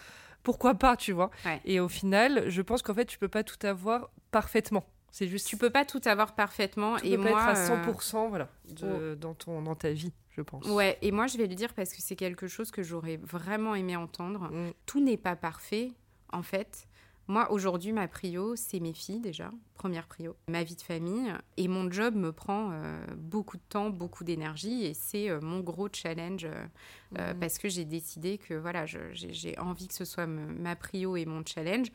Pourquoi 0.45 0.75
pas, 0.75 0.97
tu 0.97 1.13
vois 1.13 1.31
Ouais. 1.45 1.61
Et 1.65 1.81
au 1.81 1.89
final, 1.89 2.49
je 2.49 2.63
pense 2.63 2.81
qu'en 2.83 2.95
fait, 2.95 3.05
tu 3.07 3.19
peux 3.19 3.29
pas 3.29 3.43
tout 3.43 3.59
avoir 3.67 4.09
parfaitement. 4.31 4.85
C'est 5.11 5.27
juste 5.27 5.47
Tu 5.49 5.57
peux 5.57 5.69
pas 5.71 5.85
tout 5.85 6.01
avoir 6.07 6.35
parfaitement. 6.35 6.97
tu 6.97 7.07
et 7.09 7.17
peux 7.17 7.25
pas 7.25 7.31
moi, 7.31 7.51
être 7.51 7.59
à 7.59 7.73
euh, 7.73 7.93
100% 7.93 8.29
voilà, 8.29 8.49
de- 8.71 9.15
dans, 9.21 9.35
ton, 9.35 9.61
dans 9.63 9.75
ta 9.75 9.91
vie, 9.91 10.13
je 10.31 10.41
pense. 10.43 10.65
Ouais, 10.67 10.97
et 11.03 11.11
moi 11.13 11.27
je 11.27 11.37
vais 11.39 11.47
le 11.49 11.55
dire 11.55 11.75
parce 11.75 11.93
que 11.93 12.01
c'est 12.01 12.15
quelque 12.17 12.47
chose 12.47 12.71
que 12.71 12.83
j'aurais 12.83 13.17
vraiment 13.17 13.75
aimé 13.75 13.97
entendre. 13.97 14.49
Mm. 14.53 14.73
Tout 14.87 15.01
n'est 15.01 15.17
pas 15.17 15.35
parfait, 15.35 15.93
en 16.33 16.43
fait. 16.43 16.87
Moi, 17.29 17.51
aujourd'hui, 17.53 17.93
ma 17.93 18.09
prio, 18.09 18.57
c'est 18.57 18.81
mes 18.81 18.95
filles 18.95 19.21
déjà, 19.21 19.51
première 19.75 20.07
prio, 20.07 20.35
ma 20.49 20.65
vie 20.65 20.77
de 20.77 20.81
famille. 20.81 21.31
Et 21.59 21.69
mon 21.69 21.91
job 21.91 22.15
me 22.15 22.33
prend 22.33 22.71
euh, 22.73 23.05
beaucoup 23.17 23.59
de 23.59 23.63
temps, 23.69 23.91
beaucoup 23.91 24.25
d'énergie. 24.25 24.87
Et 24.87 24.95
c'est 24.95 25.29
euh, 25.29 25.39
mon 25.43 25.61
gros 25.61 25.89
challenge 25.93 26.47
euh, 26.47 27.33
Mhm. 27.33 27.39
parce 27.41 27.59
que 27.59 27.69
j'ai 27.69 27.85
décidé 27.85 28.39
que 28.39 28.55
voilà, 28.55 28.87
j'ai 28.87 29.59
envie 29.59 29.89
que 29.89 29.95
ce 29.95 30.07
soit 30.07 30.27
ma 30.27 30.75
prio 30.75 31.17
et 31.17 31.27
mon 31.27 31.43
challenge. 31.45 31.89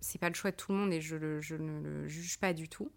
C'est 0.00 0.18
pas 0.20 0.28
le 0.30 0.34
choix 0.34 0.52
de 0.52 0.56
tout 0.56 0.72
le 0.72 0.78
monde 0.78 0.92
et 0.92 1.00
je, 1.02 1.16
le- 1.16 1.40
je 1.42 1.54
ne 1.56 1.80
le 1.82 2.08
juge 2.08 2.38
pas 2.38 2.52
du 2.54 2.68
tout. 2.68 2.90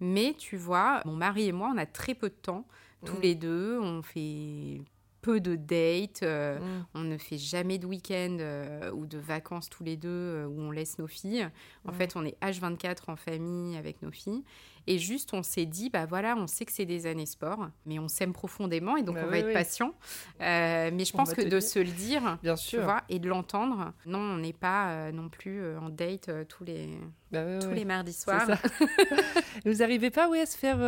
Mais 0.00 0.34
tu 0.36 0.56
vois, 0.56 1.00
mon 1.04 1.14
mari 1.16 1.46
et 1.48 1.52
moi, 1.52 1.70
on 1.72 1.78
a 1.78 1.86
très 1.86 2.14
peu 2.14 2.28
de 2.28 2.34
temps. 2.34 2.66
Tous 3.04 3.14
Mhm. 3.16 3.22
les 3.22 3.34
deux, 3.36 3.78
on 3.80 4.02
fait 4.02 4.80
peu 5.26 5.40
de 5.40 5.56
dates. 5.56 6.22
euh, 6.22 6.58
Mm. 6.60 6.86
on 6.94 7.00
ne 7.00 7.18
fait 7.18 7.36
jamais 7.38 7.78
de 7.78 7.86
week-end 7.86 8.36
euh, 8.40 8.92
ou 8.92 9.06
de 9.06 9.18
vacances 9.18 9.68
tous 9.68 9.82
les 9.82 9.96
deux 9.96 10.08
euh, 10.08 10.46
où 10.46 10.60
on 10.60 10.70
laisse 10.70 10.98
nos 10.98 11.08
filles. 11.08 11.48
En 11.84 11.90
Ouais. 11.90 11.96
fait, 11.98 12.14
on 12.14 12.24
est 12.24 12.36
H24 12.40 13.08
en 13.08 13.16
famille 13.16 13.76
avec 13.76 14.02
nos 14.02 14.12
filles. 14.12 14.44
Et 14.86 14.98
juste, 14.98 15.34
on 15.34 15.42
s'est 15.42 15.66
dit, 15.66 15.90
bah 15.90 16.06
voilà, 16.06 16.36
on 16.36 16.46
sait 16.46 16.64
que 16.64 16.70
c'est 16.70 16.84
des 16.84 17.06
années 17.08 17.26
sport, 17.26 17.66
mais 17.86 17.98
on 17.98 18.06
s'aime 18.06 18.32
profondément 18.32 18.96
et 18.96 19.02
donc 19.02 19.16
Bah 19.16 19.22
on 19.24 19.26
va 19.26 19.32
oui, 19.32 19.38
être 19.38 19.46
oui. 19.48 19.52
patient. 19.52 19.92
Euh, 20.40 20.90
mais 20.94 21.04
je 21.04 21.10
On 21.14 21.16
pense 21.18 21.34
que 21.34 21.42
de 21.42 21.48
dire. 21.48 21.62
se 21.62 21.78
le 21.80 21.90
dire, 21.90 22.38
Bien 22.44 22.54
tu 22.54 22.64
sûr. 22.68 22.84
vois, 22.84 23.02
et 23.08 23.18
de 23.18 23.28
l'entendre, 23.28 23.92
non, 24.06 24.20
on 24.20 24.36
n'est 24.36 24.52
pas 24.52 24.90
euh, 24.90 25.12
non 25.12 25.28
plus 25.28 25.60
euh, 25.60 25.80
en 25.80 25.88
date 25.88 26.30
tous 26.48 26.62
les, 26.62 26.90
Bah 27.32 27.58
tous 27.58 27.72
les 27.72 27.84
mardis 27.84 28.12
soirs. 28.12 28.46
vous 29.64 29.82
arrivez 29.82 30.10
pas 30.10 30.28
ouais, 30.28 30.42
à 30.42 30.46
se 30.46 30.56
faire. 30.56 30.78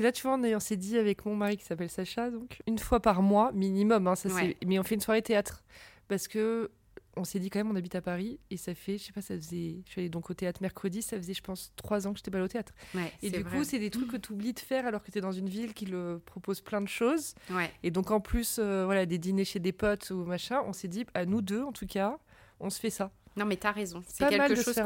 Que 0.00 0.04
là, 0.04 0.12
tu 0.12 0.22
vois, 0.22 0.34
on, 0.34 0.42
est- 0.42 0.54
on 0.56 0.60
s'est 0.60 0.76
dit 0.76 0.96
avec 0.98 1.24
mon 1.26 1.36
mari 1.36 1.56
qui 1.58 1.64
s'appelle 1.64 1.90
Sacha, 1.90 2.30
donc 2.30 2.58
une 2.66 2.78
fois 2.78 3.00
par 3.00 3.20
mois 3.22 3.52
minimum. 3.52 4.06
hein, 4.06 4.14
ça, 4.16 4.28
c'est- 4.30 4.34
Ouais. 4.34 4.56
Mais 4.66 4.78
on 4.78 4.82
fait 4.82 4.94
une 4.94 5.00
soirée 5.00 5.22
théâtre. 5.22 5.62
Parce 6.08 6.26
que 6.26 6.70
on 7.16 7.24
s'est 7.24 7.38
dit 7.40 7.50
quand 7.50 7.58
même, 7.58 7.70
on 7.70 7.76
habite 7.76 7.96
à 7.96 8.00
Paris 8.00 8.38
et 8.50 8.56
ça 8.56 8.72
fait, 8.74 8.96
je 8.96 9.04
sais 9.04 9.12
pas, 9.12 9.20
ça 9.20 9.34
faisait. 9.36 9.82
Je 9.84 9.90
suis 9.90 10.00
allée 10.00 10.08
donc 10.08 10.30
au 10.30 10.34
théâtre 10.34 10.62
mercredi, 10.62 11.02
ça 11.02 11.16
faisait, 11.18 11.34
je 11.34 11.42
pense, 11.42 11.72
trois 11.76 12.06
ans 12.06 12.12
que 12.12 12.18
j'étais 12.18 12.30
pas 12.30 12.38
allée 12.38 12.44
au 12.44 12.48
théâtre. 12.48 12.72
Ouais, 12.94 13.12
Et 13.22 13.30
du 13.30 13.42
vrai. 13.42 13.58
coup, 13.58 13.64
c'est 13.64 13.78
des 13.80 13.90
trucs 13.90 14.10
que 14.10 14.16
tu 14.16 14.32
oublies 14.32 14.52
de 14.54 14.60
faire 14.60 14.86
alors 14.86 15.02
que 15.02 15.10
tu 15.10 15.18
es 15.18 15.20
dans 15.20 15.32
une 15.32 15.48
ville 15.48 15.74
qui 15.74 15.86
le 15.86 16.20
propose 16.24 16.60
plein 16.60 16.80
de 16.80 16.88
choses. 16.88 17.34
Ouais. 17.50 17.70
Et 17.82 17.90
donc, 17.90 18.10
en 18.10 18.20
plus, 18.20 18.58
euh, 18.58 18.84
voilà, 18.86 19.06
des 19.06 19.18
dîners 19.18 19.44
chez 19.44 19.58
des 19.58 19.72
potes 19.72 20.10
ou 20.10 20.24
machin, 20.24 20.62
on 20.66 20.72
s'est 20.72 20.88
dit, 20.88 21.04
à 21.14 21.26
nous 21.26 21.42
deux, 21.42 21.62
en 21.62 21.72
tout 21.72 21.86
cas, 21.86 22.16
on 22.60 22.70
se 22.70 22.78
fait 22.80 22.90
ça. 22.90 23.10
Non, 23.36 23.44
mais 23.46 23.56
t'as 23.56 23.70
raison. 23.70 24.02
C'est 24.08 24.28
quelque 24.28 24.54
chose 24.56 24.80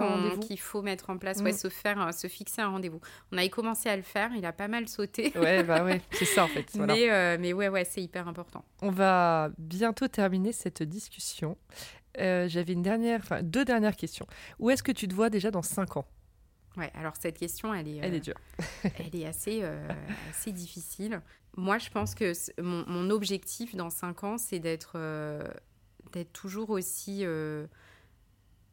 qu'il 0.46 0.60
faut 0.60 0.82
mettre 0.82 1.08
en 1.10 1.16
place, 1.18 1.40
Mm. 1.40 1.44
ouais, 1.44 1.52
se 1.52 1.68
faire, 1.68 2.00
euh, 2.00 2.12
se 2.12 2.26
fixer 2.28 2.60
un 2.62 2.68
rendez-vous. 2.68 3.00
On 3.32 3.38
avait 3.38 3.48
commencé 3.48 3.88
à 3.88 3.96
le 3.96 4.02
faire, 4.02 4.30
il 4.36 4.44
a 4.44 4.52
pas 4.52 4.68
mal 4.68 4.86
sauté. 4.88 5.32
Ouais, 5.36 5.62
bah 5.62 5.82
ouais, 5.84 6.02
c'est 6.12 6.24
ça 6.26 6.44
en 6.44 6.48
fait. 6.48 6.66
voilà. 6.74 6.94
Mais, 6.94 7.10
euh, 7.10 7.36
mais 7.40 7.52
ouais, 7.52 7.68
ouais, 7.68 7.84
c'est 7.84 8.02
hyper 8.02 8.28
important. 8.28 8.64
On 8.82 8.90
va 8.90 9.50
bientôt 9.58 10.08
terminer 10.08 10.52
cette 10.52 10.82
discussion. 10.82 11.56
Euh, 12.20 12.46
J'avais 12.48 12.74
une 12.74 12.82
dernière, 12.82 13.20
enfin 13.22 13.42
deux 13.42 13.64
dernières 13.64 13.96
questions. 13.96 14.26
Où 14.58 14.70
est-ce 14.70 14.82
que 14.82 14.92
tu 14.92 15.08
te 15.08 15.14
vois 15.14 15.30
déjà 15.30 15.50
dans 15.50 15.62
5 15.62 15.96
ans? 15.96 16.06
Ouais, 16.76 16.90
alors 16.94 17.14
cette 17.18 17.38
question, 17.38 17.72
elle 17.72 17.88
est, 17.88 17.96
Elle 18.02 18.14
est 18.14 18.20
dure. 18.20 18.38
elle 18.98 19.14
est 19.20 19.26
assez, 19.26 19.60
euh, 19.62 19.88
assez 20.30 20.52
difficile. 20.52 21.20
Moi, 21.56 21.78
je 21.78 21.88
pense 21.88 22.14
que 22.14 22.32
mon, 22.60 22.84
mon 22.88 23.10
objectif 23.10 23.74
dans 23.74 23.90
5 23.90 24.22
ans, 24.24 24.38
c'est 24.38 24.58
d'être 24.58 24.98
d'être 26.12 26.32
toujours 26.32 26.70
aussi 26.70 27.24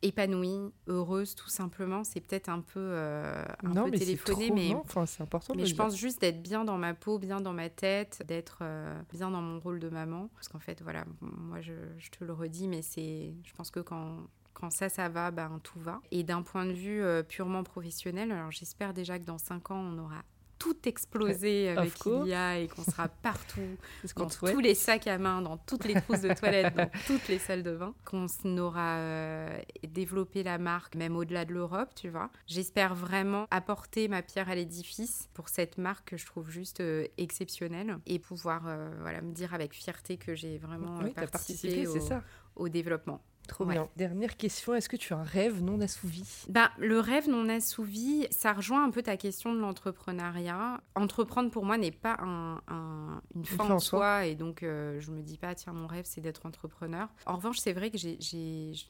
épanouie, 0.02 0.72
heureuse, 0.88 1.36
tout 1.36 1.50
simplement. 1.50 2.04
C'est 2.04 2.22
peut-être 2.22 2.50
un 2.50 2.62
peu, 2.62 2.80
euh, 2.80 3.44
un 3.64 3.70
non, 3.70 3.86
peu 3.86 3.92
mais 3.92 4.00
téléphoné, 4.00 4.48
trop, 4.48 4.56
mais 4.56 4.70
non, 4.70 4.82
enfin, 4.86 5.06
c'est 5.06 5.22
important. 5.24 5.54
Mais 5.56 5.66
je 5.66 5.74
dire. 5.74 5.84
pense 5.84 5.96
juste 5.96 6.22
d'être 6.22 6.42
bien 6.42 6.66
dans 6.66 6.78
ma 6.78 6.94
peau, 6.94 7.20
bien 7.20 7.42
dans 7.42 7.54
ma 7.54 7.70
tête, 7.70 8.24
d'être 8.28 8.60
euh, 8.62 9.00
bien 9.14 9.32
dans 9.32 9.42
mon 9.42 9.60
rôle 9.60 9.80
de 9.80 9.90
maman. 9.90 10.30
Parce 10.36 10.48
qu'en 10.48 10.60
fait, 10.60 10.82
voilà, 10.82 11.06
moi, 11.22 11.62
je, 11.62 11.74
je 11.98 12.10
te 12.10 12.24
le 12.24 12.34
redis, 12.34 12.68
mais 12.68 12.82
c'est, 12.82 13.34
je 13.44 13.54
pense 13.54 13.72
que 13.72 13.80
quand, 13.80 14.18
quand 14.54 14.72
ça, 14.72 14.90
ça 14.90 15.10
va, 15.10 15.32
ben, 15.32 15.60
tout 15.64 15.80
va. 15.80 16.02
Et 16.12 16.24
d'un 16.24 16.42
point 16.42 16.66
de 16.66 16.74
vue 16.74 17.02
euh, 17.02 17.24
purement 17.24 17.64
professionnel, 17.64 18.32
alors 18.32 18.52
j'espère 18.52 18.94
déjà 18.94 19.20
que 19.20 19.26
dans 19.26 19.38
5 19.38 19.72
ans, 19.72 19.80
on 19.80 19.98
aura 19.98 20.24
tout 20.62 20.78
explosé 20.88 21.70
avec 21.70 21.98
course. 21.98 22.26
Ilia 22.28 22.60
et 22.60 22.68
qu'on 22.68 22.84
sera 22.84 23.08
partout, 23.08 23.62
ce 24.06 24.14
dans 24.14 24.28
tous 24.28 24.60
les 24.60 24.76
sacs 24.76 25.08
à 25.08 25.18
main, 25.18 25.42
dans 25.42 25.58
toutes 25.58 25.86
les 25.86 26.00
trousses 26.00 26.22
de 26.22 26.34
toilette, 26.34 26.76
dans 26.76 26.90
toutes 27.08 27.28
les 27.28 27.40
salles 27.40 27.64
de 27.64 27.76
bain, 27.76 27.96
qu'on 28.06 28.28
aura 28.60 28.98
euh, 28.98 29.60
développé 29.88 30.44
la 30.44 30.60
marque 30.60 30.96
même 30.96 31.16
au-delà 31.18 31.46
de 31.46 31.54
l'Europe, 31.54 31.90
tu 31.96 32.10
vois. 32.10 32.30
J'espère 32.46 32.94
vraiment 32.94 33.48
apporter 33.50 34.08
ma 34.08 34.22
pierre 34.22 34.50
à 34.50 34.56
l'édifice 34.56 35.30
pour 35.34 35.50
cette 35.50 35.80
marque 35.80 36.10
que 36.12 36.18
je 36.18 36.26
trouve 36.28 36.52
juste 36.52 36.80
euh, 36.82 37.08
exceptionnelle 37.18 37.98
et 38.06 38.20
pouvoir 38.20 38.68
euh, 38.68 38.90
voilà, 39.02 39.22
me 39.22 39.34
dire 39.34 39.54
avec 39.56 39.74
fierté 39.74 40.18
que 40.18 40.36
j'ai 40.36 40.60
vraiment 40.60 41.00
euh, 41.00 41.06
Oui, 41.06 41.12
participé, 41.12 41.86
participé, 41.86 41.86
c'est 41.86 42.06
au, 42.06 42.08
ça. 42.08 42.24
au 42.56 42.70
développement. 42.70 43.24
Trop 43.48 43.66
Ouais. 43.66 43.74
bien. 43.74 43.90
Dernière 43.98 44.38
question, 44.38 44.74
est-ce 44.76 44.88
que 44.88 44.96
tu 44.96 45.14
as 45.14 45.18
un 45.18 45.24
rêve 45.24 45.62
non 45.62 45.82
assouvi? 45.82 46.24
Ben, 46.48 46.70
le 46.78 47.00
rêve 47.00 47.28
non 47.30 47.50
assouvi, 47.50 48.26
ça 48.32 48.54
rejoint 48.54 48.86
un 48.86 48.92
peu 48.92 49.02
ta 49.02 49.18
question 49.18 49.54
de 49.54 49.60
l'entrepreneuriat. 49.60 50.82
Entreprendre 50.96 51.50
pour 51.52 51.66
moi 51.66 51.78
n'est 51.78 51.92
pas 51.92 52.16
un- 52.20 52.62
un- 52.68 53.22
une 53.36 53.46
fin, 53.46 53.66
en 53.70 53.80
soi. 53.80 54.00
soi 54.00 54.26
et 54.28 54.36
donc 54.36 54.64
euh, 54.64 55.00
je 55.02 55.12
me 55.12 55.22
dis 55.22 55.38
pas 55.38 55.54
tiens 55.56 55.74
mon 55.74 55.88
rêve 55.88 56.06
c'est 56.08 56.22
d'être 56.22 56.46
entrepreneur. 56.46 57.10
En 57.26 57.36
revanche 57.36 57.58
c'est 57.60 57.74
vrai 57.74 57.92
que 57.92 57.98
j'ai, 57.98 58.18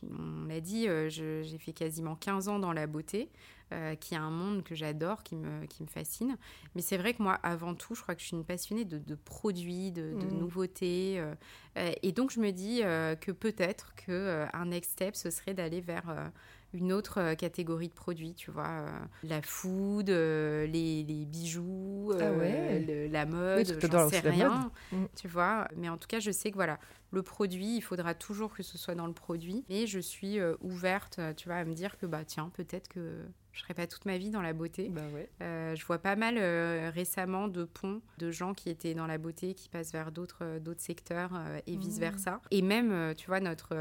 on 0.04 0.46
l'a 0.48 0.60
dit, 0.60 0.88
euh, 0.88 1.10
j'ai 1.10 1.58
fait 1.58 1.74
quasiment 1.74 2.16
15 2.16 2.48
ans 2.48 2.60
dans 2.60 2.74
la 2.74 2.88
beauté. 2.88 3.30
Euh, 3.72 3.96
qui 3.96 4.14
est 4.14 4.18
un 4.18 4.30
monde 4.32 4.64
que 4.64 4.76
j'adore, 4.76 5.24
qui 5.24 5.36
me, 5.36 5.66
qui 5.66 5.84
me 5.84 5.88
fascine. 5.88 6.38
Mais 6.76 6.82
c'est 6.82 6.98
vrai 6.98 7.14
que 7.14 7.22
moi, 7.24 7.34
avant 7.44 7.74
tout, 7.76 7.96
je 7.96 8.02
crois 8.02 8.16
que 8.16 8.22
je 8.22 8.28
suis 8.28 8.36
une 8.38 8.46
passionnée 8.46 8.86
de, 8.86 8.98
de 8.98 9.16
produits, 9.16 9.92
de, 9.92 10.14
de 10.14 10.26
Mhm. 10.26 10.38
nouveautés. 10.40 11.20
euh, 11.20 11.34
euh, 11.78 11.92
et 12.04 12.12
donc, 12.12 12.32
je 12.32 12.40
me 12.40 12.52
dis 12.52 12.82
euh, 12.84 13.16
que 13.16 13.32
peut-être 13.32 13.94
que 13.96 14.46
un 14.54 14.66
next 14.66 14.92
step, 14.92 15.16
ce 15.16 15.30
serait 15.30 15.54
d'aller 15.54 15.82
vers 15.82 16.32
une 16.74 16.94
autre 16.94 17.34
catégorie 17.34 17.90
de 17.90 17.94
produits, 17.94 18.34
tu 18.34 18.50
vois, 18.50 18.86
la 19.24 19.42
food, 19.42 20.10
euh, 20.10 20.66
les, 20.68 21.04
les 21.04 21.26
bijoux, 21.26 22.12
Ah 22.18 22.24
euh, 22.24 22.80
le- 22.80 23.08
la 23.08 23.26
Oui, 23.26 23.32
mode, 23.32 23.78
tu 23.80 23.88
j'en 23.92 24.10
sais 24.10 24.20
rien, 24.22 24.72
mode. 24.92 25.02
Mm. 25.02 25.06
tu 25.16 25.28
vois. 25.28 25.68
Mais 25.76 25.90
en 25.90 25.98
tout 25.98 26.08
cas, 26.08 26.20
je 26.22 26.32
sais 26.32 26.50
que 26.50 26.56
voilà, 26.56 26.80
le 27.12 27.22
produit, 27.24 27.76
il 27.78 27.82
faudra 27.82 28.14
toujours 28.14 28.54
que 28.54 28.64
ce 28.64 28.78
soit 28.78 28.96
dans 28.96 29.08
le 29.08 29.14
produit. 29.14 29.66
Mais 29.70 29.86
je 29.86 30.00
suis 30.00 30.40
euh, 30.40 30.56
ouverte, 30.62 31.20
tu 31.36 31.50
vois, 31.50 31.58
à 31.58 31.66
me 31.66 31.74
dire 31.74 31.98
que 31.98 32.06
bah 32.06 32.24
tiens, 32.26 32.50
peut-être 32.54 32.88
que 32.88 33.26
Je 33.54 33.62
serai 33.62 33.74
pas 33.74 33.86
toute 33.86 34.06
ma 34.06 34.18
vie 34.18 34.30
dans 34.30 34.42
la 34.42 34.54
beauté. 34.54 34.88
Bah 34.90 35.02
ouais. 35.14 35.30
Euh, 35.42 35.76
je 35.76 35.86
vois 35.86 35.98
pas 36.00 36.16
mal 36.16 36.36
euh, 36.38 36.90
récemment 36.94 37.48
de 37.50 37.66
ponts 37.66 38.02
de 38.18 38.32
gens 38.32 38.54
qui 38.54 38.70
étaient 38.70 38.94
dans 38.94 39.08
la 39.08 39.18
beauté 39.18 39.54
qui 39.56 39.68
passent 39.68 39.92
vers 39.92 40.12
d'autres 40.14 40.38
euh, 40.44 40.60
d'autres 40.60 40.80
secteurs 40.82 41.32
et 41.68 41.76
vice 41.76 42.00
versa. 42.00 42.42
Et 42.52 42.62
même, 42.62 43.14
tu 43.16 43.28
vois, 43.28 43.40
notre 43.42 43.76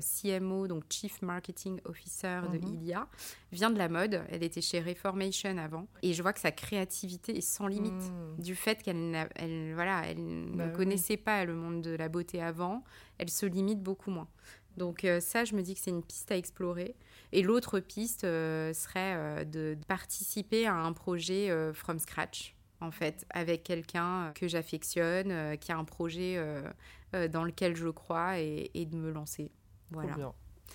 CMO, 0.00 0.66
donc 0.68 0.84
Chief 0.90 1.20
Marketing 1.22 1.80
Officer 1.84 2.40
de 2.52 2.58
Mhm. 2.58 2.74
Ilia, 2.74 3.06
vient 3.52 3.70
de 3.70 3.78
la 3.78 3.88
mode. 3.88 4.22
Elle 4.30 4.42
était 4.42 4.60
chez 4.60 4.80
Reformation 4.80 5.56
avant, 5.58 5.86
et 6.02 6.12
je 6.14 6.22
vois 6.22 6.32
que 6.32 6.40
sa 6.40 6.52
créativité 6.52 7.36
est 7.36 7.40
sans 7.42 7.66
limite. 7.66 7.92
Mm. 7.92 8.42
Du 8.42 8.54
fait 8.54 8.82
qu'elle 8.82 9.28
elle, 9.36 9.74
voilà, 9.74 10.02
elle 10.06 10.16
Bah 10.54 10.64
ne 10.64 10.70
oui. 10.70 10.72
connaissait 10.76 11.16
pas 11.16 11.44
le 11.44 11.54
monde 11.54 11.82
de 11.82 11.90
la 11.94 12.08
beauté 12.08 12.40
avant, 12.42 12.82
elle 13.18 13.28
se 13.30 13.44
limite 13.46 13.82
beaucoup 13.82 14.10
moins. 14.10 14.28
Donc 14.76 15.04
euh, 15.04 15.20
ça, 15.20 15.44
je 15.44 15.54
me 15.54 15.62
dis 15.62 15.74
que 15.74 15.80
c'est 15.80 15.90
une 15.90 16.02
piste 16.02 16.30
à 16.32 16.36
explorer. 16.36 16.94
Et 17.32 17.42
l'autre 17.42 17.80
piste 17.80 18.24
euh, 18.24 18.72
serait 18.72 19.14
euh, 19.16 19.44
de 19.44 19.76
participer 19.88 20.66
à 20.66 20.74
un 20.74 20.92
projet 20.92 21.50
from 21.74 21.98
scratch, 21.98 22.54
en 22.80 22.90
fait, 22.90 23.26
avec 23.30 23.62
quelqu'un 23.62 24.32
que 24.34 24.48
j'affectionne, 24.48 25.56
qui 25.58 25.72
a 25.72 25.76
un 25.76 25.84
projet 25.84 26.42
dans 27.30 27.44
lequel 27.44 27.76
je 27.76 27.88
crois 27.88 28.38
et, 28.40 28.70
et 28.74 28.86
de 28.86 28.96
me 28.96 29.10
lancer. 29.10 29.50
Trop 29.92 30.00
Voilà. 30.00 30.14
bien. 30.16 30.32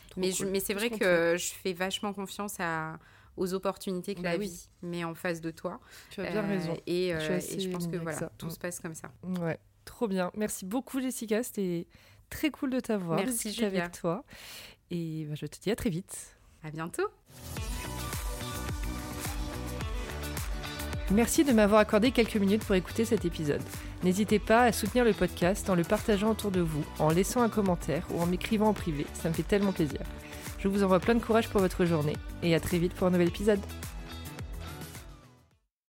Trop 0.09 0.21
Mais, 0.21 0.31
cool. 0.31 0.47
mais 0.47 0.59
c'est 0.59 0.73
vrai 0.73 0.89
que 0.89 1.35
je 1.37 1.53
fais 1.53 1.73
vachement 1.73 2.13
confiance 2.13 2.55
à, 2.59 2.99
aux 3.37 3.53
opportunités 3.53 4.13
que 4.15 4.21
Bah 4.21 4.33
la 4.33 4.37
oui. 4.37 4.47
vie 4.49 4.69
met 4.81 5.03
en 5.03 5.15
face 5.15 5.41
de 5.41 5.51
toi. 5.51 5.79
Tu 6.11 6.21
as 6.21 6.29
bien 6.31 6.43
Euh, 6.43 6.47
raison. 6.47 6.77
Et, 6.85 7.09
Je 7.17 7.31
euh, 7.31 7.39
et 7.67 7.69
pense 7.71 7.87
que 7.87 7.95
voilà, 7.97 8.17
ça. 8.17 8.31
tout 8.37 8.47
Mm. 8.47 8.51
se 8.51 8.59
passe 8.59 8.79
comme 8.79 8.93
ça. 8.95 9.11
Ouais, 9.23 9.57
trop 9.85 10.07
bien. 10.07 10.31
Merci 10.35 10.65
beaucoup 10.65 10.99
Jessica, 11.01 11.43
c'était 11.43 11.87
très 12.29 12.49
cool 12.51 12.69
de 12.71 12.79
t'avoir, 12.79 13.17
Merci, 13.19 13.51
Julia. 13.51 13.67
avec 13.67 13.91
toi. 13.91 14.23
Et 14.91 15.25
bah, 15.29 15.35
je 15.35 15.45
te 15.45 15.59
dis 15.59 15.71
à 15.71 15.75
très 15.75 15.89
vite. 15.89 16.35
À 16.63 16.71
bientôt. 16.71 17.07
Merci 21.11 21.43
de 21.43 21.53
m'avoir 21.53 21.79
accordé 21.81 22.11
quelques 22.11 22.35
minutes 22.37 22.63
pour 22.65 22.73
écouter 22.75 23.05
cet 23.05 23.25
épisode. 23.25 23.61
N'hésitez 24.03 24.39
pas 24.39 24.63
à 24.63 24.71
soutenir 24.71 25.05
le 25.05 25.13
podcast 25.13 25.69
en 25.69 25.75
le 25.75 25.83
partageant 25.83 26.31
autour 26.31 26.49
de 26.51 26.61
vous, 26.61 26.83
en 26.99 27.09
laissant 27.09 27.41
un 27.43 27.49
commentaire 27.49 28.05
ou 28.11 28.21
en 28.21 28.25
m'écrivant 28.25 28.67
en 28.69 28.73
privé, 28.73 29.05
ça 29.13 29.29
me 29.29 29.33
fait 29.33 29.43
tellement 29.43 29.71
plaisir. 29.71 29.99
Je 30.59 30.67
vous 30.67 30.83
envoie 30.83 30.99
plein 30.99 31.13
de 31.13 31.23
courage 31.23 31.47
pour 31.49 31.61
votre 31.61 31.85
journée 31.85 32.15
et 32.41 32.55
à 32.55 32.59
très 32.59 32.79
vite 32.79 32.93
pour 32.93 33.05
un 33.07 33.11
nouvel 33.11 33.27
épisode. 33.27 33.59